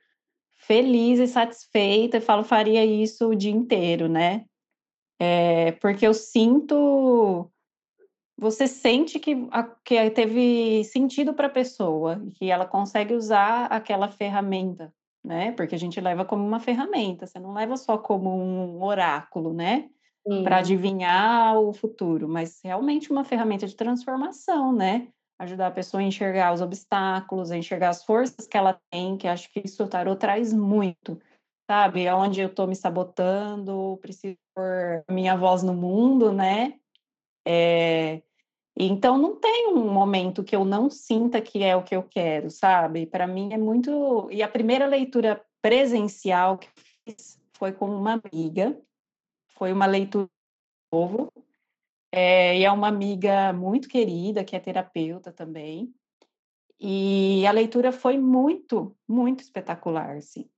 feliz 0.67 1.19
e 1.19 1.27
satisfeita 1.27 2.17
e 2.19 2.21
falo, 2.21 2.45
faria 2.45 2.85
isso 2.85 3.29
o 3.29 3.35
dia 3.35 3.53
inteiro, 3.53 4.09
né? 4.09 4.45
É, 5.19 5.73
porque 5.73 6.07
eu 6.07 6.15
sinto. 6.15 7.51
Você 8.37 8.67
sente 8.67 9.19
que, 9.21 9.37
que 9.85 10.11
teve 10.11 10.83
sentido 10.85 11.35
para 11.35 11.47
a 11.47 11.51
pessoa, 11.51 12.21
que 12.35 12.51
ela 12.51 12.67
consegue 12.67 13.15
usar 13.15 13.67
aquela 13.67 14.09
ferramenta, 14.09 14.93
né? 15.25 15.53
Porque 15.53 15.75
a 15.75 15.79
gente 15.79 16.01
leva 16.01 16.25
como 16.25 16.45
uma 16.45 16.59
ferramenta, 16.59 17.27
você 17.27 17.39
não 17.39 17.53
leva 17.53 17.77
só 17.77 17.97
como 17.97 18.31
um 18.37 18.83
oráculo, 18.83 19.53
né? 19.53 19.89
para 20.43 20.59
adivinhar 20.59 21.59
o 21.59 21.73
futuro, 21.73 22.27
mas 22.29 22.61
realmente 22.65 23.12
uma 23.12 23.25
ferramenta 23.25 23.67
de 23.67 23.77
transformação, 23.77 24.73
né? 24.73 25.09
Ajudar 25.39 25.66
a 25.66 25.72
pessoa 25.72 26.01
a 26.01 26.05
enxergar 26.05 26.53
os 26.53 26.61
obstáculos, 26.61 27.51
a 27.51 27.57
enxergar 27.57 27.91
as 27.91 28.05
forças 28.05 28.47
que 28.47 28.57
ela 28.57 28.78
tem, 28.91 29.16
que 29.16 29.26
acho 29.26 29.51
que 29.53 29.62
isso 29.64 29.82
o 29.82 29.89
tarot 29.89 30.18
traz 30.18 30.53
muito, 30.53 31.20
sabe? 31.68 32.09
Onde 32.09 32.41
eu 32.41 32.49
estou 32.49 32.66
me 32.66 32.76
sabotando, 32.76 33.99
preciso 34.01 34.37
pôr 34.55 35.05
minha 35.11 35.37
voz 35.37 35.62
no 35.62 35.74
mundo, 35.74 36.32
né? 36.32 36.78
É, 37.47 38.22
então 38.76 39.16
não 39.18 39.37
tem 39.37 39.68
um 39.68 39.93
momento 39.93 40.43
que 40.43 40.55
eu 40.55 40.64
não 40.64 40.91
sinta 40.91 41.41
que 41.41 41.62
é 41.62 41.76
o 41.76 41.82
que 41.82 41.95
eu 41.95 42.03
quero, 42.03 42.51
sabe? 42.51 43.07
Para 43.07 43.26
mim 43.26 43.53
é 43.53 43.59
muito. 43.59 44.28
E 44.30 44.43
a 44.43 44.49
primeira 44.49 44.87
leitura 44.87 45.45
presencial 45.62 46.59
que 46.59 46.68
fiz 47.05 47.41
foi 47.53 47.72
com 47.72 47.87
uma 47.87 48.20
amiga, 48.22 48.76
foi 49.51 49.72
uma 49.72 49.87
leitura 49.87 50.28
novo, 50.93 51.32
é, 52.17 52.57
e 52.57 52.65
é 52.65 52.71
uma 52.71 52.87
amiga 52.87 53.53
muito 53.53 53.89
querida, 53.89 54.45
que 54.45 54.55
é 54.55 54.61
terapeuta 54.61 55.33
também. 55.33 55.93
E 56.79 57.45
a 57.45 57.51
leitura 57.51 57.91
foi 57.91 58.17
muito, 58.17 58.97
muito 59.09 59.41
espetacular, 59.41 60.17
assim. 60.17 60.49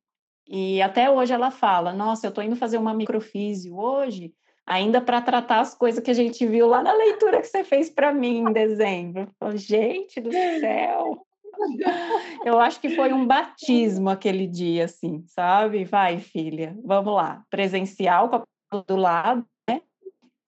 E 0.46 0.82
até 0.82 1.10
hoje 1.10 1.32
ela 1.32 1.50
fala: 1.50 1.94
Nossa, 1.94 2.26
eu 2.26 2.28
estou 2.28 2.44
indo 2.44 2.56
fazer 2.56 2.76
uma 2.76 2.92
microfísio 2.92 3.74
hoje, 3.74 4.34
ainda 4.66 5.00
para 5.00 5.22
tratar 5.22 5.60
as 5.60 5.74
coisas 5.74 6.04
que 6.04 6.10
a 6.10 6.14
gente 6.14 6.46
viu 6.46 6.66
lá 6.66 6.82
na 6.82 6.92
leitura 6.92 7.40
que 7.40 7.46
você 7.46 7.64
fez 7.64 7.88
para 7.88 8.12
mim 8.12 8.40
em 8.40 8.52
dezembro. 8.52 9.30
Falo, 9.40 9.56
gente 9.56 10.20
do 10.20 10.30
céu! 10.30 11.26
Eu 12.44 12.60
acho 12.60 12.78
que 12.82 12.90
foi 12.90 13.14
um 13.14 13.26
batismo 13.26 14.10
aquele 14.10 14.46
dia, 14.46 14.84
assim, 14.84 15.24
sabe? 15.26 15.86
Vai, 15.86 16.20
filha, 16.20 16.76
vamos 16.84 17.14
lá. 17.14 17.42
Presencial, 17.48 18.28
com 18.28 18.36
a 18.36 18.82
do 18.86 18.96
lado? 18.96 19.46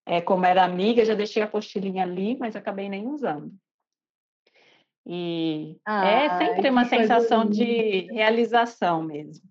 É, 0.08 0.22
como 0.22 0.46
era 0.46 0.64
amiga, 0.64 1.04
já 1.04 1.14
deixei 1.14 1.42
a 1.42 1.46
postilinha 1.46 2.02
ali, 2.02 2.36
mas 2.38 2.56
acabei 2.56 2.88
nem 2.88 3.06
usando. 3.06 3.52
E 5.06 5.76
ah, 5.86 6.06
é 6.06 6.38
sempre 6.38 6.70
uma 6.70 6.86
sensação 6.86 7.44
de 7.44 8.10
realização 8.12 9.02
mesmo. 9.02 9.46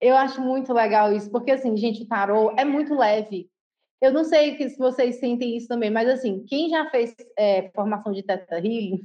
Eu 0.00 0.16
acho 0.16 0.40
muito 0.40 0.72
legal 0.72 1.12
isso, 1.12 1.30
porque 1.30 1.50
assim, 1.50 1.76
gente, 1.76 2.02
o 2.02 2.08
tarô 2.08 2.52
é 2.56 2.64
muito 2.64 2.94
leve. 2.94 3.50
Eu 4.00 4.12
não 4.12 4.24
sei 4.24 4.56
se 4.68 4.78
vocês 4.78 5.16
sentem 5.16 5.56
isso 5.56 5.68
também, 5.68 5.90
mas 5.90 6.08
assim, 6.08 6.44
quem 6.44 6.68
já 6.68 6.88
fez 6.90 7.14
é, 7.38 7.70
formação 7.70 8.12
de 8.12 8.22
Teta 8.22 8.56
Healing, 8.56 9.04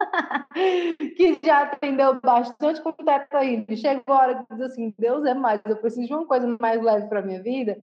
que 1.16 1.38
já 1.44 1.62
aprendeu 1.62 2.18
bastante 2.20 2.82
com 2.82 2.92
Teta 2.92 3.44
Healing, 3.44 3.76
chegou 3.76 4.14
a 4.14 4.18
hora 4.18 4.44
que 4.44 4.54
diz 4.54 4.62
assim, 4.62 4.94
Deus 4.98 5.24
é 5.26 5.34
mais, 5.34 5.60
eu 5.66 5.76
preciso 5.76 6.06
de 6.06 6.14
uma 6.14 6.26
coisa 6.26 6.56
mais 6.60 6.82
leve 6.82 7.08
para 7.08 7.22
minha 7.22 7.42
vida. 7.42 7.78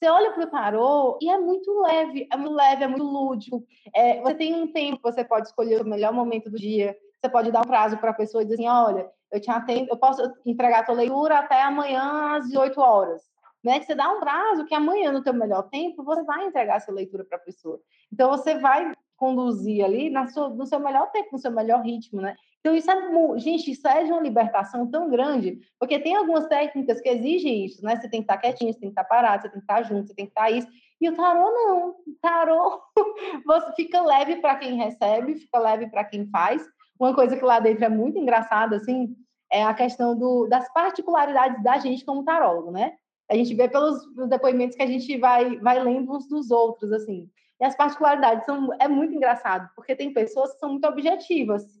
Você 0.00 0.08
olha 0.08 0.32
para 0.32 0.44
o 0.44 0.50
tarô 0.50 1.18
e 1.20 1.28
é 1.28 1.38
muito 1.38 1.82
leve, 1.82 2.26
é 2.32 2.36
muito 2.36 2.54
leve, 2.54 2.84
é 2.84 2.88
muito 2.88 3.04
lúdico. 3.04 3.62
É, 3.94 4.18
você 4.22 4.34
tem 4.34 4.54
um 4.54 4.72
tempo, 4.72 4.98
você 5.02 5.22
pode 5.22 5.48
escolher 5.48 5.82
o 5.82 5.86
melhor 5.86 6.10
momento 6.10 6.48
do 6.48 6.56
dia, 6.56 6.96
você 7.20 7.30
pode 7.30 7.52
dar 7.52 7.60
um 7.60 7.68
prazo 7.68 7.98
para 7.98 8.10
a 8.10 8.14
pessoa 8.14 8.40
e 8.40 8.46
dizer 8.46 8.54
assim, 8.54 8.66
olha, 8.66 9.10
eu 9.30 9.38
te 9.38 9.50
atendo, 9.50 9.90
eu 9.90 9.98
posso 9.98 10.22
entregar 10.46 10.80
a 10.80 10.82
tua 10.84 10.94
leitura 10.94 11.40
até 11.40 11.60
amanhã 11.60 12.34
às 12.34 12.46
18 12.46 12.80
horas. 12.80 13.22
Né? 13.62 13.78
Que 13.78 13.84
você 13.84 13.94
dá 13.94 14.10
um 14.10 14.20
prazo 14.20 14.64
que 14.64 14.74
amanhã, 14.74 15.12
no 15.12 15.22
teu 15.22 15.34
melhor 15.34 15.68
tempo, 15.68 16.02
você 16.02 16.22
vai 16.22 16.46
entregar 16.46 16.76
essa 16.76 16.90
leitura 16.90 17.22
para 17.22 17.36
a 17.36 17.42
pessoa. 17.42 17.78
Então, 18.10 18.30
você 18.30 18.58
vai 18.58 18.94
conduzir 19.18 19.84
ali 19.84 20.08
na 20.08 20.28
sua, 20.28 20.48
no 20.48 20.64
seu 20.64 20.80
melhor 20.80 21.10
tempo, 21.10 21.28
no 21.32 21.38
seu 21.38 21.50
melhor 21.50 21.82
ritmo, 21.82 22.22
né? 22.22 22.36
Então, 22.60 22.76
isso 22.76 22.90
é, 22.90 23.38
gente, 23.38 23.70
isso 23.70 23.88
é 23.88 24.04
de 24.04 24.12
uma 24.12 24.20
libertação 24.20 24.86
tão 24.90 25.08
grande, 25.08 25.58
porque 25.78 25.98
tem 25.98 26.14
algumas 26.14 26.46
técnicas 26.46 27.00
que 27.00 27.08
exigem 27.08 27.64
isso, 27.64 27.82
né? 27.82 27.96
Você 27.96 28.08
tem 28.08 28.20
que 28.20 28.24
estar 28.24 28.36
quietinho, 28.36 28.72
você 28.72 28.78
tem 28.78 28.90
que 28.90 28.92
estar 28.92 29.04
parado, 29.04 29.42
você 29.42 29.48
tem 29.48 29.60
que 29.60 29.64
estar 29.64 29.82
junto, 29.82 30.06
você 30.06 30.14
tem 30.14 30.26
que 30.26 30.30
estar 30.30 30.50
isso. 30.50 30.68
E 31.00 31.08
o 31.08 31.16
tarô 31.16 31.50
não. 31.50 31.88
O 31.88 32.16
tarô, 32.20 32.82
você 33.46 33.72
fica 33.72 34.02
leve 34.02 34.36
para 34.36 34.56
quem 34.56 34.76
recebe, 34.76 35.36
fica 35.36 35.58
leve 35.58 35.88
para 35.88 36.04
quem 36.04 36.28
faz, 36.28 36.62
uma 36.98 37.14
coisa 37.14 37.34
que 37.34 37.44
lá 37.44 37.58
dentro 37.60 37.82
é 37.82 37.88
muito 37.88 38.18
engraçada, 38.18 38.76
assim, 38.76 39.16
é 39.50 39.64
a 39.64 39.72
questão 39.72 40.14
do, 40.14 40.46
das 40.46 40.70
particularidades 40.70 41.62
da 41.62 41.78
gente 41.78 42.04
como 42.04 42.24
tarólogo, 42.24 42.70
né? 42.70 42.92
A 43.30 43.34
gente 43.34 43.54
vê 43.54 43.68
pelos, 43.68 44.04
pelos, 44.14 44.28
depoimentos 44.28 44.76
que 44.76 44.82
a 44.82 44.86
gente 44.86 45.16
vai, 45.16 45.56
vai 45.60 45.82
lendo 45.82 46.14
uns 46.14 46.28
dos 46.28 46.50
outros, 46.50 46.92
assim. 46.92 47.30
E 47.58 47.64
as 47.64 47.74
particularidades 47.74 48.44
são, 48.44 48.68
é 48.78 48.86
muito 48.86 49.14
engraçado, 49.14 49.70
porque 49.74 49.96
tem 49.96 50.12
pessoas 50.12 50.52
que 50.52 50.58
são 50.58 50.70
muito 50.72 50.86
objetivas 50.86 51.79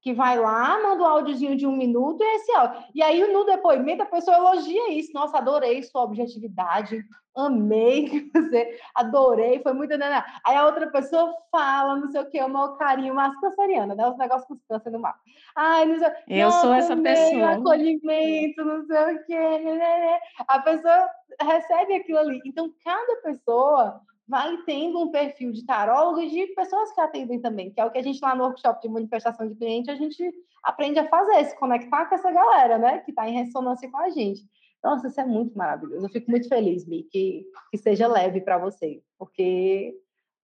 que 0.00 0.14
vai 0.14 0.38
lá, 0.38 0.80
manda 0.82 1.02
um 1.02 1.06
áudiozinho 1.06 1.56
de 1.56 1.66
um 1.66 1.76
minuto 1.76 2.22
e 2.22 2.24
é 2.24 2.36
esse 2.36 2.52
áudio. 2.52 2.82
E 2.94 3.02
aí, 3.02 3.32
no 3.32 3.44
depoimento, 3.44 4.02
a 4.02 4.06
pessoa 4.06 4.36
elogia 4.36 4.92
isso. 4.92 5.12
Nossa, 5.12 5.38
adorei 5.38 5.82
sua 5.82 6.04
objetividade, 6.04 7.04
amei 7.36 8.08
que 8.08 8.30
você, 8.32 8.78
adorei, 8.94 9.60
foi 9.62 9.74
muito... 9.74 9.96
Né? 9.98 10.24
Aí 10.46 10.56
a 10.56 10.64
outra 10.64 10.90
pessoa 10.90 11.34
fala, 11.52 11.96
não 11.96 12.10
sei 12.10 12.22
o 12.22 12.30
que, 12.30 12.40
o 12.40 12.48
meu 12.48 12.76
carinho, 12.76 13.14
mas 13.14 13.38
canceriana, 13.40 13.94
né? 13.94 14.06
Os 14.08 14.16
negócios 14.16 14.48
com 14.48 14.58
câncer 14.68 14.90
no 14.90 14.98
mar. 14.98 15.16
Ai, 15.54 15.84
não 15.84 15.98
sei, 15.98 16.08
Eu 16.28 16.46
Nossa, 16.46 16.60
sou 16.60 16.72
essa 16.72 16.92
amei, 16.94 17.14
pessoa. 17.14 17.50
acolhimento, 17.50 18.64
não 18.64 18.82
sei 18.86 19.14
o 19.14 19.24
que. 19.24 19.34
Né, 19.34 19.58
né, 19.58 19.76
né? 19.76 20.20
A 20.48 20.58
pessoa 20.60 21.08
recebe 21.42 21.94
aquilo 21.94 22.18
ali. 22.18 22.40
Então, 22.46 22.72
cada 22.82 23.16
pessoa 23.22 24.00
vai 24.30 24.56
tendo 24.64 25.00
um 25.00 25.10
perfil 25.10 25.50
de 25.50 25.66
tarólogo 25.66 26.20
e 26.20 26.30
de 26.30 26.54
pessoas 26.54 26.92
que 26.92 27.00
atendem 27.00 27.40
também, 27.40 27.72
que 27.72 27.80
é 27.80 27.84
o 27.84 27.90
que 27.90 27.98
a 27.98 28.02
gente 28.02 28.20
lá 28.22 28.34
no 28.34 28.44
workshop 28.44 28.80
de 28.80 28.88
manifestação 28.88 29.48
de 29.48 29.56
cliente, 29.56 29.90
a 29.90 29.96
gente 29.96 30.32
aprende 30.62 31.00
a 31.00 31.08
fazer, 31.08 31.44
se 31.46 31.58
conectar 31.58 32.06
com 32.06 32.14
essa 32.14 32.30
galera, 32.30 32.78
né, 32.78 32.98
que 32.98 33.10
está 33.10 33.28
em 33.28 33.34
ressonância 33.34 33.90
com 33.90 33.98
a 33.98 34.08
gente. 34.08 34.42
Nossa, 34.82 35.08
isso 35.08 35.20
é 35.20 35.26
muito 35.26 35.58
maravilhoso. 35.58 36.06
Eu 36.06 36.10
fico 36.10 36.30
muito 36.30 36.48
feliz, 36.48 36.86
Mi, 36.86 37.02
que, 37.02 37.44
que 37.72 37.76
seja 37.76 38.06
leve 38.06 38.40
para 38.40 38.56
você, 38.56 39.02
porque, 39.18 39.94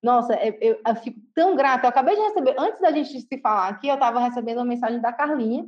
nossa, 0.03 0.35
eu, 0.35 0.59
eu, 0.61 0.81
eu, 0.87 0.97
fico 0.97 1.21
tão 1.33 1.55
grata. 1.55 1.87
Eu 1.87 1.91
acabei 1.91 2.17
de 2.17 2.23
receber, 2.23 2.57
antes 2.59 2.81
da 2.81 2.91
gente 2.91 3.21
se 3.21 3.41
falar 3.41 3.69
aqui, 3.69 3.87
eu 3.87 3.95
estava 3.95 4.19
recebendo 4.19 4.59
uma 4.59 4.65
mensagem 4.65 5.01
da 5.01 5.13
Carlinha. 5.13 5.65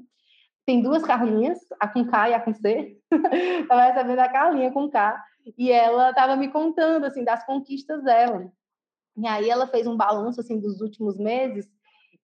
Tem 0.69 0.83
duas 0.83 1.03
Carlinhas, 1.03 1.59
a 1.81 1.89
com 1.89 2.05
K 2.05 2.29
e 2.29 2.35
a 2.35 2.41
com 2.41 2.53
C. 2.53 2.99
Estava 3.63 3.85
recebendo 3.85 4.19
a 4.19 4.29
Carlinha 4.29 4.71
com 4.71 4.91
K 4.91 5.19
e 5.57 5.73
ela 5.73 6.11
estava 6.11 6.37
me 6.37 6.49
contando 6.49 7.07
assim 7.07 7.25
das 7.25 7.43
conquistas 7.47 8.05
dela. 8.05 8.53
E 9.17 9.27
aí 9.27 9.49
ela 9.49 9.67
fez 9.67 9.87
um 9.87 9.97
balanço 9.97 10.43
assim 10.43 10.61
dos 10.61 10.83
últimos 10.83 11.19
meses 11.19 11.67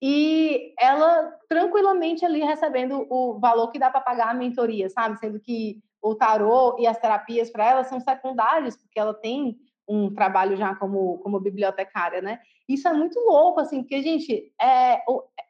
e 0.02 0.74
ela 0.78 1.32
tranquilamente 1.48 2.22
ali 2.22 2.40
recebendo 2.40 3.06
o 3.08 3.40
valor 3.40 3.70
que 3.70 3.78
dá 3.78 3.90
para 3.90 4.02
pagar 4.02 4.28
a 4.28 4.34
mentoria, 4.34 4.90
sabe? 4.90 5.18
Sendo 5.18 5.40
que 5.40 5.78
o 6.02 6.14
tarô 6.14 6.76
e 6.78 6.86
as 6.86 6.98
terapias 6.98 7.48
para 7.48 7.66
ela 7.66 7.82
são 7.82 7.98
secundários, 7.98 8.76
porque 8.76 9.00
ela 9.00 9.14
tem 9.14 9.56
um 9.88 10.14
trabalho 10.14 10.54
já 10.54 10.74
como, 10.74 11.16
como 11.20 11.40
bibliotecária, 11.40 12.20
né? 12.20 12.40
Isso 12.68 12.86
é 12.88 12.92
muito 12.92 13.18
louco, 13.20 13.60
assim, 13.60 13.80
porque, 13.80 14.02
gente, 14.02 14.52
é, 14.60 15.02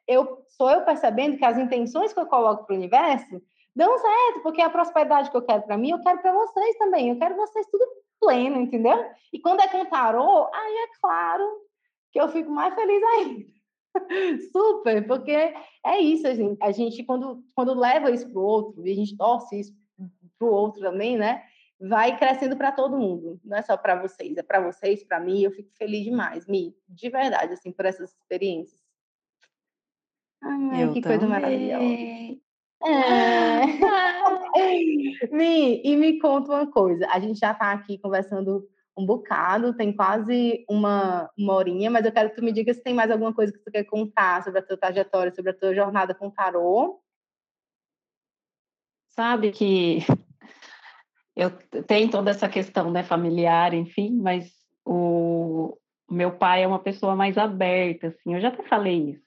eu 0.07 0.43
sou 0.49 0.69
eu 0.69 0.83
percebendo 0.83 1.37
que 1.37 1.45
as 1.45 1.57
intenções 1.57 2.13
que 2.13 2.19
eu 2.19 2.25
coloco 2.25 2.65
para 2.65 2.73
o 2.73 2.77
universo 2.77 3.41
dão 3.75 3.97
certo, 3.97 4.41
porque 4.41 4.61
a 4.61 4.69
prosperidade 4.69 5.29
que 5.29 5.37
eu 5.37 5.41
quero 5.41 5.63
para 5.63 5.77
mim, 5.77 5.91
eu 5.91 6.01
quero 6.01 6.21
para 6.21 6.33
vocês 6.33 6.77
também. 6.77 7.09
Eu 7.09 7.19
quero 7.19 7.35
vocês 7.35 7.67
tudo 7.69 7.85
pleno, 8.19 8.61
entendeu? 8.61 9.05
E 9.33 9.39
quando 9.39 9.61
é 9.61 9.67
com 9.67 9.85
tarô, 9.85 10.49
aí 10.53 10.73
é 10.73 10.99
claro 11.01 11.43
que 12.11 12.19
eu 12.19 12.29
fico 12.29 12.49
mais 12.49 12.73
feliz 12.73 13.03
ainda. 13.03 13.45
Super, 14.51 15.05
porque 15.05 15.53
é 15.85 15.99
isso, 15.99 16.27
assim, 16.27 16.57
a 16.61 16.71
gente, 16.71 17.03
quando, 17.03 17.43
quando 17.53 17.77
leva 17.77 18.11
isso 18.11 18.29
para 18.29 18.39
o 18.39 18.45
outro, 18.45 18.85
e 18.85 18.91
a 18.91 18.95
gente 18.95 19.15
torce 19.17 19.59
isso 19.59 19.73
para 20.37 20.47
o 20.47 20.51
outro 20.51 20.81
também, 20.81 21.17
né? 21.17 21.43
Vai 21.79 22.17
crescendo 22.17 22.55
para 22.55 22.71
todo 22.71 22.97
mundo, 22.97 23.39
não 23.43 23.57
é 23.57 23.61
só 23.61 23.75
para 23.75 24.01
vocês, 24.01 24.37
é 24.37 24.43
para 24.43 24.61
vocês, 24.61 25.03
para 25.03 25.19
mim. 25.19 25.41
Eu 25.41 25.51
fico 25.51 25.69
feliz 25.77 26.03
demais, 26.05 26.47
Mi, 26.47 26.73
de 26.87 27.09
verdade, 27.09 27.53
assim, 27.53 27.71
por 27.71 27.85
essas 27.85 28.13
experiências. 28.13 28.84
Ai, 30.45 30.83
eu 30.83 30.93
que 30.93 31.01
também. 31.01 31.17
coisa 31.17 31.27
maravilhosa. 31.27 31.83
É. 31.83 32.37
E 35.83 35.95
me 35.97 36.19
conta 36.19 36.51
uma 36.51 36.71
coisa. 36.71 37.07
A 37.09 37.19
gente 37.19 37.39
já 37.39 37.51
está 37.51 37.71
aqui 37.71 37.97
conversando 37.97 38.67
um 38.97 39.05
bocado, 39.05 39.75
tem 39.75 39.93
quase 39.93 40.65
uma, 40.69 41.29
uma 41.37 41.53
horinha, 41.53 41.91
mas 41.91 42.05
eu 42.05 42.11
quero 42.11 42.29
que 42.29 42.35
tu 42.37 42.43
me 42.43 42.51
diga 42.51 42.73
se 42.73 42.81
tem 42.81 42.93
mais 42.93 43.11
alguma 43.11 43.33
coisa 43.33 43.51
que 43.51 43.59
tu 43.59 43.71
quer 43.71 43.83
contar 43.83 44.43
sobre 44.43 44.59
a 44.59 44.63
tua 44.63 44.77
trajetória, 44.77 45.33
sobre 45.33 45.51
a 45.51 45.53
tua 45.53 45.73
jornada 45.75 46.15
com 46.15 46.27
o 46.27 46.31
tarô. 46.31 47.01
Sabe 49.09 49.51
que 49.51 49.99
eu 51.35 51.51
tenho 51.83 52.09
toda 52.09 52.31
essa 52.31 52.47
questão 52.47 52.89
né, 52.91 53.03
familiar, 53.03 53.73
enfim, 53.73 54.17
mas 54.21 54.49
o, 54.85 55.77
o 56.09 56.13
meu 56.13 56.37
pai 56.37 56.63
é 56.63 56.67
uma 56.67 56.79
pessoa 56.79 57.15
mais 57.15 57.37
aberta, 57.37 58.07
assim, 58.07 58.35
eu 58.35 58.41
já 58.41 58.47
até 58.47 58.63
falei 58.63 59.11
isso. 59.11 59.24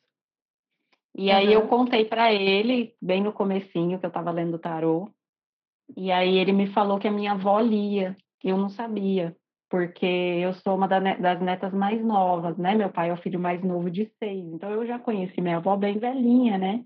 E 1.19 1.33
aí 1.33 1.53
eu 1.53 1.67
contei 1.67 2.05
para 2.05 2.33
ele, 2.33 2.95
bem 3.03 3.21
no 3.21 3.33
comecinho, 3.33 3.99
que 3.99 4.07
eu 4.07 4.09
estava 4.09 4.31
lendo 4.31 4.57
tarô, 4.57 5.11
e 5.97 6.13
aí 6.13 6.39
ele 6.39 6.53
me 6.53 6.69
falou 6.69 7.01
que 7.01 7.09
a 7.09 7.11
minha 7.11 7.33
avó 7.33 7.59
lia, 7.59 8.17
eu 8.45 8.57
não 8.57 8.69
sabia, 8.69 9.37
porque 9.69 10.07
eu 10.07 10.53
sou 10.55 10.77
uma 10.77 10.87
das 10.87 11.41
netas 11.41 11.75
mais 11.75 12.01
novas, 12.05 12.57
né? 12.57 12.77
Meu 12.77 12.89
pai 12.89 13.11
é 13.11 13.13
o 13.13 13.17
filho 13.17 13.41
mais 13.41 13.61
novo 13.65 13.91
de 13.91 14.07
seis, 14.17 14.45
então 14.53 14.71
eu 14.71 14.87
já 14.87 14.97
conheci 14.97 15.41
minha 15.41 15.57
avó 15.57 15.77
bem 15.77 15.99
velhinha, 15.99 16.57
né? 16.57 16.85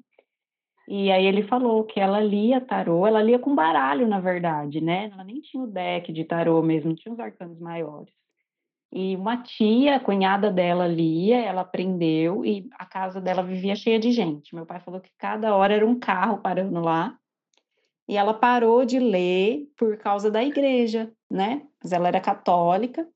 E 0.88 1.12
aí 1.12 1.26
ele 1.26 1.42
falou 1.42 1.84
que 1.84 2.00
ela 2.00 2.18
lia 2.18 2.58
tarô, 2.58 3.06
ela 3.06 3.22
lia 3.22 3.38
com 3.38 3.54
baralho, 3.54 4.08
na 4.08 4.18
verdade, 4.18 4.80
né? 4.80 5.10
Ela 5.12 5.24
nem 5.24 5.42
tinha 5.42 5.62
o 5.62 5.66
deck 5.66 6.10
de 6.10 6.24
tarô 6.24 6.62
mesmo, 6.62 6.94
tinha 6.94 7.12
os 7.12 7.20
arcanos 7.20 7.60
maiores. 7.60 8.21
E 8.92 9.16
uma 9.16 9.38
tia, 9.38 9.98
cunhada 9.98 10.50
dela 10.50 10.86
lia, 10.86 11.38
ela 11.40 11.62
aprendeu 11.62 12.44
e 12.44 12.68
a 12.78 12.84
casa 12.84 13.20
dela 13.20 13.42
vivia 13.42 13.74
cheia 13.74 13.98
de 13.98 14.12
gente. 14.12 14.54
Meu 14.54 14.66
pai 14.66 14.80
falou 14.80 15.00
que 15.00 15.10
cada 15.16 15.56
hora 15.56 15.74
era 15.74 15.86
um 15.86 15.98
carro 15.98 16.38
parando 16.38 16.78
lá. 16.80 17.16
E 18.06 18.16
ela 18.16 18.34
parou 18.34 18.84
de 18.84 18.98
ler 18.98 19.66
por 19.78 19.96
causa 19.96 20.30
da 20.30 20.44
igreja, 20.44 21.10
né? 21.30 21.62
Mas 21.82 21.92
ela 21.92 22.08
era 22.08 22.20
católica 22.20 23.08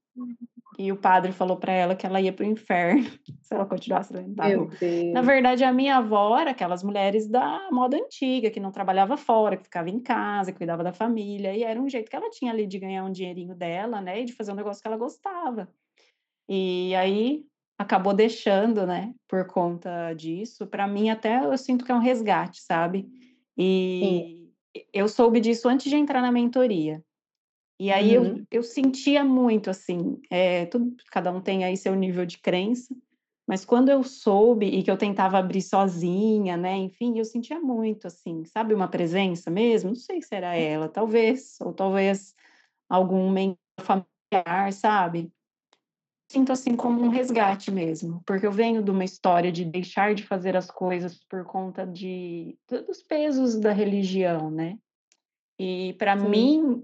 e 0.78 0.92
o 0.92 0.96
padre 0.96 1.32
falou 1.32 1.56
para 1.56 1.72
ela 1.72 1.96
que 1.96 2.04
ela 2.04 2.20
ia 2.20 2.32
para 2.32 2.44
o 2.44 2.48
inferno 2.48 3.02
se 3.40 3.54
ela 3.54 3.64
continuasse 3.64 4.12
lendo 4.12 4.34
tarô. 4.34 4.68
Na 5.12 5.22
verdade, 5.22 5.64
a 5.64 5.72
minha 5.72 5.96
avó 5.96 6.38
era 6.38 6.50
aquelas 6.50 6.82
mulheres 6.82 7.26
da 7.28 7.68
moda 7.70 7.96
antiga, 7.96 8.50
que 8.50 8.60
não 8.60 8.70
trabalhava 8.70 9.16
fora, 9.16 9.56
que 9.56 9.64
ficava 9.64 9.88
em 9.88 10.00
casa, 10.00 10.52
que 10.52 10.58
cuidava 10.58 10.84
da 10.84 10.92
família, 10.92 11.54
e 11.56 11.62
era 11.62 11.80
um 11.80 11.88
jeito 11.88 12.10
que 12.10 12.16
ela 12.16 12.28
tinha 12.30 12.52
ali 12.52 12.66
de 12.66 12.78
ganhar 12.78 13.04
um 13.04 13.12
dinheirinho 13.12 13.54
dela, 13.54 14.00
né, 14.00 14.20
e 14.20 14.24
de 14.24 14.32
fazer 14.32 14.52
um 14.52 14.56
negócio 14.56 14.82
que 14.82 14.88
ela 14.88 14.96
gostava. 14.96 15.68
E 16.48 16.94
aí 16.94 17.44
acabou 17.78 18.14
deixando, 18.14 18.86
né, 18.86 19.14
por 19.28 19.46
conta 19.46 20.12
disso. 20.12 20.66
Para 20.66 20.86
mim, 20.86 21.08
até 21.10 21.44
eu 21.44 21.56
sinto 21.56 21.84
que 21.84 21.92
é 21.92 21.94
um 21.94 22.00
resgate, 22.00 22.62
sabe? 22.62 23.08
E 23.56 24.50
Sim. 24.74 24.84
eu 24.92 25.08
soube 25.08 25.40
disso 25.40 25.68
antes 25.68 25.88
de 25.88 25.96
entrar 25.96 26.20
na 26.20 26.30
mentoria. 26.30 27.02
E 27.78 27.92
aí 27.92 28.16
uhum. 28.16 28.24
eu, 28.24 28.46
eu 28.50 28.62
sentia 28.62 29.22
muito, 29.22 29.68
assim, 29.68 30.18
é, 30.30 30.64
tudo, 30.66 30.96
cada 31.10 31.30
um 31.30 31.40
tem 31.40 31.64
aí 31.64 31.76
seu 31.76 31.94
nível 31.94 32.24
de 32.24 32.38
crença, 32.38 32.94
mas 33.46 33.64
quando 33.64 33.90
eu 33.90 34.02
soube 34.02 34.66
e 34.66 34.82
que 34.82 34.90
eu 34.90 34.96
tentava 34.96 35.38
abrir 35.38 35.62
sozinha, 35.62 36.56
né, 36.56 36.74
enfim, 36.76 37.18
eu 37.18 37.24
sentia 37.24 37.60
muito, 37.60 38.06
assim, 38.06 38.44
sabe, 38.46 38.74
uma 38.74 38.88
presença 38.88 39.50
mesmo? 39.50 39.90
Não 39.90 39.96
sei 39.96 40.22
se 40.22 40.34
era 40.34 40.56
ela, 40.56 40.88
talvez, 40.88 41.60
ou 41.60 41.72
talvez 41.72 42.34
algum 42.88 43.30
membro 43.30 43.58
familiar, 43.80 44.72
sabe? 44.72 45.30
Sinto 46.28 46.50
assim 46.50 46.74
como 46.74 47.02
um 47.02 47.08
resgate 47.08 47.70
mesmo, 47.70 48.20
porque 48.26 48.46
eu 48.46 48.50
venho 48.50 48.82
de 48.82 48.90
uma 48.90 49.04
história 49.04 49.52
de 49.52 49.64
deixar 49.64 50.12
de 50.12 50.24
fazer 50.24 50.56
as 50.56 50.68
coisas 50.68 51.22
por 51.28 51.44
conta 51.44 51.86
de 51.86 52.58
dos 52.68 53.00
pesos 53.00 53.60
da 53.60 53.70
religião, 53.70 54.50
né? 54.50 54.76
E 55.56 55.94
para 55.98 56.16
mim 56.16 56.82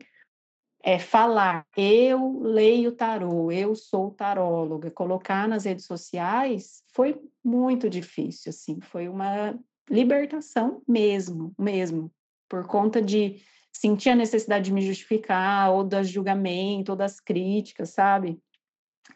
é 0.83 0.99
falar, 0.99 1.65
eu 1.77 2.41
leio 2.41 2.93
tarô, 2.93 3.53
eu 3.53 3.75
sou 3.75 4.11
taróloga, 4.11 4.91
colocar 4.91 5.47
nas 5.47 5.65
redes 5.65 5.87
sociais 5.87 6.83
foi 6.93 7.21
muito 7.45 7.89
difícil, 7.89 8.51
assim, 8.51 8.81
foi 8.81 9.09
uma 9.09 9.57
libertação 9.89 10.83
mesmo, 10.87 11.55
mesmo, 11.59 12.11
por 12.49 12.67
conta 12.67 13.01
de 13.01 13.41
sentir 13.73 14.11
a 14.11 14.17
necessidade 14.17 14.67
de 14.67 14.73
me 14.73 14.83
justificar, 14.83 15.73
ou 15.73 15.85
das 15.85 16.09
julgamentos, 16.09 16.91
ou 16.91 16.97
das 16.97 17.21
críticas, 17.21 17.91
sabe? 17.91 18.39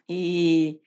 E 0.09 0.79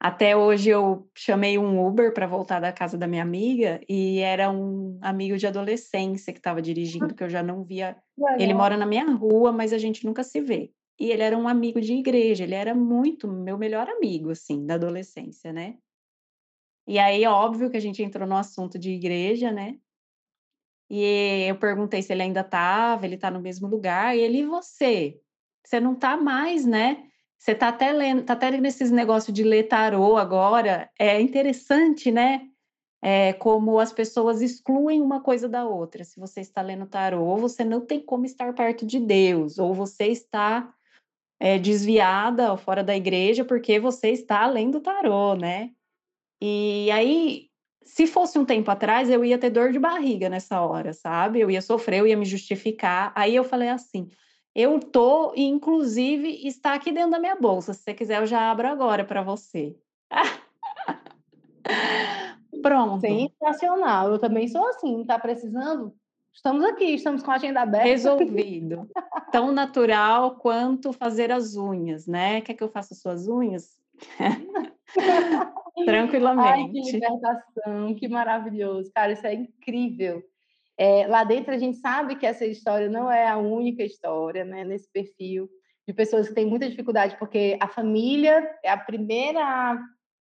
até 0.00 0.36
hoje 0.36 0.70
eu 0.70 1.10
chamei 1.16 1.58
um 1.58 1.84
Uber 1.84 2.14
para 2.14 2.26
voltar 2.26 2.60
da 2.60 2.72
casa 2.72 2.96
da 2.96 3.08
minha 3.08 3.22
amiga 3.22 3.80
e 3.88 4.20
era 4.20 4.48
um 4.48 4.96
amigo 5.02 5.36
de 5.36 5.46
adolescência 5.46 6.32
que 6.32 6.38
estava 6.38 6.62
dirigindo, 6.62 7.14
que 7.14 7.24
eu 7.24 7.28
já 7.28 7.42
não 7.42 7.64
via. 7.64 7.96
Ele 8.38 8.54
mora 8.54 8.76
na 8.76 8.86
minha 8.86 9.10
rua, 9.10 9.50
mas 9.50 9.72
a 9.72 9.78
gente 9.78 10.04
nunca 10.04 10.22
se 10.22 10.40
vê. 10.40 10.72
E 11.00 11.10
ele 11.10 11.22
era 11.22 11.36
um 11.36 11.48
amigo 11.48 11.80
de 11.80 11.94
igreja, 11.94 12.44
ele 12.44 12.54
era 12.54 12.74
muito 12.74 13.26
meu 13.28 13.58
melhor 13.58 13.88
amigo, 13.88 14.30
assim, 14.30 14.64
da 14.66 14.74
adolescência, 14.74 15.52
né? 15.52 15.76
E 16.86 16.98
aí, 16.98 17.26
óbvio 17.26 17.70
que 17.70 17.76
a 17.76 17.80
gente 17.80 18.02
entrou 18.02 18.26
no 18.26 18.36
assunto 18.36 18.78
de 18.78 18.90
igreja, 18.92 19.52
né? 19.52 19.78
E 20.90 21.46
eu 21.48 21.58
perguntei 21.58 22.02
se 22.02 22.12
ele 22.12 22.22
ainda 22.22 22.40
estava, 22.40 23.04
ele 23.04 23.16
está 23.16 23.30
no 23.30 23.40
mesmo 23.40 23.68
lugar, 23.68 24.16
e 24.16 24.20
ele, 24.20 24.38
e 24.38 24.46
você? 24.46 25.20
Você 25.64 25.80
não 25.80 25.92
está 25.92 26.16
mais, 26.16 26.64
né? 26.64 27.07
Você 27.38 27.52
está 27.52 27.68
até 27.68 27.92
lendo, 27.92 28.24
tá 28.24 28.32
até 28.32 28.50
lendo 28.50 28.66
esses 28.66 28.90
negócios 28.90 29.32
de 29.32 29.44
ler 29.44 29.68
tarô 29.68 30.16
agora. 30.16 30.90
É 30.98 31.20
interessante, 31.20 32.10
né? 32.10 32.48
É, 33.00 33.32
como 33.34 33.78
as 33.78 33.92
pessoas 33.92 34.42
excluem 34.42 35.00
uma 35.00 35.20
coisa 35.20 35.48
da 35.48 35.64
outra. 35.64 36.02
Se 36.02 36.18
você 36.18 36.40
está 36.40 36.60
lendo 36.60 36.86
tarô, 36.86 37.36
você 37.36 37.64
não 37.64 37.80
tem 37.80 38.00
como 38.00 38.26
estar 38.26 38.52
perto 38.54 38.84
de 38.84 38.98
Deus, 38.98 39.56
ou 39.58 39.72
você 39.72 40.06
está 40.06 40.74
é, 41.38 41.58
desviada 41.58 42.50
ou 42.50 42.56
fora 42.56 42.82
da 42.82 42.96
igreja 42.96 43.44
porque 43.44 43.78
você 43.78 44.10
está 44.10 44.44
lendo 44.46 44.80
tarô, 44.80 45.34
né? 45.36 45.70
E 46.40 46.90
aí, 46.90 47.48
se 47.84 48.06
fosse 48.06 48.38
um 48.38 48.44
tempo 48.44 48.70
atrás, 48.70 49.08
eu 49.08 49.24
ia 49.24 49.38
ter 49.38 49.50
dor 49.50 49.72
de 49.72 49.78
barriga 49.78 50.28
nessa 50.28 50.60
hora, 50.60 50.92
sabe? 50.92 51.40
Eu 51.40 51.50
ia 51.50 51.62
sofrer, 51.62 52.00
eu 52.00 52.06
ia 52.06 52.16
me 52.16 52.24
justificar. 52.24 53.12
Aí 53.14 53.34
eu 53.34 53.44
falei 53.44 53.68
assim: 53.68 54.10
eu 54.58 54.80
tô, 54.80 55.32
e 55.36 55.44
inclusive 55.44 56.44
está 56.44 56.74
aqui 56.74 56.90
dentro 56.90 57.12
da 57.12 57.20
minha 57.20 57.36
bolsa. 57.36 57.72
Se 57.72 57.82
você 57.82 57.94
quiser, 57.94 58.20
eu 58.20 58.26
já 58.26 58.50
abro 58.50 58.66
agora 58.66 59.04
para 59.04 59.22
você. 59.22 59.76
Pronto. 62.60 63.00
Sensacional. 63.00 64.10
Eu 64.10 64.18
também 64.18 64.48
sou 64.48 64.66
assim, 64.66 65.04
tá 65.04 65.16
precisando? 65.16 65.94
Estamos 66.34 66.64
aqui, 66.64 66.86
estamos 66.86 67.22
com 67.22 67.30
a 67.30 67.36
agenda 67.36 67.60
aberta. 67.60 67.86
Resolvido. 67.86 68.90
Tão 69.30 69.52
natural 69.52 70.34
quanto 70.36 70.92
fazer 70.92 71.30
as 71.30 71.54
unhas, 71.54 72.08
né? 72.08 72.40
Quer 72.40 72.54
que 72.54 72.64
eu 72.64 72.68
faça 72.68 72.96
suas 72.96 73.28
unhas? 73.28 73.80
Tranquilamente. 75.84 75.86
Ai, 76.50 76.68
que 76.68 76.92
libertação, 76.92 77.94
que 77.94 78.08
maravilhoso. 78.08 78.90
Cara, 78.92 79.12
isso 79.12 79.24
é 79.24 79.34
incrível. 79.34 80.20
É, 80.78 81.08
lá 81.08 81.24
dentro 81.24 81.52
a 81.52 81.58
gente 81.58 81.78
sabe 81.78 82.14
que 82.14 82.24
essa 82.24 82.46
história 82.46 82.88
não 82.88 83.10
é 83.10 83.26
a 83.26 83.36
única 83.36 83.82
história, 83.82 84.44
né, 84.44 84.62
nesse 84.62 84.88
perfil 84.92 85.50
de 85.86 85.92
pessoas 85.92 86.28
que 86.28 86.34
têm 86.34 86.46
muita 86.46 86.68
dificuldade, 86.68 87.16
porque 87.18 87.58
a 87.60 87.66
família 87.66 88.48
é 88.62 88.70
a 88.70 88.76
primeira 88.76 89.76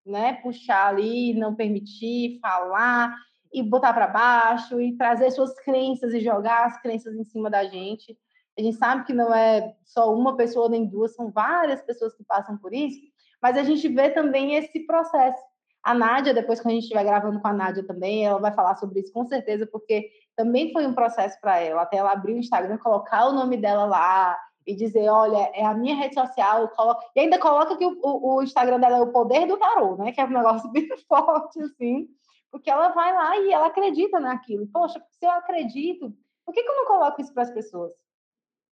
né, 0.05 0.33
puxar 0.41 0.87
ali, 0.87 1.33
não 1.33 1.53
permitir, 1.53 2.39
falar 2.39 3.15
e 3.53 3.61
botar 3.61 3.93
para 3.93 4.07
baixo 4.07 4.81
e 4.81 4.95
trazer 4.97 5.29
suas 5.29 5.53
crenças 5.59 6.13
e 6.13 6.21
jogar 6.21 6.65
as 6.65 6.81
crenças 6.81 7.13
em 7.15 7.23
cima 7.23 7.49
da 7.49 7.65
gente. 7.65 8.17
A 8.57 8.61
gente 8.61 8.77
sabe 8.77 9.05
que 9.05 9.13
não 9.13 9.33
é 9.33 9.75
só 9.85 10.13
uma 10.13 10.35
pessoa 10.35 10.69
nem 10.69 10.85
duas, 10.85 11.13
são 11.13 11.29
várias 11.29 11.81
pessoas 11.81 12.15
que 12.15 12.23
passam 12.23 12.57
por 12.57 12.73
isso, 12.73 12.99
mas 13.41 13.57
a 13.57 13.63
gente 13.63 13.87
vê 13.89 14.09
também 14.09 14.55
esse 14.55 14.79
processo. 14.87 15.39
A 15.83 15.93
Nádia, 15.93 16.33
depois 16.33 16.59
que 16.59 16.67
a 16.67 16.71
gente 16.71 16.83
estiver 16.83 17.03
gravando 17.03 17.39
com 17.39 17.47
a 17.47 17.53
Nádia 17.53 17.85
também, 17.85 18.25
ela 18.25 18.39
vai 18.39 18.53
falar 18.53 18.75
sobre 18.77 19.01
isso 19.01 19.13
com 19.13 19.25
certeza, 19.25 19.67
porque 19.67 20.09
também 20.38 20.71
foi 20.71 20.85
um 20.85 20.93
processo 20.93 21.38
para 21.41 21.59
ela, 21.59 21.81
até 21.81 21.97
ela 21.97 22.11
abrir 22.11 22.35
o 22.35 22.38
Instagram, 22.38 22.77
colocar 22.77 23.27
o 23.27 23.33
nome 23.33 23.57
dela 23.57 23.85
lá 23.85 24.39
e 24.67 24.75
dizer, 24.75 25.09
olha, 25.09 25.49
é 25.53 25.65
a 25.65 25.73
minha 25.73 25.95
rede 25.95 26.13
social, 26.13 26.71
e 27.15 27.19
ainda 27.19 27.39
coloca 27.39 27.75
que 27.75 27.85
o, 27.85 27.97
o, 28.03 28.35
o, 28.35 28.43
Instagram 28.43 28.79
dela 28.79 28.97
é 28.97 29.01
o 29.01 29.11
poder 29.11 29.47
do 29.47 29.57
tarô, 29.57 29.95
né? 29.95 30.11
Que 30.11 30.21
é 30.21 30.25
um 30.25 30.29
negócio 30.29 30.69
bem 30.71 30.88
forte, 31.07 31.59
assim, 31.59 32.07
porque 32.51 32.69
ela 32.69 32.89
vai 32.89 33.13
lá 33.13 33.38
e 33.38 33.51
ela 33.51 33.65
acredita 33.65 34.19
naquilo. 34.19 34.67
Poxa, 34.67 35.01
se 35.09 35.25
eu 35.25 35.31
acredito, 35.31 36.13
por 36.45 36.53
que, 36.53 36.61
que 36.61 36.69
eu 36.69 36.75
não 36.75 36.85
coloco 36.85 37.19
isso 37.19 37.33
para 37.33 37.43
as 37.43 37.51
pessoas? 37.51 37.91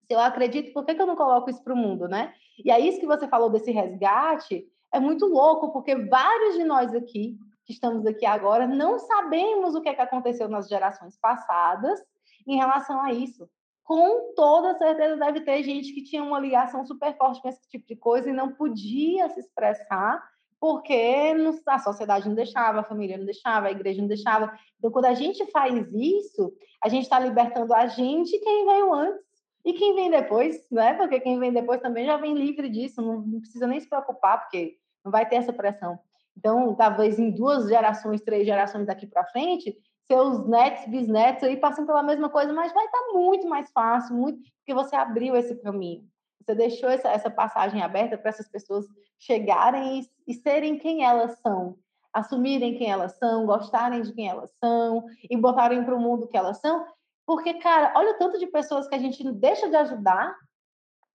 Se 0.06 0.14
eu 0.14 0.20
acredito, 0.20 0.72
por 0.72 0.86
que, 0.86 0.94
que 0.94 1.02
eu 1.02 1.08
não 1.08 1.16
coloco 1.16 1.50
isso 1.50 1.64
para 1.64 1.74
o 1.74 1.78
mundo, 1.78 2.08
né? 2.08 2.32
E 2.64 2.70
aí, 2.70 2.88
isso 2.88 3.00
que 3.00 3.08
você 3.08 3.28
falou 3.28 3.50
desse 3.50 3.72
resgate 3.72 4.68
é 4.94 5.00
muito 5.00 5.26
louco, 5.26 5.72
porque 5.72 5.96
vários 5.96 6.56
de 6.56 6.64
nós 6.64 6.94
aqui 6.94 7.40
que 7.66 7.74
estamos 7.74 8.06
aqui 8.06 8.26
agora, 8.26 8.68
não 8.68 9.00
sabemos 9.00 9.76
o 9.76 9.82
que, 9.82 9.90
é 9.90 9.96
que 9.96 10.02
aconteceu 10.02 10.48
nas 10.48 10.68
gerações 10.68 11.18
passadas 11.18 12.00
em 12.48 12.58
relação 12.58 13.02
a 13.02 13.12
isso. 13.12 13.50
Com 13.84 14.34
toda 14.36 14.78
certeza 14.78 15.18
deve 15.18 15.42
ter 15.42 15.64
gente 15.64 15.94
que 15.94 16.04
tinha 16.04 16.24
uma 16.24 16.40
ligação 16.40 16.86
super 16.86 17.16
forte 17.18 17.42
com 17.42 17.50
esse 17.50 17.68
tipo 17.70 17.86
de 17.88 17.96
coisa 17.96 18.30
e 18.30 18.34
não 18.34 18.52
podia 18.54 19.30
se 19.30 19.40
expressar 19.40 20.24
porque 20.60 21.34
a 21.68 21.80
sociedade 21.80 22.28
não 22.28 22.36
deixava, 22.36 22.80
a 22.80 22.84
família 22.84 23.18
não 23.18 23.26
deixava, 23.26 23.68
a 23.68 23.72
igreja 23.72 24.02
não 24.02 24.08
deixava. 24.08 24.58
Então, 24.80 24.90
quando 24.90 25.06
a 25.06 25.14
gente 25.14 25.46
faz 25.52 25.88
isso, 25.94 26.52
a 26.82 26.90
gente 26.90 27.04
está 27.04 27.20
libertando 27.20 27.74
a 27.74 27.86
gente 27.88 28.40
quem 28.40 28.66
veio 28.66 28.94
antes 28.94 29.24
e 29.64 29.74
quem 29.74 29.94
vem 29.94 30.10
depois, 30.10 30.66
né? 30.72 30.94
Porque 30.94 31.20
quem 31.20 31.40
vem 31.40 31.54
depois 31.54 31.82
também 31.82 32.06
já 32.06 32.18
vem 32.18 32.34
livre 32.34 32.70
disso, 32.70 33.02
não, 33.02 33.22
não 33.22 33.40
precisa 33.40 33.68
nem 33.68 33.80
se 33.80 33.88
preocupar, 33.88 34.42
porque 34.42 34.78
não 35.04 35.12
vai 35.12 35.28
ter 35.28 35.36
essa 35.36 35.54
pressão. 35.54 36.00
Então, 36.38 36.76
talvez 36.76 37.18
em 37.18 37.32
duas 37.32 37.68
gerações, 37.68 38.22
três 38.22 38.46
gerações 38.46 38.86
daqui 38.86 39.08
para 39.08 39.26
frente, 39.26 39.76
seus 40.08 40.48
netos, 40.48 40.86
bisnetos 40.86 41.44
aí 41.44 41.58
passam 41.58 41.86
pela 41.86 42.04
mesma 42.04 42.30
coisa, 42.30 42.54
mas 42.54 42.74
vai 42.74 42.86
estar 42.86 42.98
tá 42.98 43.14
muito 43.14 43.48
mais 43.48 43.72
fácil, 43.72 44.16
muito, 44.16 44.40
porque 44.60 44.74
você 44.74 44.96
abriu 44.96 45.36
esse 45.36 45.56
caminho. 45.62 46.04
Você 46.42 46.54
deixou 46.54 46.90
essa, 46.90 47.10
essa 47.10 47.30
passagem 47.30 47.82
aberta 47.82 48.18
para 48.18 48.30
essas 48.30 48.48
pessoas 48.48 48.86
chegarem 49.18 50.00
e, 50.00 50.32
e 50.32 50.34
serem 50.36 50.78
quem 50.78 51.04
elas 51.04 51.40
são, 51.40 51.76
assumirem 52.14 52.78
quem 52.78 52.92
elas 52.92 53.18
são, 53.18 53.46
gostarem 53.46 54.04
de 54.04 54.14
quem 54.14 54.30
elas 54.30 54.52
são 54.64 55.04
e 55.28 55.36
botarem 55.36 55.84
para 55.84 55.96
o 55.96 56.00
mundo 56.00 56.28
que 56.28 56.38
elas 56.38 56.60
são. 56.60 56.86
Porque, 57.26 57.56
cara, 57.56 57.94
olha 57.96 58.12
o 58.12 58.18
tanto 58.20 58.38
de 58.38 58.46
pessoas 58.46 58.88
que 58.88 58.94
a 58.94 59.00
gente 59.00 59.24
deixa 59.32 59.68
de 59.68 59.76
ajudar 59.76 60.36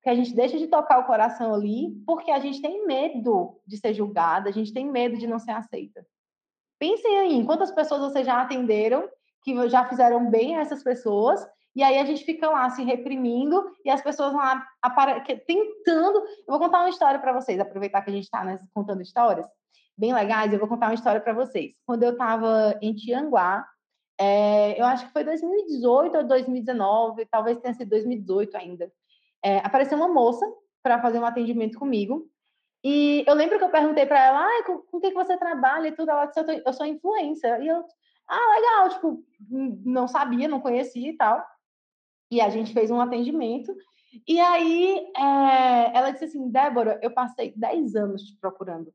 que 0.02 0.08
a 0.08 0.14
gente 0.14 0.34
deixa 0.34 0.58
de 0.58 0.66
tocar 0.66 0.98
o 0.98 1.06
coração 1.06 1.54
ali 1.54 1.90
porque 2.06 2.30
a 2.30 2.38
gente 2.38 2.62
tem 2.62 2.86
medo 2.86 3.60
de 3.66 3.76
ser 3.76 3.92
julgada, 3.94 4.48
a 4.48 4.52
gente 4.52 4.72
tem 4.72 4.90
medo 4.90 5.18
de 5.18 5.26
não 5.26 5.38
ser 5.38 5.52
aceita. 5.52 6.06
Pensem 6.78 7.18
aí, 7.18 7.44
quantas 7.44 7.70
pessoas 7.70 8.00
vocês 8.00 8.24
já 8.24 8.40
atenderam 8.40 9.08
que 9.42 9.68
já 9.68 9.84
fizeram 9.86 10.30
bem 10.30 10.56
a 10.56 10.60
essas 10.60 10.82
pessoas, 10.82 11.46
e 11.74 11.82
aí 11.82 11.98
a 11.98 12.04
gente 12.04 12.24
fica 12.24 12.48
lá 12.50 12.68
se 12.70 12.82
reprimindo 12.82 13.64
e 13.84 13.90
as 13.90 14.02
pessoas 14.02 14.32
lá 14.34 14.66
tentando. 15.46 16.18
Eu 16.18 16.48
vou 16.48 16.58
contar 16.58 16.80
uma 16.80 16.90
história 16.90 17.18
para 17.18 17.32
vocês, 17.32 17.60
aproveitar 17.60 18.02
que 18.02 18.10
a 18.10 18.12
gente 18.12 18.24
está 18.24 18.44
né, 18.44 18.60
contando 18.74 19.02
histórias 19.02 19.46
bem 19.96 20.12
legais. 20.12 20.52
Eu 20.52 20.58
vou 20.58 20.68
contar 20.68 20.86
uma 20.86 20.94
história 20.94 21.20
para 21.20 21.32
vocês. 21.32 21.72
Quando 21.86 22.02
eu 22.02 22.12
estava 22.12 22.76
em 22.82 22.94
Tianguá, 22.94 23.64
é, 24.18 24.80
eu 24.80 24.84
acho 24.84 25.06
que 25.06 25.12
foi 25.12 25.24
2018 25.24 26.16
ou 26.16 26.24
2019, 26.24 27.26
talvez 27.26 27.58
tenha 27.58 27.74
sido 27.74 27.88
2018 27.88 28.56
ainda. 28.56 28.92
É, 29.42 29.58
apareceu 29.58 29.96
uma 29.96 30.08
moça 30.08 30.46
para 30.82 31.00
fazer 31.00 31.18
um 31.18 31.26
atendimento 31.26 31.78
comigo. 31.78 32.28
E 32.82 33.24
eu 33.26 33.34
lembro 33.34 33.58
que 33.58 33.64
eu 33.64 33.70
perguntei 33.70 34.06
para 34.06 34.24
ela, 34.24 34.42
ah, 34.42 34.64
com, 34.64 34.78
com 34.78 34.96
o 34.96 35.00
que, 35.00 35.08
que 35.08 35.14
você 35.14 35.36
trabalha 35.36 35.88
e 35.88 35.92
tudo. 35.92 36.10
Ela 36.10 36.26
disse, 36.26 36.40
eu, 36.40 36.46
tô, 36.46 36.52
eu 36.52 36.72
sou 36.72 36.86
influencer. 36.86 37.60
E 37.62 37.68
eu, 37.68 37.84
ah, 38.28 38.54
legal, 38.56 38.88
tipo, 38.90 39.24
não 39.84 40.08
sabia, 40.08 40.48
não 40.48 40.60
conhecia 40.60 41.10
e 41.10 41.16
tal. 41.16 41.44
E 42.30 42.40
a 42.40 42.48
gente 42.48 42.72
fez 42.72 42.90
um 42.90 43.00
atendimento. 43.00 43.74
E 44.26 44.40
aí 44.40 45.12
é, 45.16 45.96
ela 45.96 46.10
disse 46.10 46.24
assim, 46.26 46.50
Débora, 46.50 46.98
eu 47.02 47.10
passei 47.10 47.52
10 47.56 47.94
anos 47.96 48.22
te 48.22 48.36
procurando. 48.40 48.92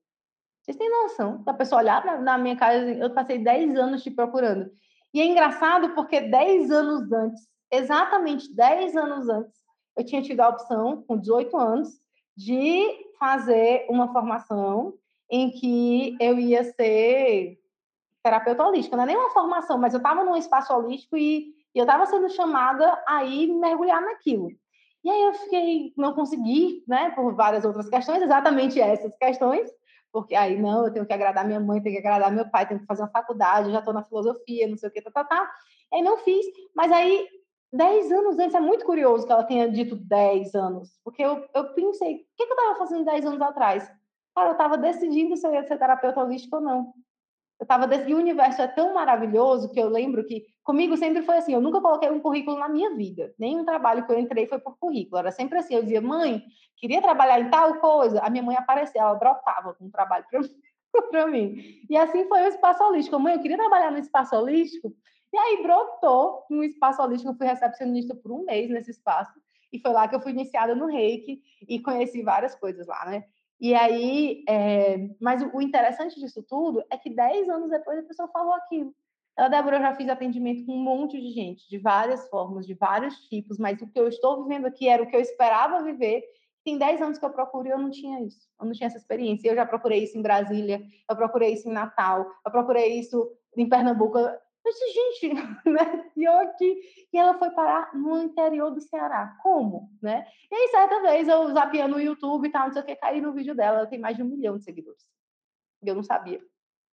Vocês 0.61 0.77
têm 0.77 0.89
noção 0.89 1.43
da 1.43 1.53
pessoa 1.53 1.81
olhar 1.81 2.03
na, 2.03 2.17
na 2.17 2.37
minha 2.37 2.55
casa, 2.55 2.89
eu 2.91 3.13
passei 3.13 3.37
10 3.37 3.77
anos 3.77 4.01
te 4.01 4.09
procurando. 4.09 4.71
E 5.13 5.21
é 5.21 5.25
engraçado 5.25 5.93
porque 5.93 6.21
10 6.21 6.71
anos 6.71 7.11
antes, 7.11 7.47
exatamente 7.71 8.53
10 8.53 8.95
anos 8.97 9.29
antes, 9.29 9.53
eu 9.95 10.05
tinha 10.05 10.21
tido 10.21 10.41
a 10.41 10.49
opção, 10.49 11.03
com 11.07 11.17
18 11.17 11.55
anos, 11.57 11.89
de 12.35 12.85
fazer 13.19 13.85
uma 13.89 14.11
formação 14.11 14.93
em 15.29 15.49
que 15.49 16.15
eu 16.19 16.37
ia 16.37 16.63
ser 16.63 17.57
terapeuta 18.23 18.65
holística. 18.65 18.95
Não 18.95 19.03
é 19.03 19.07
nem 19.07 19.17
uma 19.17 19.31
formação, 19.31 19.77
mas 19.77 19.93
eu 19.93 19.99
estava 19.99 20.23
num 20.23 20.35
espaço 20.35 20.73
holístico 20.73 21.15
e, 21.15 21.53
e 21.73 21.79
eu 21.79 21.83
estava 21.83 22.05
sendo 22.05 22.29
chamada 22.29 23.01
a 23.07 23.23
ir 23.23 23.47
mergulhar 23.47 24.01
naquilo. 24.01 24.49
E 25.03 25.09
aí 25.09 25.21
eu 25.21 25.33
fiquei, 25.33 25.93
não 25.95 26.13
consegui, 26.13 26.83
né, 26.87 27.11
por 27.11 27.35
várias 27.35 27.63
outras 27.63 27.87
questões, 27.87 28.23
exatamente 28.23 28.81
essas 28.81 29.15
questões, 29.17 29.69
porque 30.11 30.33
aí 30.33 30.59
não, 30.59 30.85
eu 30.85 30.91
tenho 30.91 31.05
que 31.05 31.13
agradar 31.13 31.45
minha 31.45 31.59
mãe, 31.59 31.81
tenho 31.81 31.93
que 31.93 32.07
agradar 32.07 32.31
meu 32.31 32.49
pai, 32.49 32.67
tenho 32.67 32.79
que 32.79 32.87
fazer 32.87 33.03
uma 33.03 33.11
faculdade, 33.11 33.71
já 33.71 33.79
estou 33.79 33.93
na 33.93 34.03
filosofia, 34.03 34.67
não 34.67 34.77
sei 34.77 34.89
o 34.89 34.91
que, 34.91 35.01
tá, 35.01 35.11
tá, 35.11 35.23
tá. 35.23 35.51
Aí 35.93 36.01
não 36.01 36.17
fiz, 36.17 36.45
mas 36.75 36.91
aí 36.91 37.27
10 37.75 38.11
anos 38.11 38.39
antes, 38.39 38.55
é 38.55 38.59
muito 38.59 38.85
curioso 38.85 39.25
que 39.25 39.31
ela 39.31 39.43
tenha 39.43 39.69
dito 39.69 39.95
10 39.95 40.55
anos, 40.55 40.97
porque 41.03 41.21
eu, 41.21 41.45
eu 41.53 41.73
pensei, 41.73 42.15
o 42.15 42.19
que, 42.35 42.43
eu 42.43 42.47
estava 42.47 42.77
fazendo 42.77 43.03
10 43.03 43.25
anos 43.25 43.41
atrás? 43.41 43.91
Cara, 44.33 44.49
eu 44.49 44.53
estava 44.53 44.77
decidindo 44.77 45.35
se 45.35 45.45
eu 45.45 45.53
ia 45.53 45.63
ser 45.63 45.77
terapeuta 45.77 46.21
holístico 46.21 46.57
ou 46.57 46.61
não. 46.61 46.93
Eu 47.59 47.65
tava 47.65 47.87
desse... 47.87 48.09
E 48.09 48.13
o 48.13 48.17
universo 48.17 48.61
é 48.61 48.67
tão 48.67 48.93
maravilhoso 48.93 49.71
que 49.71 49.79
eu 49.79 49.87
lembro 49.87 50.25
que 50.25 50.43
comigo 50.63 50.97
sempre 50.97 51.21
foi 51.21 51.37
assim, 51.37 51.53
eu 51.53 51.61
nunca 51.61 51.79
coloquei 51.79 52.09
um 52.09 52.19
currículo 52.19 52.57
na 52.57 52.67
minha 52.67 52.93
vida. 52.95 53.33
Nenhum 53.39 53.63
trabalho 53.63 54.05
que 54.05 54.11
eu 54.11 54.19
entrei 54.19 54.45
foi 54.47 54.59
por 54.59 54.77
currículo. 54.77 55.19
Era 55.19 55.31
sempre 55.31 55.57
assim, 55.57 55.75
eu 55.75 55.81
dizia, 55.81 56.01
mãe, 56.01 56.43
queria 56.77 57.01
trabalhar 57.01 57.39
em 57.39 57.49
tal 57.49 57.75
coisa. 57.79 58.19
A 58.21 58.29
minha 58.29 58.43
mãe 58.43 58.57
aparecia, 58.57 59.01
ela 59.01 59.15
brotava 59.15 59.73
com 59.73 59.85
um 59.85 59.91
trabalho 59.91 60.25
para 61.09 61.27
mim. 61.27 61.55
E 61.89 61.95
assim 61.95 62.27
foi 62.27 62.41
o 62.43 62.47
espaço 62.47 62.83
holístico. 62.83 63.19
Mãe, 63.19 63.35
eu 63.35 63.41
queria 63.41 63.57
trabalhar 63.57 63.91
no 63.91 63.99
espaço 63.99 64.35
holístico. 64.35 64.93
E 65.33 65.37
aí 65.37 65.61
brotou 65.61 66.45
no 66.49 66.63
espaço 66.63 67.01
holístico, 67.01 67.31
eu 67.31 67.37
fui 67.37 67.47
recepcionista 67.47 68.15
por 68.15 68.31
um 68.31 68.45
mês 68.45 68.69
nesse 68.69 68.91
espaço. 68.91 69.33
E 69.71 69.79
foi 69.79 69.91
lá 69.91 70.07
que 70.07 70.15
eu 70.15 70.21
fui 70.21 70.31
iniciada 70.31 70.73
no 70.73 70.85
reiki 70.85 71.41
e 71.67 71.79
conheci 71.81 72.21
várias 72.21 72.55
coisas 72.55 72.87
lá, 72.87 73.05
né? 73.05 73.25
E 73.59 73.73
aí, 73.73 74.43
é... 74.47 75.09
mas 75.19 75.41
o 75.41 75.61
interessante 75.61 76.19
disso 76.19 76.43
tudo 76.43 76.83
é 76.89 76.97
que 76.97 77.09
10 77.09 77.49
anos 77.49 77.69
depois 77.69 77.99
a 77.99 78.03
pessoa 78.03 78.29
falou 78.29 78.53
aquilo. 78.53 78.93
Ela, 79.37 79.49
Débora, 79.49 79.77
eu 79.77 79.81
já 79.81 79.93
fiz 79.93 80.07
atendimento 80.07 80.65
com 80.65 80.73
um 80.73 80.81
monte 80.81 81.19
de 81.19 81.29
gente, 81.31 81.67
de 81.69 81.77
várias 81.77 82.27
formas, 82.29 82.65
de 82.65 82.73
vários 82.73 83.15
tipos, 83.27 83.57
mas 83.57 83.81
o 83.81 83.87
que 83.87 83.99
eu 83.99 84.07
estou 84.07 84.43
vivendo 84.43 84.65
aqui 84.65 84.87
era 84.87 85.03
o 85.03 85.07
que 85.07 85.15
eu 85.15 85.19
esperava 85.19 85.83
viver. 85.83 86.23
Tem 86.63 86.77
10 86.77 87.01
anos 87.01 87.17
que 87.17 87.25
eu 87.25 87.29
procuro 87.29 87.67
e 87.67 87.71
eu 87.71 87.77
não 87.77 87.91
tinha 87.91 88.21
isso, 88.21 88.47
eu 88.59 88.65
não 88.65 88.73
tinha 88.73 88.87
essa 88.87 88.97
experiência. 88.97 89.49
Eu 89.49 89.55
já 89.55 89.65
procurei 89.65 90.03
isso 90.03 90.17
em 90.17 90.21
Brasília, 90.21 90.81
eu 91.09 91.15
procurei 91.15 91.53
isso 91.53 91.69
em 91.69 91.73
Natal, 91.73 92.25
eu 92.45 92.51
procurei 92.51 92.99
isso 92.99 93.29
em 93.57 93.67
Pernambuco. 93.67 94.17
Eu 94.65 94.71
disse, 94.71 94.93
gente, 94.93 95.33
né? 95.69 96.11
E 96.17 96.27
aqui. 96.27 96.81
E 97.13 97.17
ela 97.17 97.37
foi 97.37 97.51
parar 97.51 97.93
no 97.93 98.17
interior 98.23 98.71
do 98.71 98.81
Ceará. 98.81 99.37
Como? 99.43 99.91
Né? 100.01 100.25
E 100.51 100.55
aí, 100.55 100.67
certa 100.69 101.01
vez, 101.03 101.27
eu 101.27 101.53
zapeando 101.53 101.95
no 101.95 102.01
YouTube 102.01 102.47
e 102.47 102.51
tal, 102.51 102.65
não 102.65 102.73
sei 102.73 102.81
o 102.81 102.85
que, 102.85 102.95
caí 102.95 103.21
no 103.21 103.31
vídeo 103.31 103.53
dela. 103.53 103.79
Ela 103.79 103.87
tem 103.87 103.99
mais 103.99 104.17
de 104.17 104.23
um 104.23 104.27
milhão 104.27 104.57
de 104.57 104.63
seguidores. 104.63 105.05
Eu 105.83 105.93
não 105.93 106.01
sabia. 106.01 106.41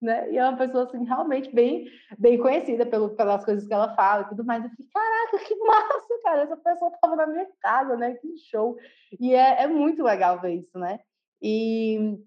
Né? 0.02 0.32
E 0.32 0.36
é 0.36 0.44
uma 0.44 0.58
pessoa, 0.58 0.84
assim, 0.84 1.02
realmente 1.04 1.50
bem, 1.54 1.86
bem 2.18 2.36
conhecida 2.36 2.84
pelo, 2.84 3.10
pelas 3.10 3.44
coisas 3.44 3.66
que 3.66 3.72
ela 3.72 3.94
fala 3.94 4.24
e 4.24 4.28
tudo 4.28 4.44
mais. 4.44 4.62
Eu 4.62 4.70
fiquei, 4.70 4.88
caraca, 4.92 5.38
que 5.38 5.54
massa, 5.64 6.20
cara. 6.22 6.42
Essa 6.42 6.56
pessoa 6.58 6.90
estava 6.90 7.16
na 7.16 7.26
minha 7.26 7.48
casa, 7.58 7.96
né? 7.96 8.14
Que 8.16 8.36
show. 8.50 8.76
E 9.18 9.34
é, 9.34 9.62
é 9.62 9.66
muito 9.66 10.02
legal 10.02 10.40
ver 10.40 10.56
isso, 10.56 10.78
né? 10.78 11.00
E, 11.40 12.18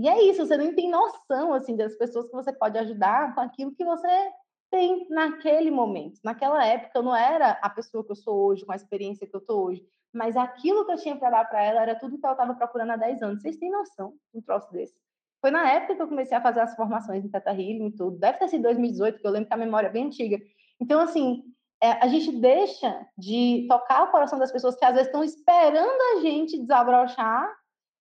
e 0.00 0.08
é 0.08 0.22
isso, 0.24 0.44
você 0.44 0.56
nem 0.56 0.74
tem 0.74 0.90
noção, 0.90 1.54
assim, 1.54 1.76
das 1.76 1.94
pessoas 1.94 2.26
que 2.26 2.32
você 2.32 2.52
pode 2.52 2.76
ajudar 2.76 3.34
com 3.34 3.40
aquilo 3.40 3.74
que 3.74 3.84
você 3.84 4.32
tem 4.70 5.06
naquele 5.08 5.70
momento. 5.70 6.20
Naquela 6.24 6.64
época 6.66 6.98
eu 6.98 7.02
não 7.02 7.14
era 7.14 7.52
a 7.62 7.70
pessoa 7.70 8.04
que 8.04 8.12
eu 8.12 8.16
sou 8.16 8.46
hoje, 8.46 8.64
com 8.64 8.72
a 8.72 8.76
experiência 8.76 9.26
que 9.26 9.34
eu 9.34 9.40
estou 9.40 9.64
hoje, 9.64 9.84
mas 10.12 10.36
aquilo 10.36 10.84
que 10.86 10.92
eu 10.92 10.96
tinha 10.96 11.16
para 11.16 11.30
dar 11.30 11.44
para 11.48 11.62
ela 11.62 11.82
era 11.82 11.98
tudo 11.98 12.18
que 12.18 12.24
ela 12.24 12.34
estava 12.34 12.54
procurando 12.54 12.90
há 12.90 12.96
10 12.96 13.22
anos. 13.22 13.42
Vocês 13.42 13.56
têm 13.56 13.70
noção 13.70 14.14
de 14.32 14.38
um 14.38 14.42
troço 14.42 14.70
desse? 14.72 14.94
Foi 15.40 15.50
na 15.50 15.70
época 15.70 15.96
que 15.96 16.02
eu 16.02 16.08
comecei 16.08 16.36
a 16.36 16.40
fazer 16.40 16.60
as 16.60 16.74
formações 16.74 17.24
em 17.24 17.28
Teta 17.28 17.50
Healing 17.50 17.88
e 17.88 17.92
tudo. 17.92 18.18
Deve 18.18 18.38
ter 18.38 18.48
sido 18.48 18.62
2018, 18.62 19.14
porque 19.14 19.26
eu 19.26 19.30
lembro 19.30 19.48
que 19.48 19.54
a 19.54 19.58
memória 19.58 19.88
é 19.88 19.92
bem 19.92 20.06
antiga. 20.06 20.40
Então, 20.80 21.00
assim, 21.00 21.44
é, 21.82 21.92
a 22.02 22.08
gente 22.08 22.32
deixa 22.40 23.06
de 23.18 23.66
tocar 23.68 24.04
o 24.04 24.10
coração 24.10 24.38
das 24.38 24.50
pessoas 24.50 24.74
que 24.76 24.84
às 24.84 24.94
vezes 24.94 25.08
estão 25.08 25.22
esperando 25.22 26.16
a 26.16 26.20
gente 26.22 26.58
desabrochar 26.58 27.54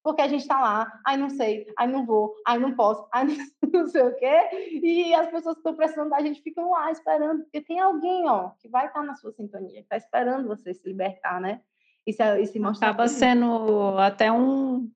porque 0.04 0.22
a 0.22 0.28
gente 0.28 0.41
está 0.41 0.60
lá, 0.60 0.99
ai 1.06 1.16
não 1.16 1.30
sei, 1.30 1.66
ai 1.78 1.88
não 1.88 2.06
vou, 2.06 2.36
ai 2.45 2.60
não 2.60 2.76
posso, 2.76 3.08
ai 3.12 3.26
não 3.72 3.88
sei 3.88 4.04
o 4.04 4.16
quê, 4.16 4.49
e 4.84 5.14
as 5.14 5.30
pessoas 5.30 5.56
que 5.56 5.60
estão 5.62 5.76
precisando 5.76 6.10
da 6.10 6.22
gente 6.22 6.41
ficam 6.41 6.72
lá 6.72 6.91
esperando, 6.91 7.43
porque 7.43 7.62
tem 7.62 7.80
alguém, 7.80 8.28
ó, 8.28 8.49
que 8.60 8.68
vai 8.68 8.88
estar 8.88 8.99
tá 8.99 9.06
na 9.06 9.16
sua 9.16 9.32
sintonia, 9.32 9.78
que 9.78 9.80
está 9.80 9.95
esperando 9.95 10.47
você 10.47 10.74
se 10.74 10.86
libertar, 10.86 11.39
né? 11.39 11.62
E 12.06 12.12
se, 12.12 12.22
e 12.41 12.45
se 12.45 12.60
mostrar. 12.60 12.89
Acaba 12.89 13.08
sendo 13.08 13.97
até 13.97 14.30
um, 14.30 14.91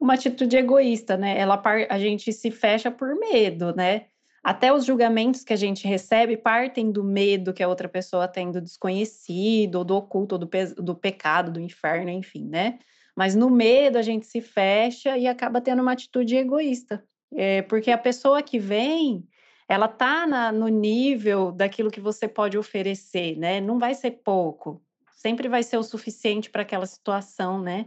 uma 0.00 0.14
atitude 0.14 0.56
egoísta, 0.56 1.18
né? 1.18 1.38
Ela, 1.38 1.62
a 1.90 1.98
gente 1.98 2.32
se 2.32 2.50
fecha 2.50 2.90
por 2.90 3.14
medo, 3.14 3.74
né? 3.76 4.06
Até 4.42 4.72
os 4.72 4.86
julgamentos 4.86 5.42
que 5.42 5.52
a 5.52 5.56
gente 5.56 5.86
recebe 5.86 6.36
partem 6.36 6.90
do 6.90 7.04
medo 7.04 7.52
que 7.52 7.62
a 7.62 7.68
outra 7.68 7.88
pessoa 7.88 8.28
tem 8.28 8.50
do 8.50 8.60
desconhecido, 8.60 9.84
do 9.84 9.96
oculto, 9.96 10.38
do, 10.38 10.46
pe 10.46 10.66
do 10.76 10.94
pecado, 10.94 11.50
do 11.50 11.60
inferno, 11.60 12.08
enfim, 12.08 12.48
né? 12.48 12.78
Mas 13.16 13.34
no 13.34 13.48
medo 13.48 13.96
a 13.96 14.02
gente 14.02 14.26
se 14.26 14.42
fecha 14.42 15.16
e 15.16 15.26
acaba 15.26 15.60
tendo 15.60 15.80
uma 15.80 15.92
atitude 15.92 16.36
egoísta. 16.36 17.02
É, 17.34 17.62
porque 17.62 17.90
a 17.90 17.98
pessoa 17.98 18.42
que 18.42 18.58
vem, 18.58 19.26
ela 19.66 19.88
tá 19.88 20.26
na, 20.26 20.52
no 20.52 20.68
nível 20.68 21.50
daquilo 21.50 21.90
que 21.90 22.00
você 22.00 22.28
pode 22.28 22.58
oferecer, 22.58 23.36
né? 23.36 23.60
Não 23.60 23.78
vai 23.78 23.94
ser 23.94 24.10
pouco, 24.22 24.82
sempre 25.16 25.48
vai 25.48 25.62
ser 25.62 25.78
o 25.78 25.82
suficiente 25.82 26.50
para 26.50 26.62
aquela 26.62 26.86
situação, 26.86 27.60
né? 27.60 27.86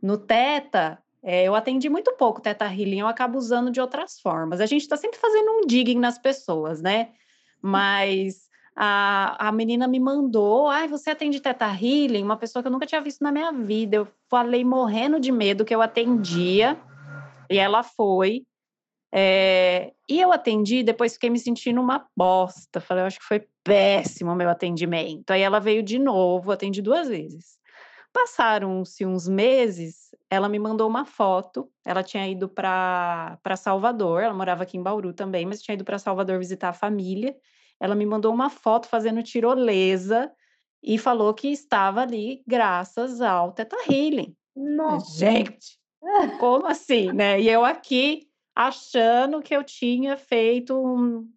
No 0.00 0.18
Teta, 0.18 1.02
é, 1.22 1.44
eu 1.44 1.54
atendi 1.54 1.88
muito 1.88 2.12
pouco 2.12 2.40
Teta 2.40 2.66
Healing, 2.66 3.00
eu 3.00 3.08
acabo 3.08 3.38
usando 3.38 3.70
de 3.70 3.80
outras 3.80 4.20
formas. 4.20 4.60
A 4.60 4.66
gente 4.66 4.82
está 4.82 4.96
sempre 4.96 5.18
fazendo 5.18 5.50
um 5.52 5.66
digging 5.66 5.98
nas 5.98 6.18
pessoas, 6.18 6.80
né? 6.80 7.08
Mas 7.60 8.45
a, 8.76 9.48
a 9.48 9.52
menina 9.52 9.88
me 9.88 9.98
mandou, 9.98 10.68
ai, 10.68 10.86
você 10.86 11.10
atende 11.10 11.40
Teta 11.40 11.66
Healing? 11.66 12.22
Uma 12.22 12.36
pessoa 12.36 12.62
que 12.62 12.68
eu 12.68 12.72
nunca 12.72 12.84
tinha 12.84 13.00
visto 13.00 13.22
na 13.22 13.32
minha 13.32 13.50
vida. 13.50 13.96
Eu 13.96 14.08
falei 14.28 14.64
morrendo 14.64 15.18
de 15.18 15.32
medo 15.32 15.64
que 15.64 15.74
eu 15.74 15.80
atendia, 15.80 16.78
e 17.50 17.58
ela 17.58 17.82
foi. 17.82 18.44
É, 19.14 19.94
e 20.06 20.20
eu 20.20 20.30
atendi, 20.30 20.82
depois 20.82 21.14
fiquei 21.14 21.30
me 21.30 21.38
sentindo 21.38 21.80
uma 21.80 22.06
bosta. 22.14 22.78
Falei, 22.78 23.02
eu 23.02 23.06
acho 23.06 23.18
que 23.18 23.24
foi 23.24 23.48
péssimo 23.64 24.32
o 24.32 24.36
meu 24.36 24.50
atendimento. 24.50 25.30
Aí 25.30 25.40
ela 25.40 25.58
veio 25.58 25.82
de 25.82 25.98
novo, 25.98 26.52
atendi 26.52 26.82
duas 26.82 27.08
vezes. 27.08 27.56
Passaram-se 28.12 29.06
uns 29.06 29.26
meses, 29.26 30.10
ela 30.28 30.50
me 30.50 30.58
mandou 30.58 30.86
uma 30.86 31.06
foto. 31.06 31.70
Ela 31.82 32.02
tinha 32.02 32.28
ido 32.28 32.46
para 32.46 33.38
Salvador, 33.56 34.22
ela 34.22 34.34
morava 34.34 34.64
aqui 34.64 34.76
em 34.76 34.82
Bauru 34.82 35.14
também, 35.14 35.46
mas 35.46 35.62
tinha 35.62 35.74
ido 35.74 35.84
para 35.84 35.98
Salvador 35.98 36.38
visitar 36.38 36.68
a 36.68 36.74
família 36.74 37.34
ela 37.80 37.94
me 37.94 38.06
mandou 38.06 38.32
uma 38.32 38.50
foto 38.50 38.88
fazendo 38.88 39.22
tirolesa 39.22 40.30
e 40.82 40.98
falou 40.98 41.34
que 41.34 41.48
estava 41.48 42.02
ali 42.02 42.42
graças 42.46 43.20
ao 43.20 43.52
Teta 43.52 43.76
Healing. 43.88 44.36
Nossa! 44.54 45.18
Gente, 45.18 45.78
como 46.38 46.66
assim, 46.66 47.12
né? 47.12 47.40
E 47.40 47.48
eu 47.48 47.64
aqui 47.64 48.28
achando 48.54 49.42
que 49.42 49.54
eu 49.54 49.62
tinha 49.62 50.16
feito 50.16 50.74
um, 50.74 51.28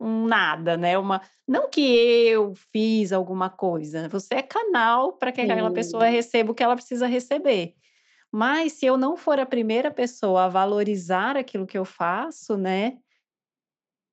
um 0.00 0.26
nada, 0.26 0.76
né? 0.76 0.98
Uma, 0.98 1.20
não 1.46 1.68
que 1.68 1.80
eu 1.80 2.54
fiz 2.72 3.12
alguma 3.12 3.48
coisa, 3.48 4.08
você 4.08 4.36
é 4.36 4.42
canal 4.42 5.12
para 5.12 5.30
que 5.30 5.40
aquela 5.40 5.70
pessoa 5.72 6.06
receba 6.06 6.50
o 6.50 6.54
que 6.54 6.62
ela 6.62 6.74
precisa 6.74 7.06
receber. 7.06 7.74
Mas 8.32 8.72
se 8.72 8.86
eu 8.86 8.96
não 8.96 9.16
for 9.16 9.38
a 9.38 9.46
primeira 9.46 9.92
pessoa 9.92 10.46
a 10.46 10.48
valorizar 10.48 11.36
aquilo 11.36 11.66
que 11.66 11.78
eu 11.78 11.84
faço, 11.84 12.56
né? 12.56 12.98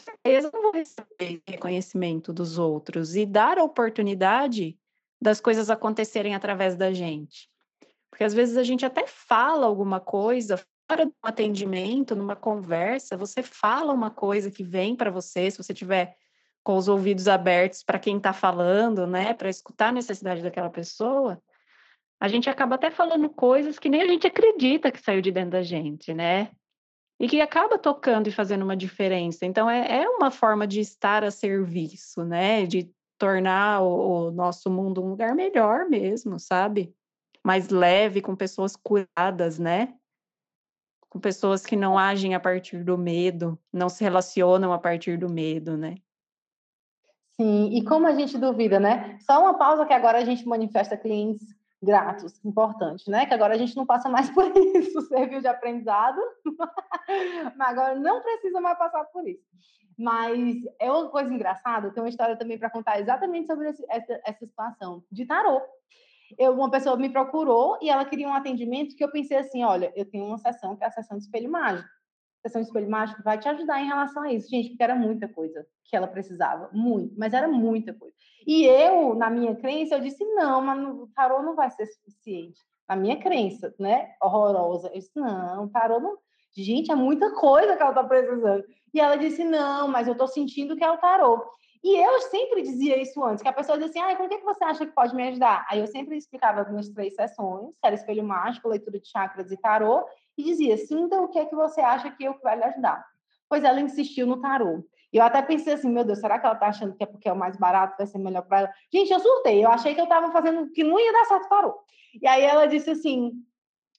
Certeza 0.01 0.49
não 0.53 0.61
vou 0.61 0.71
receber 0.73 1.41
reconhecimento 1.47 2.33
dos 2.33 2.57
outros 2.57 3.15
e 3.15 3.25
dar 3.25 3.57
a 3.57 3.63
oportunidade 3.63 4.77
das 5.21 5.39
coisas 5.39 5.69
acontecerem 5.69 6.35
através 6.35 6.75
da 6.75 6.91
gente. 6.91 7.49
Porque 8.09 8.23
às 8.23 8.33
vezes 8.33 8.57
a 8.57 8.63
gente 8.63 8.85
até 8.85 9.07
fala 9.07 9.65
alguma 9.65 9.99
coisa 9.99 10.59
fora 10.89 11.05
do 11.05 11.13
atendimento, 11.23 12.15
numa 12.15 12.35
conversa, 12.35 13.15
você 13.15 13.41
fala 13.41 13.93
uma 13.93 14.11
coisa 14.11 14.51
que 14.51 14.63
vem 14.63 14.95
para 14.95 15.09
você, 15.09 15.49
se 15.49 15.57
você 15.57 15.73
tiver 15.73 16.15
com 16.63 16.75
os 16.75 16.87
ouvidos 16.87 17.27
abertos 17.27 17.81
para 17.81 17.97
quem 17.97 18.17
está 18.17 18.33
falando, 18.33 19.07
né, 19.07 19.33
para 19.33 19.49
escutar 19.49 19.87
a 19.87 19.93
necessidade 19.93 20.43
daquela 20.43 20.69
pessoa, 20.69 21.41
a 22.19 22.27
gente 22.27 22.49
acaba 22.49 22.75
até 22.75 22.91
falando 22.91 23.29
coisas 23.29 23.79
que 23.79 23.89
nem 23.89 24.01
a 24.01 24.07
gente 24.07 24.27
acredita 24.27 24.91
que 24.91 25.01
saiu 25.01 25.21
de 25.21 25.31
dentro 25.31 25.51
da 25.51 25.63
gente, 25.63 26.13
né? 26.13 26.51
E 27.21 27.29
que 27.29 27.39
acaba 27.39 27.77
tocando 27.77 28.25
e 28.25 28.31
fazendo 28.31 28.63
uma 28.63 28.75
diferença. 28.75 29.45
Então, 29.45 29.69
é, 29.69 30.01
é 30.01 30.09
uma 30.09 30.31
forma 30.31 30.65
de 30.65 30.79
estar 30.79 31.23
a 31.23 31.29
serviço, 31.29 32.25
né? 32.25 32.65
De 32.65 32.91
tornar 33.15 33.83
o, 33.83 34.29
o 34.29 34.31
nosso 34.31 34.71
mundo 34.71 35.03
um 35.03 35.09
lugar 35.09 35.35
melhor 35.35 35.87
mesmo, 35.87 36.39
sabe? 36.39 36.91
Mais 37.43 37.69
leve, 37.69 38.23
com 38.23 38.35
pessoas 38.35 38.75
curadas, 38.75 39.59
né? 39.59 39.93
Com 41.11 41.19
pessoas 41.19 41.63
que 41.63 41.75
não 41.75 41.95
agem 41.95 42.33
a 42.33 42.39
partir 42.39 42.83
do 42.83 42.97
medo, 42.97 43.55
não 43.71 43.87
se 43.87 44.03
relacionam 44.03 44.73
a 44.73 44.79
partir 44.79 45.15
do 45.15 45.29
medo, 45.29 45.77
né? 45.77 45.97
Sim, 47.39 47.69
e 47.71 47.85
como 47.85 48.07
a 48.07 48.15
gente 48.15 48.35
duvida, 48.35 48.79
né? 48.79 49.19
Só 49.19 49.39
uma 49.41 49.59
pausa 49.59 49.85
que 49.85 49.93
agora 49.93 50.17
a 50.17 50.25
gente 50.25 50.47
manifesta 50.47 50.97
clientes 50.97 51.47
gratos, 51.81 52.43
importante, 52.45 53.09
né? 53.09 53.25
Que 53.25 53.33
agora 53.33 53.55
a 53.55 53.57
gente 53.57 53.75
não 53.75 53.85
passa 53.85 54.09
mais 54.09 54.29
por 54.31 54.45
isso, 54.55 55.01
serviu 55.01 55.41
de 55.41 55.47
aprendizado, 55.47 56.19
mas 57.57 57.69
agora 57.69 57.95
não 57.95 58.21
precisa 58.21 58.61
mais 58.61 58.77
passar 58.77 59.03
por 59.05 59.27
isso. 59.27 59.43
Mas 59.97 60.57
é 60.79 60.91
uma 60.91 61.09
coisa 61.09 61.33
engraçada, 61.33 61.91
tem 61.91 62.01
uma 62.01 62.09
história 62.09 62.37
também 62.37 62.57
para 62.57 62.69
contar 62.69 62.99
exatamente 62.99 63.47
sobre 63.47 63.69
esse, 63.69 63.85
essa, 63.89 64.21
essa 64.25 64.45
situação 64.45 65.03
de 65.11 65.25
tarô. 65.25 65.61
Eu, 66.37 66.53
uma 66.53 66.71
pessoa 66.71 66.95
me 66.95 67.09
procurou 67.09 67.77
e 67.81 67.89
ela 67.89 68.05
queria 68.05 68.27
um 68.27 68.33
atendimento 68.33 68.95
que 68.95 69.03
eu 69.03 69.11
pensei 69.11 69.37
assim, 69.37 69.63
olha, 69.63 69.91
eu 69.95 70.09
tenho 70.09 70.25
uma 70.25 70.37
sessão 70.37 70.75
que 70.75 70.83
é 70.83 70.87
a 70.87 70.91
sessão 70.91 71.17
de 71.17 71.25
espelho 71.25 71.51
mágico 71.51 71.89
sessão 72.41 72.61
de 72.61 72.67
espelho 72.67 72.89
mágico 72.89 73.21
vai 73.23 73.37
te 73.37 73.47
ajudar 73.47 73.79
em 73.81 73.87
relação 73.87 74.23
a 74.23 74.33
isso, 74.33 74.49
gente, 74.49 74.69
porque 74.69 74.83
era 74.83 74.95
muita 74.95 75.27
coisa 75.27 75.65
que 75.85 75.95
ela 75.95 76.07
precisava, 76.07 76.69
muito, 76.73 77.13
mas 77.17 77.33
era 77.33 77.47
muita 77.47 77.93
coisa. 77.93 78.15
E 78.45 78.65
eu, 78.65 79.15
na 79.15 79.29
minha 79.29 79.55
crença, 79.55 79.95
eu 79.95 80.01
disse, 80.01 80.23
não, 80.35 80.61
mas 80.61 80.79
o 80.83 81.07
tarô 81.15 81.41
não 81.41 81.55
vai 81.55 81.69
ser 81.71 81.85
suficiente. 81.85 82.59
Na 82.87 82.95
minha 82.95 83.17
crença, 83.17 83.73
né, 83.79 84.13
horrorosa, 84.21 84.89
eu 84.89 84.93
disse, 84.93 85.11
não, 85.15 85.69
tarô 85.69 85.99
não... 85.99 86.17
Gente, 86.53 86.91
é 86.91 86.95
muita 86.95 87.33
coisa 87.33 87.77
que 87.77 87.81
ela 87.81 87.91
está 87.91 88.03
precisando. 88.03 88.65
E 88.93 88.99
ela 88.99 89.15
disse, 89.15 89.41
não, 89.43 89.87
mas 89.87 90.05
eu 90.05 90.11
estou 90.11 90.27
sentindo 90.27 90.75
que 90.75 90.83
é 90.83 90.91
o 90.91 90.97
tarô. 90.97 91.49
E 91.83 91.97
eu 91.97 92.19
sempre 92.23 92.61
dizia 92.61 93.01
isso 93.01 93.23
antes, 93.23 93.41
que 93.41 93.47
a 93.47 93.53
pessoa 93.53 93.77
dizia 93.77 94.03
assim, 94.03 94.13
ah, 94.13 94.15
com 94.17 94.25
o 94.25 94.29
que 94.29 94.37
você 94.39 94.63
acha 94.63 94.85
que 94.85 94.91
pode 94.91 95.15
me 95.15 95.29
ajudar? 95.29 95.65
Aí 95.69 95.79
eu 95.79 95.87
sempre 95.87 96.17
explicava 96.17 96.61
as 96.61 96.69
minhas 96.69 96.89
três 96.89 97.15
sessões, 97.15 97.69
que 97.69 97.87
era 97.87 97.95
espelho 97.95 98.23
mágico, 98.23 98.67
leitura 98.67 98.99
de 98.99 99.07
chakras 99.07 99.49
e 99.49 99.57
tarô, 99.57 100.05
e 100.37 100.43
dizia, 100.43 100.77
sinta 100.77 101.19
o 101.21 101.29
que 101.29 101.39
é 101.39 101.45
que 101.45 101.55
você 101.55 101.81
acha 101.81 102.11
que 102.11 102.23
eu 102.23 102.37
vai 102.43 102.57
lhe 102.57 102.63
ajudar. 102.65 103.03
Pois 103.49 103.63
ela 103.63 103.81
insistiu 103.81 104.27
no 104.27 104.39
tarô. 104.39 104.83
E 105.11 105.17
eu 105.17 105.23
até 105.23 105.41
pensei 105.41 105.73
assim, 105.73 105.89
meu 105.89 106.05
Deus, 106.05 106.19
será 106.19 106.39
que 106.39 106.45
ela 106.45 106.55
tá 106.55 106.67
achando 106.67 106.95
que 106.95 107.03
é 107.03 107.05
porque 107.05 107.27
é 107.27 107.33
o 107.33 107.37
mais 107.37 107.57
barato, 107.57 107.97
vai 107.97 108.07
ser 108.07 108.17
melhor 108.17 108.43
para 108.43 108.59
ela? 108.59 108.73
Gente, 108.93 109.11
eu 109.11 109.19
surtei, 109.19 109.63
eu 109.63 109.69
achei 109.69 109.93
que 109.93 109.99
eu 109.99 110.05
estava 110.05 110.31
fazendo 110.31 110.71
que 110.71 110.83
não 110.83 110.99
ia 110.99 111.11
dar 111.11 111.25
certo 111.25 111.49
tarô. 111.49 111.79
E 112.21 112.27
aí 112.27 112.43
ela 112.43 112.65
disse 112.65 112.91
assim, 112.91 113.31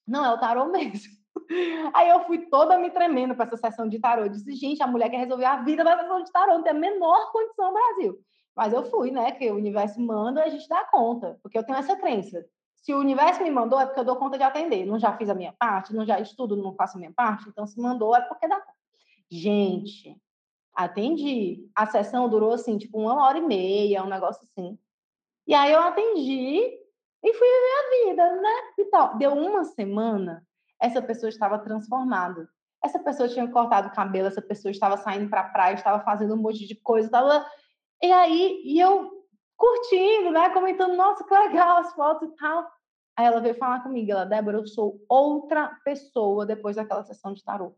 não, 0.07 0.25
é 0.25 0.33
o 0.33 0.39
tarô 0.39 0.67
mesmo. 0.67 1.13
Aí 1.95 2.09
eu 2.09 2.25
fui 2.25 2.47
toda 2.47 2.79
me 2.79 2.91
tremendo 2.91 3.35
para 3.35 3.47
essa 3.47 3.57
sessão 3.57 3.89
de 3.89 3.99
tarô. 3.99 4.23
Eu 4.23 4.29
disse, 4.29 4.53
gente, 4.55 4.83
a 4.83 4.87
mulher 4.87 5.09
quer 5.11 5.19
resolver 5.19 5.45
a 5.45 5.63
vida 5.63 5.83
da 5.83 5.99
sessão 5.99 6.23
de 6.23 6.31
tarô, 6.31 6.55
não 6.55 6.63
tem 6.63 6.73
a 6.73 6.75
menor 6.75 7.33
condição 7.33 7.69
no 7.69 7.73
Brasil. 7.73 8.19
Mas 8.55 8.73
eu 8.73 8.85
fui, 8.85 9.11
né? 9.11 9.33
Que 9.33 9.51
o 9.51 9.57
universo 9.57 10.01
manda 10.01 10.43
a 10.43 10.49
gente 10.49 10.69
dá 10.69 10.85
conta, 10.85 11.39
porque 11.43 11.57
eu 11.57 11.65
tenho 11.65 11.79
essa 11.79 11.97
crença. 11.97 12.45
Se 12.77 12.93
o 12.93 12.99
universo 12.99 13.43
me 13.43 13.51
mandou, 13.51 13.81
é 13.81 13.87
porque 13.87 14.01
eu 14.01 14.05
dou 14.05 14.17
conta 14.17 14.37
de 14.37 14.45
atender. 14.45 14.85
Não 14.85 14.99
já 14.99 15.17
fiz 15.17 15.31
a 15.31 15.35
minha 15.35 15.53
parte, 15.53 15.95
não 15.95 16.05
já 16.05 16.21
estudo, 16.21 16.57
não 16.57 16.75
faço 16.75 16.97
a 16.97 17.01
minha 17.01 17.13
parte. 17.13 17.49
Então, 17.49 17.67
se 17.67 17.81
mandou, 17.81 18.15
é 18.15 18.21
porque 18.21 18.49
dá 18.49 18.57
conta. 18.57 18.77
Gente, 19.31 20.21
atendi. 20.75 21.69
A 21.75 21.87
sessão 21.87 22.29
durou, 22.29 22.53
assim, 22.53 22.79
tipo, 22.79 22.99
uma 22.99 23.25
hora 23.25 23.39
e 23.39 23.43
meia, 23.43 24.03
um 24.03 24.09
negócio 24.09 24.43
assim. 24.45 24.79
E 25.47 25.55
aí 25.55 25.73
eu 25.73 25.81
atendi 25.81 26.59
e 27.25 27.35
fui 27.35 27.49
viver 27.49 27.75
a 27.77 28.07
vida, 28.07 28.37
né? 28.43 28.55
Então, 28.79 29.19
deu 29.19 29.33
uma 29.33 29.65
semana, 29.65 30.45
essa 30.81 31.01
pessoa 31.01 31.31
estava 31.31 31.59
transformada. 31.59 32.49
Essa 32.83 32.99
pessoa 32.99 33.29
tinha 33.29 33.49
cortado 33.49 33.89
o 33.89 33.95
cabelo, 33.95 34.27
essa 34.27 34.43
pessoa 34.43 34.73
estava 34.73 34.97
saindo 34.97 35.31
para 35.31 35.43
a 35.43 35.49
praia, 35.49 35.75
estava 35.75 36.03
fazendo 36.03 36.35
um 36.35 36.39
monte 36.39 36.67
de 36.67 36.75
coisa, 36.75 37.07
estava... 37.07 37.47
E 38.03 38.11
aí, 38.11 38.61
e 38.65 38.81
eu 38.81 39.09
curtindo, 39.57 40.33
né? 40.33 40.51
Comentando, 40.51 40.97
nossa, 40.97 41.23
que 41.23 41.33
legal 41.33 41.79
as 41.79 41.93
fotos 41.93 42.29
e 42.29 42.35
tal. 42.35 42.69
Aí 43.17 43.27
ela 43.27 43.41
veio 43.41 43.55
falar 43.55 43.81
comigo, 43.85 44.11
ela, 44.11 44.25
Débora, 44.25 44.59
eu 44.59 44.67
sou 44.67 45.01
outra 45.09 45.69
pessoa 45.85 46.45
depois 46.45 46.75
daquela 46.75 47.05
sessão 47.05 47.33
de 47.33 47.45
tarô. 47.45 47.77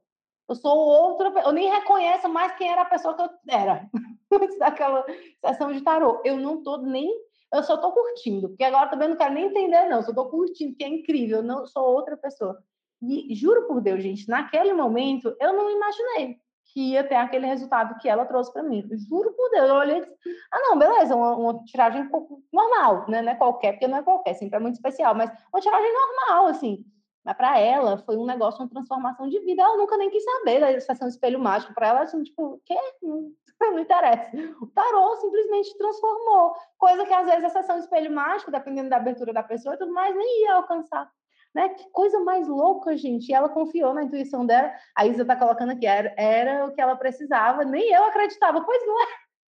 Eu 0.49 0.55
sou 0.55 0.77
outra, 0.77 1.33
eu 1.41 1.53
nem 1.53 1.71
reconheço 1.71 2.29
mais 2.29 2.55
quem 2.57 2.71
era 2.71 2.83
a 2.83 2.87
pessoa 2.87 3.15
que 3.15 3.23
eu 3.23 3.31
era 3.49 3.89
antes 4.33 4.59
daquela 4.59 5.05
sessão 5.45 5.73
de 5.73 5.81
tarô. 5.81 6.21
Eu 6.25 6.37
não 6.37 6.63
tô 6.63 6.79
nem, 6.79 7.11
eu 7.53 7.63
só 7.63 7.77
tô 7.79 7.93
curtindo, 7.93 8.49
porque 8.49 8.65
agora 8.65 8.91
também 8.91 9.09
não 9.09 9.17
quero 9.17 9.35
nem 9.35 9.47
entender 9.47 9.89
não, 9.89 9.99
eu 9.99 10.03
só 10.03 10.15
tô 10.15 10.29
curtindo, 10.29 10.77
que 10.77 10.85
é 10.85 10.89
incrível, 10.89 11.39
eu 11.39 11.43
não 11.43 11.67
sou 11.67 11.83
outra 11.85 12.17
pessoa. 12.17 12.59
E 13.03 13.35
juro 13.35 13.67
por 13.67 13.81
Deus, 13.81 14.03
gente, 14.03 14.29
naquele 14.29 14.73
momento 14.73 15.35
eu 15.41 15.53
não 15.53 15.71
imaginei 15.71 16.39
que 16.73 16.93
ia 16.93 17.05
ter 17.05 17.15
aquele 17.15 17.47
resultado 17.47 17.99
que 17.99 18.09
ela 18.09 18.25
trouxe 18.25 18.53
para 18.53 18.63
mim. 18.63 18.85
Juro 19.09 19.33
por 19.33 19.51
Deus, 19.51 19.69
eu 19.69 19.75
olhei 19.77 19.99
e 19.99 20.01
disse, 20.01 20.17
ah, 20.51 20.59
não, 20.61 20.79
beleza, 20.79 21.15
uma, 21.15 21.37
uma 21.37 21.65
tiragem 21.65 22.09
normal, 22.53 23.05
né? 23.09 23.23
Não 23.23 23.33
é 23.33 23.35
qualquer, 23.35 23.73
porque 23.73 23.87
não 23.87 23.99
é 23.99 24.03
qualquer, 24.03 24.35
sempre 24.35 24.57
é 24.57 24.61
muito 24.61 24.75
especial, 24.75 25.15
mas 25.15 25.31
uma 25.53 25.61
tiragem 25.61 25.93
normal, 25.93 26.47
assim. 26.47 26.85
Mas 27.25 27.37
para 27.37 27.59
ela 27.59 27.99
foi 27.99 28.17
um 28.17 28.27
negócio, 28.27 28.61
uma 28.61 28.69
transformação 28.69 29.29
de 29.29 29.41
vida. 29.41 29.63
Ela 29.63 29.77
nunca 29.77 29.97
nem 29.97 30.11
quis 30.11 30.23
saber 30.23 30.61
da 30.61 30.71
de 30.71 31.09
espelho 31.09 31.39
mágico. 31.39 31.73
Para 31.73 31.89
ela, 31.89 32.01
assim, 32.03 32.23
tipo, 32.23 32.55
o 32.55 32.61
quê? 32.65 32.79
Não, 33.03 33.33
não 33.73 33.79
interessa. 33.79 34.31
O 34.61 34.67
tarô 34.67 35.17
simplesmente 35.17 35.77
transformou. 35.79 36.55
Coisa 36.77 37.07
que 37.07 37.15
às 37.15 37.27
vezes 37.27 37.45
a 37.45 37.49
sessão 37.49 37.79
espelho 37.79 38.13
mágico, 38.13 38.51
dependendo 38.51 38.91
da 38.91 38.97
abertura 38.97 39.33
da 39.33 39.43
pessoa 39.43 39.75
e 39.75 39.79
tudo 39.79 39.93
mais, 39.93 40.15
nem 40.15 40.43
ia 40.43 40.55
alcançar. 40.55 41.11
Né? 41.55 41.69
Que 41.71 41.89
coisa 41.91 42.21
mais 42.21 42.47
louca, 42.47 42.97
gente. 42.97 43.31
E 43.31 43.35
ela 43.35 43.49
confiou 43.49 43.95
na 43.95 44.03
intuição 44.03 44.45
dela. 44.45 44.73
A 44.95 45.07
Isa 45.07 45.23
está 45.23 45.37
colocando 45.37 45.71
aqui, 45.71 45.87
era, 45.87 46.13
era 46.19 46.67
o 46.67 46.75
que 46.75 46.81
ela 46.81 46.97
precisava. 46.97 47.65
Nem 47.65 47.91
eu 47.91 48.05
acreditava. 48.05 48.61
Pois 48.61 48.87
não 48.87 49.01
é. 49.01 49.07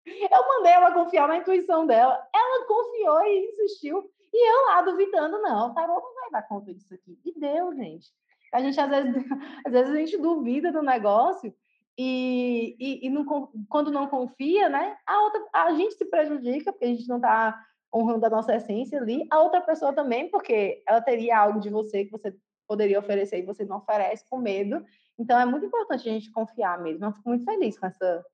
Eu 0.05 0.47
mandei 0.47 0.73
ela 0.73 0.91
confiar 0.91 1.27
na 1.27 1.37
intuição 1.37 1.87
dela. 1.87 2.21
Ela 2.35 2.67
confiou 2.67 3.21
e 3.23 3.49
insistiu. 3.49 4.03
E 4.33 4.51
eu 4.51 4.65
lá 4.65 4.81
duvidando, 4.81 5.39
não, 5.41 5.69
o 5.69 5.73
tarô 5.73 5.93
não 5.93 6.15
vai 6.15 6.31
dar 6.31 6.47
conta 6.47 6.73
disso 6.73 6.93
aqui. 6.93 7.19
E 7.23 7.39
deu, 7.39 7.73
gente. 7.75 8.11
A 8.51 8.61
gente, 8.61 8.79
às 8.79 8.89
vezes, 8.89 9.13
às 9.65 9.71
vezes 9.71 9.93
a 9.93 9.97
gente 9.97 10.17
duvida 10.17 10.71
do 10.71 10.81
negócio 10.81 11.53
e, 11.97 12.75
e, 12.79 13.07
e 13.07 13.09
não, 13.09 13.25
quando 13.69 13.91
não 13.91 14.07
confia, 14.07 14.67
né, 14.69 14.97
a, 15.05 15.21
outra, 15.21 15.47
a 15.53 15.73
gente 15.73 15.93
se 15.95 16.05
prejudica, 16.05 16.71
porque 16.71 16.85
a 16.85 16.87
gente 16.87 17.07
não 17.07 17.17
está 17.17 17.63
honrando 17.93 18.25
a 18.25 18.29
nossa 18.29 18.55
essência 18.55 18.99
ali, 18.99 19.27
a 19.29 19.39
outra 19.39 19.61
pessoa 19.61 19.93
também, 19.93 20.29
porque 20.29 20.83
ela 20.87 21.01
teria 21.01 21.37
algo 21.37 21.59
de 21.59 21.69
você 21.69 22.05
que 22.05 22.11
você 22.11 22.35
poderia 22.67 22.97
oferecer 22.97 23.37
e 23.37 23.45
você 23.45 23.63
não 23.63 23.77
oferece 23.77 24.27
com 24.27 24.39
medo. 24.39 24.83
Então 25.19 25.39
é 25.39 25.45
muito 25.45 25.67
importante 25.67 26.09
a 26.09 26.11
gente 26.11 26.31
confiar 26.31 26.81
mesmo. 26.81 27.05
Eu 27.05 27.11
fico 27.11 27.29
muito 27.29 27.45
feliz 27.45 27.77
com, 27.77 27.85
essa, 27.85 28.25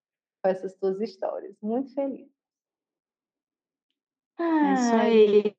com 0.42 0.50
essas 0.50 0.78
duas 0.80 1.02
histórias. 1.02 1.58
Muito 1.62 1.94
feliz. 1.94 2.30
É 4.40 4.74
isso 4.74 4.96
aí. 4.96 5.59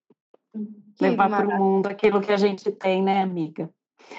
Levar 1.01 1.29
para 1.29 1.49
o 1.49 1.59
mundo 1.59 1.87
aquilo 1.87 2.21
que 2.21 2.33
a 2.33 2.37
gente 2.37 2.71
tem, 2.73 3.03
né, 3.03 3.23
amiga? 3.23 3.71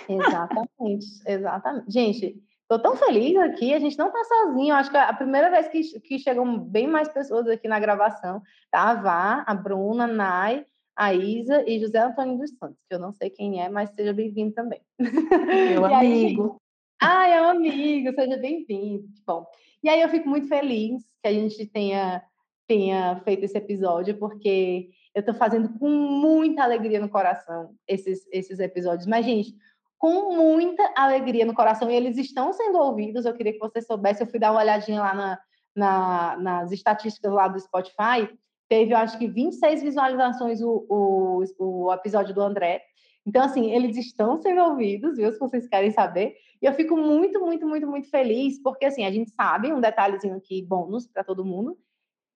Exatamente, 0.08 1.06
exatamente. 1.28 1.92
Gente, 1.92 2.42
Estou 2.72 2.80
tão 2.80 2.96
feliz 2.96 3.36
aqui, 3.36 3.74
a 3.74 3.80
gente 3.80 3.98
não 3.98 4.08
está 4.08 4.24
sozinho. 4.24 4.74
Acho 4.74 4.90
que 4.90 4.96
é 4.96 5.02
a 5.02 5.12
primeira 5.12 5.50
vez 5.50 5.68
que, 5.68 6.00
que 6.00 6.18
chegam 6.18 6.58
bem 6.58 6.88
mais 6.88 7.10
pessoas 7.10 7.46
aqui 7.48 7.68
na 7.68 7.78
gravação. 7.82 8.42
Tá? 8.72 8.92
A 8.92 8.94
Vá, 8.94 9.44
a 9.46 9.54
Bruna, 9.54 10.06
a 10.06 10.08
Nai, 10.08 10.66
a 10.96 11.14
Isa 11.14 11.70
e 11.70 11.82
José 11.82 12.00
Antônio 12.00 12.38
dos 12.38 12.52
Santos, 12.52 12.78
que 12.88 12.96
eu 12.96 13.00
não 13.00 13.12
sei 13.12 13.30
quem 13.30 13.62
é, 13.62 13.68
mas 13.68 13.90
seja 13.90 14.14
bem-vindo 14.14 14.54
também. 14.54 14.80
Meu 15.70 15.84
amigo. 15.84 16.62
ah, 17.02 17.28
é 17.28 17.42
um 17.42 17.50
amigo, 17.50 18.14
seja 18.14 18.38
bem-vindo. 18.38 19.04
Bom, 19.28 19.46
e 19.84 19.90
aí 19.90 20.00
eu 20.00 20.08
fico 20.08 20.30
muito 20.30 20.48
feliz 20.48 21.04
que 21.22 21.28
a 21.28 21.34
gente 21.34 21.66
tenha, 21.66 22.24
tenha 22.70 23.20
feito 23.26 23.44
esse 23.44 23.58
episódio, 23.58 24.18
porque 24.18 24.92
eu 25.14 25.20
estou 25.20 25.36
fazendo 25.36 25.78
com 25.78 25.90
muita 25.90 26.64
alegria 26.64 27.00
no 27.00 27.10
coração 27.10 27.76
esses, 27.88 28.28
esses 28.32 28.60
episódios. 28.60 29.08
Mas, 29.08 29.26
gente, 29.26 29.54
com 29.98 30.36
muita 30.36 30.92
alegria 30.96 31.46
no 31.46 31.54
coração 31.54 31.90
e 31.90 31.96
eles 31.96 32.18
estão 32.18 32.52
sendo 32.54 32.80
ouvidos. 32.80 33.26
Eu 33.26 33.34
queria 33.34 33.54
que 33.54 33.60
você 33.60 33.82
soubesse. 33.82 34.24
Eu 34.24 34.28
fui 34.28 34.40
dar 34.40 34.52
uma 34.52 34.62
olhadinha 34.62 35.00
lá 35.00 35.14
na, 35.14 35.40
na, 35.76 36.38
nas 36.38 36.72
estatísticas 36.72 37.32
lá 37.32 37.48
do 37.48 37.60
Spotify. 37.60 38.28
Teve, 38.68 38.94
eu 38.94 38.98
acho 38.98 39.20
que 39.20 39.28
26 39.28 39.84
visualizações 39.84 40.62
o, 40.62 40.86
o, 40.90 41.44
o 41.60 41.94
episódio 41.94 42.34
do 42.34 42.42
André. 42.42 42.82
Então, 43.26 43.44
assim, 43.44 43.72
eles 43.72 43.98
estão 43.98 44.42
sendo 44.42 44.62
ouvidos, 44.62 45.18
viu? 45.18 45.32
Se 45.32 45.38
vocês 45.38 45.68
querem 45.68 45.92
saber. 45.92 46.34
E 46.62 46.66
eu 46.66 46.74
fico 46.74 46.96
muito, 46.98 47.40
muito, 47.40 47.68
muito, 47.68 47.86
muito 47.86 48.10
feliz, 48.10 48.62
porque, 48.62 48.86
assim, 48.86 49.06
a 49.06 49.12
gente 49.12 49.30
sabe, 49.32 49.72
um 49.72 49.82
detalhezinho 49.82 50.36
aqui, 50.36 50.64
bônus 50.64 51.08
para 51.08 51.24
todo 51.24 51.46
mundo, 51.46 51.78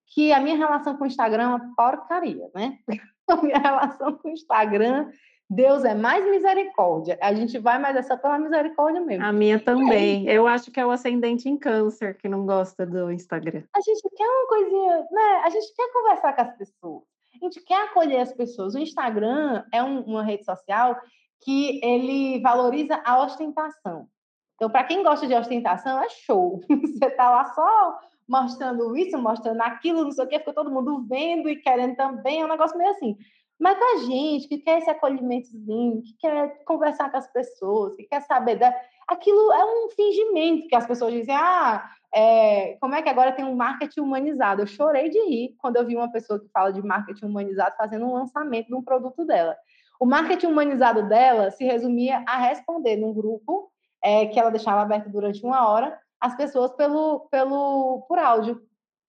que 0.08 0.32
a 0.32 0.40
minha 0.40 0.56
relação 0.56 0.96
com 0.96 1.04
o 1.04 1.08
Instagram 1.08 1.44
é 1.44 1.48
uma 1.48 1.76
porcaria, 1.76 2.50
né? 2.54 2.80
A 3.28 3.42
minha 3.42 3.58
relação 3.58 4.14
com 4.14 4.28
o 4.28 4.32
Instagram, 4.32 5.10
Deus 5.50 5.84
é 5.84 5.96
mais 5.96 6.24
misericórdia. 6.26 7.18
A 7.20 7.34
gente 7.34 7.58
vai 7.58 7.80
mais 7.80 7.96
essa 7.96 8.16
pela 8.16 8.38
misericórdia 8.38 9.02
mesmo. 9.02 9.26
A 9.26 9.32
minha 9.32 9.60
também. 9.60 10.28
Eu 10.28 10.48
acho 10.48 10.72
que 10.72 10.80
é 10.80 10.86
o 10.86 10.92
ascendente 10.92 11.50
em 11.50 11.58
câncer 11.58 12.18
que 12.18 12.30
não 12.30 12.46
gosta 12.46 12.86
do 12.86 13.12
Instagram. 13.12 13.64
A 13.76 13.82
gente 13.82 14.08
quer 14.16 14.28
uma 14.28 14.48
coisinha, 14.48 15.08
né? 15.12 15.42
A 15.44 15.50
gente 15.50 15.74
quer 15.76 15.92
conversar 15.92 16.34
com 16.34 16.42
as 16.42 16.58
pessoas. 16.58 17.04
A 17.34 17.46
gente 17.46 17.62
quer 17.62 17.84
acolher 17.84 18.22
as 18.22 18.34
pessoas. 18.34 18.76
O 18.76 18.80
Instagram 18.80 19.64
é 19.72 19.84
um, 19.84 20.02
uma 20.02 20.24
rede 20.24 20.46
social 20.46 21.00
que 21.44 21.80
ele 21.84 22.40
valoriza 22.42 23.02
a 23.06 23.24
ostentação. 23.24 24.08
Então, 24.56 24.70
para 24.70 24.84
quem 24.84 25.04
gosta 25.04 25.28
de 25.28 25.34
ostentação, 25.34 26.02
é 26.02 26.10
show. 26.10 26.62
Você 26.70 27.06
está 27.06 27.30
lá 27.30 27.46
só 27.54 28.00
mostrando 28.28 28.96
isso, 28.98 29.18
mostrando 29.18 29.62
aquilo, 29.62 30.04
não 30.04 30.12
sei 30.12 30.26
o 30.26 30.28
quê, 30.28 30.40
fica 30.40 30.54
todo 30.54 30.72
mundo 30.72 31.06
vendo 31.08 31.48
e 31.50 31.58
querendo 31.58 31.96
também, 31.96 32.42
é 32.42 32.46
um 32.46 32.50
negócio 32.50 32.78
meio 32.78 32.92
assim. 32.92 33.16
Mas 33.60 33.78
a 33.78 34.06
gente 34.06 34.48
que 34.48 34.58
quer 34.58 34.80
esse 34.80 34.90
acolhimentozinho, 34.90 36.02
que 36.02 36.14
quer 36.20 36.64
conversar 36.66 37.10
com 37.10 37.18
as 37.18 37.32
pessoas, 37.32 37.96
que 37.96 38.04
quer 38.04 38.22
saber 38.22 38.58
da... 38.58 38.76
Aquilo 39.08 39.52
é 39.54 39.64
um 39.64 39.90
fingimento 39.92 40.68
que 40.68 40.76
as 40.76 40.86
pessoas 40.86 41.14
dizem, 41.14 41.36
ah, 41.36 41.90
é... 42.14 42.78
como 42.82 42.96
é 42.96 43.02
que 43.02 43.10
agora 43.10 43.32
tem 43.32 43.46
um 43.46 43.56
marketing 43.56 44.02
humanizado? 44.02 44.62
Eu 44.62 44.68
chorei 44.68 45.10
de 45.10 45.20
rir 45.20 45.56
quando 45.58 45.78
eu 45.78 45.86
vi 45.86 45.96
uma 45.96 46.12
pessoa 46.12 46.40
que 46.40 46.50
fala 46.50 46.74
de 46.74 46.82
marketing 46.82 47.28
humanizado 47.28 47.76
fazendo 47.78 48.06
um 48.06 48.14
lançamento 48.14 48.68
de 48.68 48.76
um 48.76 48.84
produto 48.84 49.24
dela. 49.24 49.56
O 50.00 50.06
marketing 50.06 50.48
humanizado 50.48 51.08
dela 51.08 51.52
se 51.52 51.64
resumia 51.64 52.24
a 52.28 52.38
responder 52.38 52.98
num 52.98 53.14
grupo 53.14 53.72
é, 54.04 54.26
que 54.26 54.38
ela 54.38 54.50
deixava 54.52 54.82
aberto 54.82 55.10
durante 55.10 55.44
uma 55.46 55.70
hora 55.70 55.98
as 56.26 56.36
pessoas 56.36 56.72
pelo, 56.74 57.28
pelo, 57.30 58.04
por 58.08 58.18
áudio. 58.18 58.62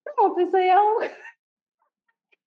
Pronto, 0.04 0.38
isso 0.40 0.54
aí 0.54 0.68
é 0.68 0.80
um, 0.80 1.00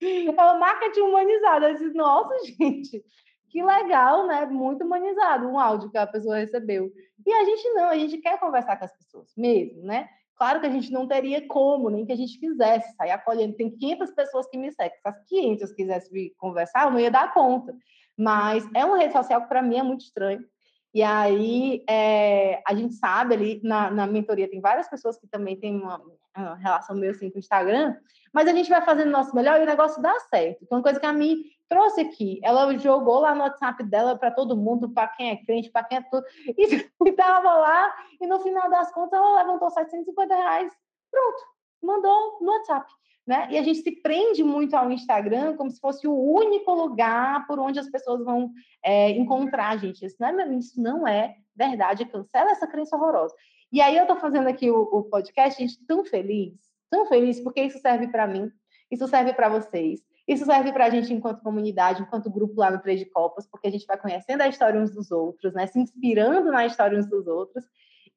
é 0.01 0.53
um 0.53 0.59
marketing 0.59 1.01
humanizado. 1.01 1.93
Nossa, 1.95 2.35
gente, 2.45 3.03
que 3.49 3.63
legal, 3.63 4.27
né? 4.27 4.45
Muito 4.45 4.83
humanizado 4.83 5.47
um 5.47 5.59
áudio 5.59 5.89
que 5.89 5.97
a 5.97 6.05
pessoa 6.05 6.37
recebeu. 6.37 6.91
E 7.25 7.33
a 7.33 7.43
gente 7.43 7.69
não, 7.69 7.89
a 7.89 7.97
gente 7.97 8.17
quer 8.19 8.39
conversar 8.39 8.77
com 8.77 8.85
as 8.85 8.95
pessoas 8.95 9.33
mesmo, 9.35 9.81
né? 9.81 10.07
Claro 10.35 10.61
que 10.61 10.67
a 10.67 10.71
gente 10.71 10.91
não 10.91 11.07
teria 11.07 11.45
como, 11.47 11.89
nem 11.89 12.05
que 12.05 12.13
a 12.13 12.15
gente 12.15 12.39
quisesse 12.39 12.95
sair 12.95 13.11
acolhendo. 13.11 13.57
Tem 13.57 13.69
500 13.71 14.11
pessoas 14.11 14.47
que 14.47 14.57
me 14.57 14.71
seguem. 14.71 14.97
Se 15.01 15.07
as 15.07 15.25
500 15.25 15.73
quisessem 15.73 16.33
conversar, 16.37 16.85
eu 16.85 16.91
não 16.91 16.99
ia 16.99 17.11
dar 17.11 17.33
conta. 17.33 17.75
Mas 18.15 18.65
é 18.73 18.85
uma 18.85 18.99
rede 18.99 19.13
social 19.13 19.41
que, 19.41 19.49
para 19.49 19.61
mim, 19.61 19.77
é 19.77 19.83
muito 19.83 20.01
estranho. 20.01 20.45
E 20.93 21.03
aí, 21.03 21.83
é, 21.87 22.61
a 22.67 22.73
gente 22.73 22.95
sabe 22.95 23.35
ali, 23.35 23.61
na, 23.63 23.91
na 23.91 24.07
mentoria 24.07 24.49
tem 24.49 24.59
várias 24.59 24.89
pessoas 24.89 25.19
que 25.19 25.27
também 25.27 25.55
têm 25.55 25.79
uma, 25.79 26.01
uma, 26.35 26.55
relação 26.55 26.95
meio 26.95 27.11
assim 27.11 27.29
com 27.29 27.37
o 27.37 27.39
Instagram, 27.39 27.95
mas 28.33 28.47
a 28.47 28.53
gente 28.53 28.69
vai 28.69 28.81
fazendo 28.81 29.09
o 29.09 29.11
nosso 29.11 29.35
melhor 29.35 29.59
e 29.59 29.63
o 29.63 29.67
negócio 29.67 30.01
dá 30.01 30.19
certo. 30.21 30.63
Então, 30.63 30.79
uma 30.79 30.83
coisa 30.83 30.99
que 30.99 31.05
a 31.05 31.13
mim 31.13 31.43
trouxe 31.67 32.01
aqui, 32.01 32.39
ela 32.43 32.75
jogou 32.79 33.19
lá 33.19 33.35
no 33.35 33.41
WhatsApp 33.41 33.83
dela 33.83 34.17
para 34.17 34.31
todo 34.31 34.57
mundo, 34.57 34.89
para 34.89 35.07
quem 35.09 35.29
é 35.29 35.37
crente, 35.37 35.69
para 35.69 35.83
quem 35.83 35.99
é 35.99 36.01
tudo, 36.01 36.25
e 36.57 36.65
estava 37.07 37.53
lá, 37.53 37.95
e 38.19 38.25
no 38.25 38.39
final 38.39 38.67
das 38.69 38.91
contas 38.91 39.19
ela 39.19 39.43
levantou 39.43 39.69
750 39.69 40.35
reais, 40.35 40.73
pronto, 41.11 41.43
mandou 41.83 42.39
no 42.41 42.51
WhatsApp 42.51 42.91
né? 43.29 43.47
E 43.51 43.59
a 43.59 43.61
gente 43.61 43.83
se 43.83 43.91
prende 43.91 44.43
muito 44.43 44.75
ao 44.75 44.91
Instagram 44.91 45.55
como 45.55 45.69
se 45.69 45.79
fosse 45.79 46.07
o 46.07 46.19
único 46.19 46.73
lugar 46.73 47.45
por 47.45 47.59
onde 47.59 47.79
as 47.79 47.87
pessoas 47.87 48.25
vão 48.25 48.51
é, 48.83 49.11
encontrar 49.11 49.69
a 49.69 49.77
gente. 49.77 50.03
Isso 50.03 50.15
não, 50.19 50.39
é, 50.39 50.53
isso 50.55 50.81
não 50.81 51.07
é 51.07 51.35
verdade, 51.55 52.05
cancela 52.05 52.49
essa 52.49 52.65
crença 52.65 52.95
horrorosa. 52.95 53.35
E 53.71 53.81
aí 53.81 53.95
eu 53.95 54.01
estou 54.01 54.17
fazendo 54.17 54.47
aqui 54.47 54.71
o, 54.71 54.81
o 54.81 55.03
podcast, 55.03 55.61
gente, 55.61 55.77
tão 55.85 56.03
feliz, 56.03 56.55
tão 56.89 57.05
feliz, 57.05 57.39
porque 57.39 57.61
isso 57.61 57.77
serve 57.77 58.07
para 58.07 58.25
mim, 58.25 58.49
isso 58.89 59.07
serve 59.07 59.31
para 59.31 59.47
vocês, 59.47 60.01
isso 60.27 60.43
serve 60.43 60.73
para 60.73 60.85
a 60.85 60.89
gente 60.89 61.13
enquanto 61.13 61.43
comunidade, 61.43 62.01
enquanto 62.01 62.31
grupo 62.31 62.59
lá 62.59 62.71
no 62.71 62.81
Três 62.81 62.99
de 62.99 63.05
Copas, 63.05 63.45
porque 63.45 63.67
a 63.67 63.71
gente 63.71 63.85
vai 63.85 63.99
conhecendo 63.99 64.41
a 64.41 64.47
história 64.47 64.81
uns 64.81 64.89
dos 64.89 65.11
outros, 65.11 65.53
né? 65.53 65.67
Se 65.67 65.77
inspirando 65.77 66.51
na 66.51 66.65
história 66.65 66.97
uns 66.97 67.07
dos 67.07 67.27
outros. 67.27 67.63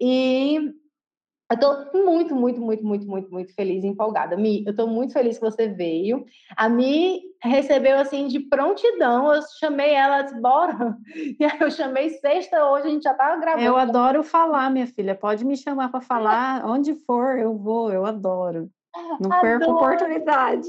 E 0.01 0.73
eu 1.53 1.83
estou 1.83 2.05
muito, 2.05 2.35
muito, 2.35 2.61
muito, 2.61 2.85
muito, 2.85 3.07
muito, 3.07 3.31
muito 3.31 3.55
feliz 3.55 3.83
e 3.85 3.87
empolgada. 3.87 4.37
Mi, 4.37 4.65
eu 4.65 4.71
estou 4.71 4.87
muito 4.87 5.13
feliz 5.13 5.39
que 5.39 5.45
você 5.45 5.69
veio. 5.69 6.25
A 6.57 6.69
Mi 6.69 7.21
recebeu 7.43 7.99
assim 7.99 8.27
de 8.27 8.41
prontidão. 8.41 9.33
Eu 9.33 9.43
chamei 9.59 9.91
ela, 9.91 10.23
disse, 10.23 10.41
bora. 10.41 10.97
E 11.39 11.45
aí 11.45 11.59
eu 11.61 11.71
chamei 11.71 12.11
sexta, 12.11 12.65
hoje 12.71 12.87
a 12.87 12.91
gente 12.91 13.03
já 13.03 13.13
estava 13.13 13.41
gravando. 13.41 13.65
Eu 13.65 13.77
adoro 13.77 14.23
falar, 14.23 14.71
minha 14.71 14.87
filha. 14.87 15.15
Pode 15.15 15.45
me 15.45 15.57
chamar 15.57 15.91
para 15.91 16.01
falar 16.01 16.65
onde 16.65 16.95
for, 16.95 17.39
eu 17.39 17.57
vou, 17.57 17.93
eu 17.93 18.07
adoro. 18.07 18.71
Não 19.21 19.31
adoro. 19.33 19.41
perco 19.43 19.73
oportunidade. 19.73 20.69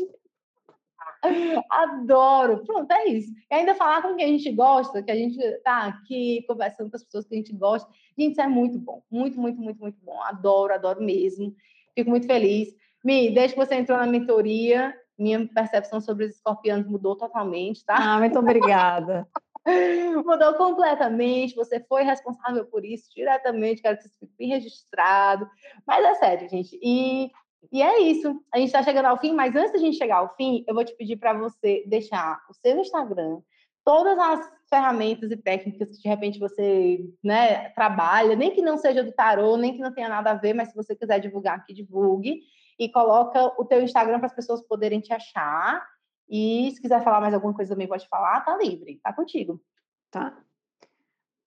Adoro. 1.69 2.63
Pronto, 2.65 2.91
é 2.91 3.07
isso. 3.07 3.31
E 3.49 3.55
ainda 3.55 3.75
falar 3.75 4.01
com 4.01 4.15
quem 4.15 4.25
a 4.25 4.27
gente 4.27 4.51
gosta, 4.51 5.01
que 5.01 5.11
a 5.11 5.15
gente 5.15 5.39
tá 5.63 5.87
aqui 5.87 6.43
conversando 6.47 6.89
com 6.89 6.97
as 6.97 7.03
pessoas 7.03 7.25
que 7.25 7.33
a 7.33 7.37
gente 7.37 7.53
gosta. 7.53 7.89
Gente, 8.17 8.33
isso 8.33 8.41
é 8.41 8.47
muito 8.47 8.77
bom. 8.77 9.01
Muito, 9.09 9.39
muito, 9.39 9.59
muito, 9.61 9.79
muito 9.79 9.97
bom. 10.03 10.21
Adoro, 10.23 10.73
adoro 10.73 11.01
mesmo. 11.01 11.55
Fico 11.95 12.09
muito 12.09 12.27
feliz. 12.27 12.69
Mi, 13.03 13.33
desde 13.33 13.55
que 13.55 13.65
você 13.65 13.75
entrou 13.75 13.97
na 13.97 14.05
mentoria, 14.05 14.93
minha 15.17 15.47
percepção 15.47 16.01
sobre 16.01 16.25
os 16.25 16.35
escorpianos 16.35 16.87
mudou 16.87 17.15
totalmente, 17.15 17.85
tá? 17.85 17.95
Ah, 17.97 18.19
muito 18.19 18.39
obrigada. 18.39 19.27
mudou 20.25 20.53
completamente. 20.55 21.55
Você 21.55 21.79
foi 21.87 22.03
responsável 22.03 22.65
por 22.65 22.83
isso 22.83 23.09
diretamente. 23.13 23.81
Quero 23.81 23.97
que 23.97 24.07
isso 24.07 24.17
fique 24.19 24.45
registrado. 24.45 25.49
Mas 25.85 26.05
é 26.05 26.15
sério, 26.15 26.49
gente. 26.49 26.77
E 26.81 27.31
e 27.71 27.81
é 27.81 28.01
isso. 28.01 28.39
A 28.53 28.57
gente 28.57 28.67
está 28.67 28.83
chegando 28.83 29.05
ao 29.05 29.19
fim, 29.19 29.33
mas 29.33 29.55
antes 29.55 29.73
da 29.73 29.79
gente 29.79 29.97
chegar 29.97 30.17
ao 30.17 30.35
fim, 30.35 30.63
eu 30.67 30.73
vou 30.73 30.83
te 30.83 30.95
pedir 30.95 31.17
para 31.17 31.33
você 31.33 31.83
deixar 31.87 32.39
o 32.49 32.53
seu 32.53 32.77
Instagram, 32.77 33.41
todas 33.83 34.17
as 34.17 34.51
ferramentas 34.69 35.29
e 35.29 35.37
técnicas 35.37 35.89
que 35.89 36.03
de 36.03 36.09
repente 36.09 36.39
você 36.39 36.99
né, 37.23 37.69
trabalha, 37.69 38.35
nem 38.35 38.51
que 38.51 38.61
não 38.61 38.77
seja 38.77 39.03
do 39.03 39.11
tarô, 39.11 39.57
nem 39.57 39.73
que 39.73 39.79
não 39.79 39.93
tenha 39.93 40.09
nada 40.09 40.31
a 40.31 40.35
ver, 40.35 40.53
mas 40.53 40.69
se 40.69 40.75
você 40.75 40.95
quiser 40.95 41.19
divulgar 41.19 41.57
aqui, 41.57 41.73
divulgue. 41.73 42.41
E 42.79 42.89
coloca 42.89 43.53
o 43.59 43.65
teu 43.65 43.83
Instagram 43.83 44.17
para 44.17 44.25
as 44.25 44.35
pessoas 44.35 44.65
poderem 44.65 44.99
te 44.99 45.13
achar. 45.13 45.85
E 46.27 46.71
se 46.71 46.81
quiser 46.81 47.03
falar 47.03 47.21
mais 47.21 47.33
alguma 47.33 47.53
coisa 47.53 47.73
também 47.73 47.87
pode 47.87 48.07
falar, 48.07 48.41
tá 48.41 48.57
livre, 48.57 48.99
tá 49.03 49.13
contigo. 49.13 49.61
Tá. 50.09 50.35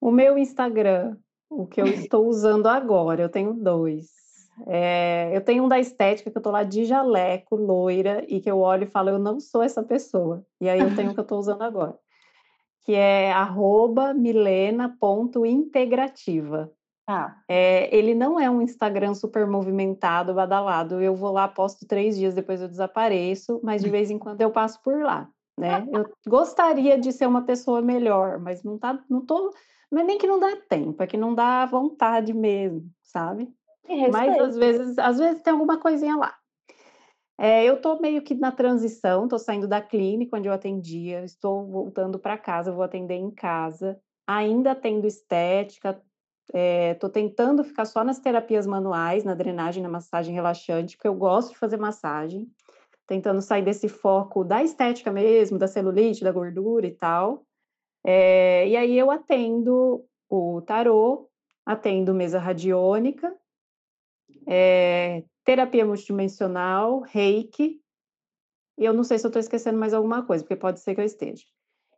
O 0.00 0.12
meu 0.12 0.38
Instagram, 0.38 1.16
o 1.50 1.66
que 1.66 1.80
eu 1.80 1.86
estou 1.88 2.26
usando 2.26 2.68
agora, 2.68 3.22
eu 3.22 3.28
tenho 3.28 3.52
dois. 3.54 4.25
É, 4.66 5.30
eu 5.34 5.40
tenho 5.42 5.64
um 5.64 5.68
da 5.68 5.78
estética 5.78 6.30
que 6.30 6.38
eu 6.38 6.42
tô 6.42 6.50
lá 6.50 6.62
de 6.62 6.84
jaleco, 6.84 7.56
loira, 7.56 8.24
e 8.28 8.40
que 8.40 8.50
eu 8.50 8.60
olho 8.60 8.84
e 8.84 8.90
falo, 8.90 9.08
eu 9.10 9.18
não 9.18 9.40
sou 9.40 9.62
essa 9.62 9.82
pessoa. 9.82 10.44
E 10.60 10.68
aí 10.68 10.80
eu 10.80 10.94
tenho 10.94 11.10
o 11.10 11.14
que 11.14 11.20
eu 11.20 11.26
tô 11.26 11.36
usando 11.36 11.62
agora, 11.62 11.98
que 12.84 12.94
é 12.94 13.32
arroba 13.32 14.14
milena.integrativa. 14.14 16.72
Ah. 17.08 17.36
É, 17.48 17.96
ele 17.96 18.14
não 18.14 18.40
é 18.40 18.50
um 18.50 18.60
Instagram 18.60 19.14
super 19.14 19.46
movimentado, 19.46 20.34
badalado. 20.34 21.00
Eu 21.00 21.14
vou 21.14 21.32
lá, 21.32 21.46
posto 21.46 21.86
três 21.86 22.16
dias, 22.16 22.34
depois 22.34 22.60
eu 22.60 22.68
desapareço, 22.68 23.60
mas 23.62 23.82
de 23.82 23.88
vez 23.88 24.10
em 24.10 24.18
quando 24.18 24.40
eu 24.40 24.50
passo 24.50 24.82
por 24.82 25.02
lá. 25.02 25.28
Né? 25.58 25.86
Eu 25.90 26.10
gostaria 26.26 26.98
de 26.98 27.12
ser 27.12 27.26
uma 27.26 27.42
pessoa 27.42 27.80
melhor, 27.80 28.38
mas 28.38 28.62
não 28.62 28.76
tá, 28.76 29.02
não 29.08 29.24
tô, 29.24 29.54
não 29.90 30.02
é 30.02 30.04
nem 30.04 30.18
que 30.18 30.26
não 30.26 30.38
dá 30.38 30.54
tempo, 30.68 31.02
é 31.02 31.06
que 31.06 31.16
não 31.16 31.34
dá 31.34 31.64
vontade 31.64 32.34
mesmo, 32.34 32.84
sabe? 33.02 33.48
Mas 34.10 34.38
às 34.38 34.56
vezes, 34.56 34.98
às 34.98 35.18
vezes 35.18 35.42
tem 35.42 35.52
alguma 35.52 35.78
coisinha 35.78 36.16
lá. 36.16 36.34
É, 37.38 37.64
eu 37.64 37.74
estou 37.74 38.00
meio 38.00 38.22
que 38.22 38.34
na 38.34 38.50
transição, 38.50 39.24
estou 39.24 39.38
saindo 39.38 39.68
da 39.68 39.80
clínica 39.80 40.36
onde 40.36 40.48
eu 40.48 40.52
atendia, 40.52 41.22
estou 41.22 41.66
voltando 41.66 42.18
para 42.18 42.38
casa, 42.38 42.72
vou 42.72 42.82
atender 42.82 43.16
em 43.16 43.30
casa, 43.30 44.00
ainda 44.26 44.74
tendo 44.74 45.06
estética, 45.06 46.00
estou 46.48 47.10
é, 47.10 47.12
tentando 47.12 47.62
ficar 47.62 47.84
só 47.84 48.02
nas 48.02 48.18
terapias 48.18 48.66
manuais, 48.66 49.22
na 49.22 49.34
drenagem, 49.34 49.82
na 49.82 49.88
massagem 49.88 50.34
relaxante, 50.34 50.96
porque 50.96 51.08
eu 51.08 51.14
gosto 51.14 51.50
de 51.50 51.58
fazer 51.58 51.76
massagem, 51.76 52.48
tentando 53.06 53.42
sair 53.42 53.62
desse 53.62 53.88
foco 53.88 54.42
da 54.42 54.62
estética 54.62 55.12
mesmo, 55.12 55.58
da 55.58 55.68
celulite, 55.68 56.24
da 56.24 56.32
gordura 56.32 56.86
e 56.86 56.92
tal. 56.92 57.44
É, 58.04 58.66
e 58.66 58.76
aí 58.76 58.98
eu 58.98 59.10
atendo 59.10 60.04
o 60.30 60.62
tarô, 60.62 61.28
atendo 61.66 62.14
mesa 62.14 62.38
radiônica, 62.38 63.34
é, 64.46 65.22
terapia 65.44 65.84
multidimensional, 65.84 67.00
reiki, 67.00 67.80
e 68.78 68.84
eu 68.84 68.92
não 68.92 69.04
sei 69.04 69.18
se 69.18 69.26
eu 69.26 69.28
estou 69.28 69.40
esquecendo 69.40 69.78
mais 69.78 69.94
alguma 69.94 70.22
coisa, 70.22 70.44
porque 70.44 70.56
pode 70.56 70.80
ser 70.80 70.94
que 70.94 71.00
eu 71.00 71.04
esteja. 71.04 71.44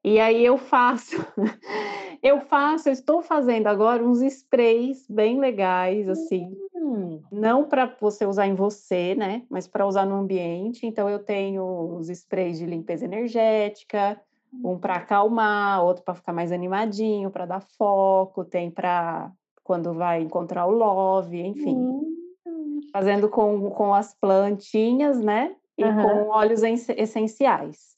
E 0.05 0.21
aí 0.21 0.45
eu 0.45 0.57
faço, 0.57 1.17
eu 2.23 2.41
faço, 2.43 2.89
eu 2.89 2.93
estou 2.93 3.21
fazendo 3.21 3.67
agora 3.67 4.03
uns 4.03 4.23
sprays 4.23 5.05
bem 5.09 5.41
legais, 5.41 6.09
assim, 6.09 6.57
hum. 6.75 7.21
não 7.33 7.65
para 7.65 7.97
você 8.01 8.25
usar 8.25 8.47
em 8.47 8.55
você, 8.55 9.17
né, 9.17 9.45
mas 9.51 9.67
para 9.67 9.87
usar 9.87 10.07
no 10.07 10.15
ambiente. 10.15 10.87
Então 10.87 11.09
eu 11.09 11.19
tenho 11.19 11.97
os 11.97 12.09
sprays 12.09 12.59
de 12.59 12.67
limpeza 12.67 13.05
energética, 13.05 14.21
Um 14.65 14.79
para 14.79 14.95
acalmar, 14.95 15.85
outro 15.85 16.03
para 16.05 16.15
ficar 16.15 16.33
mais 16.33 16.53
animadinho, 16.53 17.31
para 17.31 17.45
dar 17.45 17.61
foco, 17.61 18.45
tem 18.45 18.71
para 18.71 19.31
quando 19.69 19.93
vai 19.93 20.23
encontrar 20.23 20.65
o 20.65 20.71
love, 20.71 21.39
enfim. 21.39 21.77
Hum. 21.77 22.81
Fazendo 22.91 23.29
com, 23.29 23.69
com 23.69 23.93
as 23.93 24.15
plantinhas, 24.19 25.21
né? 25.21 25.55
E 25.77 25.85
uhum. 25.85 26.03
com 26.03 26.29
óleos 26.31 26.63
essenciais. 26.63 27.95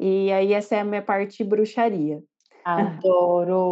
E 0.00 0.32
aí 0.32 0.54
essa 0.54 0.76
é 0.76 0.80
a 0.80 0.84
minha 0.84 1.02
parte 1.02 1.44
bruxaria. 1.44 2.22
Adoro! 2.64 3.68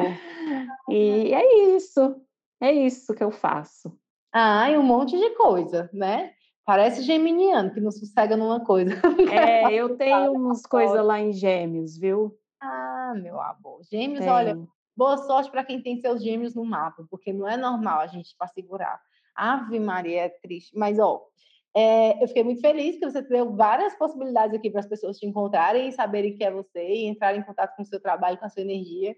e 0.91 1.33
é 1.33 1.75
isso. 1.75 2.21
É 2.61 2.71
isso 2.71 3.15
que 3.15 3.25
eu 3.25 3.31
faço. 3.31 3.99
Ah, 4.31 4.71
e 4.71 4.77
um 4.77 4.83
monte 4.83 5.19
de 5.19 5.31
coisa, 5.31 5.89
né? 5.91 6.33
Parece 6.67 7.01
geminiano, 7.01 7.73
que 7.73 7.81
não 7.81 7.91
sossega 7.91 8.37
numa 8.37 8.63
coisa. 8.63 8.91
É, 9.33 9.73
eu 9.73 9.97
tenho 9.97 10.33
umas 10.33 10.61
coisas 10.67 11.03
lá 11.03 11.19
em 11.19 11.33
gêmeos, 11.33 11.97
viu? 11.97 12.37
Ah, 12.61 13.15
meu 13.17 13.41
amor. 13.41 13.81
Gêmeos, 13.91 14.21
tem. 14.21 14.29
olha, 14.29 14.59
boa 14.99 15.17
sorte 15.17 15.49
para 15.49 15.63
quem 15.63 15.81
tem 15.81 16.01
seus 16.01 16.21
gêmeos 16.21 16.57
no 16.57 16.65
mapa, 16.65 17.07
porque 17.09 17.33
não 17.33 17.49
é 17.49 17.57
normal 17.57 18.01
a 18.01 18.09
gente 18.09 18.35
para 18.37 18.49
segurar. 18.49 19.01
Ave 19.33 19.79
Maria, 19.79 20.23
é 20.23 20.29
triste. 20.29 20.77
Mas, 20.77 20.99
ó, 20.99 21.25
é, 21.73 22.21
eu 22.21 22.27
fiquei 22.27 22.43
muito 22.43 22.61
feliz 22.61 22.99
que 22.99 23.09
você 23.09 23.23
deu 23.23 23.55
várias 23.55 23.95
possibilidades 23.97 24.59
aqui 24.59 24.69
para 24.69 24.81
as 24.81 24.89
pessoas 24.89 25.17
te 25.17 25.25
encontrarem 25.25 25.89
e 25.89 25.93
saberem 25.93 26.35
que 26.35 26.43
é 26.43 26.51
você 26.51 26.85
e 26.85 27.07
entrarem 27.07 27.41
em 27.41 27.45
contato 27.45 27.77
com 27.77 27.83
o 27.83 27.87
seu 27.87 28.01
trabalho, 28.01 28.39
com 28.39 28.47
a 28.47 28.49
sua 28.49 28.63
energia. 28.63 29.15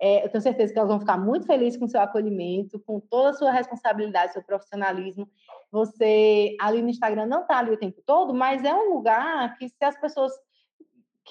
É, 0.00 0.24
eu 0.24 0.28
tenho 0.30 0.42
certeza 0.42 0.72
que 0.72 0.78
elas 0.78 0.90
vão 0.90 0.98
ficar 0.98 1.16
muito 1.16 1.46
felizes 1.46 1.78
com 1.78 1.84
o 1.84 1.88
seu 1.88 2.00
acolhimento, 2.00 2.80
com 2.80 2.98
toda 2.98 3.30
a 3.30 3.34
sua 3.34 3.52
responsabilidade, 3.52 4.32
seu 4.32 4.42
profissionalismo. 4.42 5.28
Você 5.70 6.56
ali 6.60 6.82
no 6.82 6.88
Instagram 6.88 7.26
não 7.26 7.42
está 7.42 7.58
ali 7.58 7.70
o 7.70 7.78
tempo 7.78 8.02
todo, 8.04 8.34
mas 8.34 8.64
é 8.64 8.74
um 8.74 8.94
lugar 8.94 9.56
que 9.58 9.68
se 9.68 9.84
as 9.84 9.96
pessoas 10.00 10.32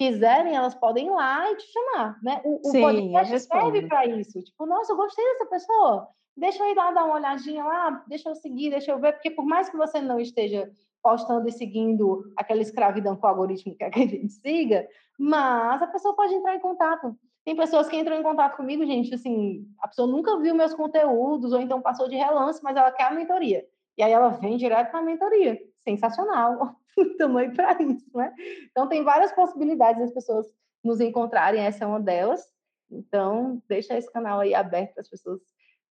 quiserem, 0.00 0.56
elas 0.56 0.74
podem 0.74 1.08
ir 1.08 1.10
lá 1.10 1.52
e 1.52 1.56
te 1.56 1.66
chamar, 1.70 2.18
né? 2.22 2.40
O, 2.42 2.58
Sim, 2.70 2.78
o 2.78 2.80
podcast 2.80 3.40
serve 3.40 3.86
para 3.86 4.06
isso. 4.06 4.42
Tipo, 4.42 4.64
nossa, 4.64 4.90
eu 4.90 4.96
gostei 4.96 5.22
dessa 5.26 5.44
pessoa. 5.44 6.08
Deixa 6.34 6.64
eu 6.64 6.70
ir 6.70 6.74
lá 6.74 6.90
dar 6.90 7.04
uma 7.04 7.16
olhadinha 7.16 7.62
lá, 7.62 8.02
deixa 8.08 8.30
eu 8.30 8.34
seguir, 8.34 8.70
deixa 8.70 8.92
eu 8.92 8.98
ver, 8.98 9.12
porque 9.12 9.30
por 9.30 9.44
mais 9.44 9.68
que 9.68 9.76
você 9.76 10.00
não 10.00 10.18
esteja 10.18 10.70
postando 11.02 11.46
e 11.46 11.52
seguindo 11.52 12.22
aquela 12.34 12.62
escravidão 12.62 13.14
com 13.14 13.26
o 13.26 13.28
algoritmo 13.28 13.76
que 13.76 13.84
a 13.84 13.90
gente 13.90 14.32
siga, 14.32 14.88
mas 15.18 15.82
a 15.82 15.86
pessoa 15.86 16.16
pode 16.16 16.32
entrar 16.32 16.54
em 16.54 16.60
contato. 16.60 17.14
Tem 17.44 17.54
pessoas 17.54 17.86
que 17.86 17.96
entram 17.96 18.16
em 18.16 18.22
contato 18.22 18.56
comigo, 18.56 18.86
gente, 18.86 19.14
assim, 19.14 19.66
a 19.80 19.88
pessoa 19.88 20.08
nunca 20.08 20.38
viu 20.38 20.54
meus 20.54 20.72
conteúdos, 20.72 21.52
ou 21.52 21.60
então 21.60 21.82
passou 21.82 22.08
de 22.08 22.16
relance, 22.16 22.62
mas 22.62 22.74
ela 22.74 22.90
quer 22.90 23.04
a 23.04 23.10
mentoria. 23.10 23.66
E 23.98 24.02
aí 24.02 24.12
ela 24.12 24.30
vem 24.30 24.56
direto 24.56 24.94
na 24.94 25.02
mentoria. 25.02 25.58
Sensacional. 25.86 26.74
Tamanho 27.18 27.54
para 27.54 27.80
isso, 27.82 28.06
né? 28.14 28.32
Então 28.70 28.88
tem 28.88 29.04
várias 29.04 29.32
possibilidades 29.32 30.00
das 30.00 30.12
pessoas 30.12 30.46
nos 30.82 31.00
encontrarem, 31.00 31.60
essa 31.60 31.84
é 31.84 31.86
uma 31.86 32.00
delas. 32.00 32.42
Então, 32.90 33.62
deixa 33.68 33.96
esse 33.96 34.10
canal 34.12 34.40
aí 34.40 34.54
aberto 34.54 34.94
para 34.94 35.02
as 35.02 35.08
pessoas 35.08 35.40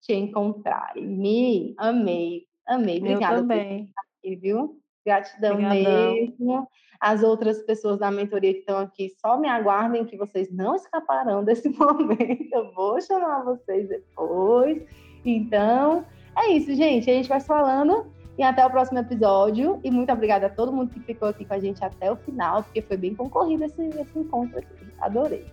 te 0.01 0.13
encontrarem. 0.13 1.05
Me 1.05 1.73
amei, 1.77 2.45
amei. 2.67 2.97
Obrigada. 2.97 3.35
Eu 3.35 3.41
também. 3.41 3.91
Aqui, 3.97 4.35
viu? 4.35 4.81
Gratidão 5.05 5.53
Obrigadão. 5.53 6.13
mesmo. 6.13 6.67
As 6.99 7.23
outras 7.23 7.63
pessoas 7.63 7.97
da 7.97 8.11
mentoria 8.11 8.53
que 8.53 8.59
estão 8.59 8.77
aqui, 8.77 9.09
só 9.21 9.39
me 9.39 9.47
aguardem 9.47 10.05
que 10.05 10.17
vocês 10.17 10.51
não 10.51 10.75
escaparão 10.75 11.43
desse 11.43 11.69
momento. 11.79 12.53
Eu 12.53 12.73
vou 12.73 12.99
chamar 12.99 13.43
vocês 13.43 13.87
depois. 13.87 14.83
Então, 15.23 16.05
é 16.37 16.51
isso, 16.51 16.73
gente. 16.75 17.09
A 17.09 17.13
gente 17.13 17.29
vai 17.29 17.39
falando 17.39 18.11
e 18.39 18.43
até 18.43 18.65
o 18.65 18.69
próximo 18.69 18.99
episódio. 18.99 19.81
E 19.83 19.91
muito 19.91 20.11
obrigada 20.13 20.47
a 20.47 20.49
todo 20.49 20.71
mundo 20.71 20.91
que 20.93 21.01
ficou 21.01 21.27
aqui 21.27 21.43
com 21.43 21.53
a 21.53 21.59
gente 21.59 21.83
até 21.83 22.09
o 22.09 22.15
final, 22.15 22.63
porque 22.63 22.81
foi 22.81 22.95
bem 22.95 23.13
concorrido 23.13 23.65
esse, 23.65 23.81
esse 23.81 24.17
encontro 24.17 24.57
aqui. 24.57 24.87
Adorei. 25.01 25.45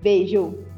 Beijo! 0.00 0.69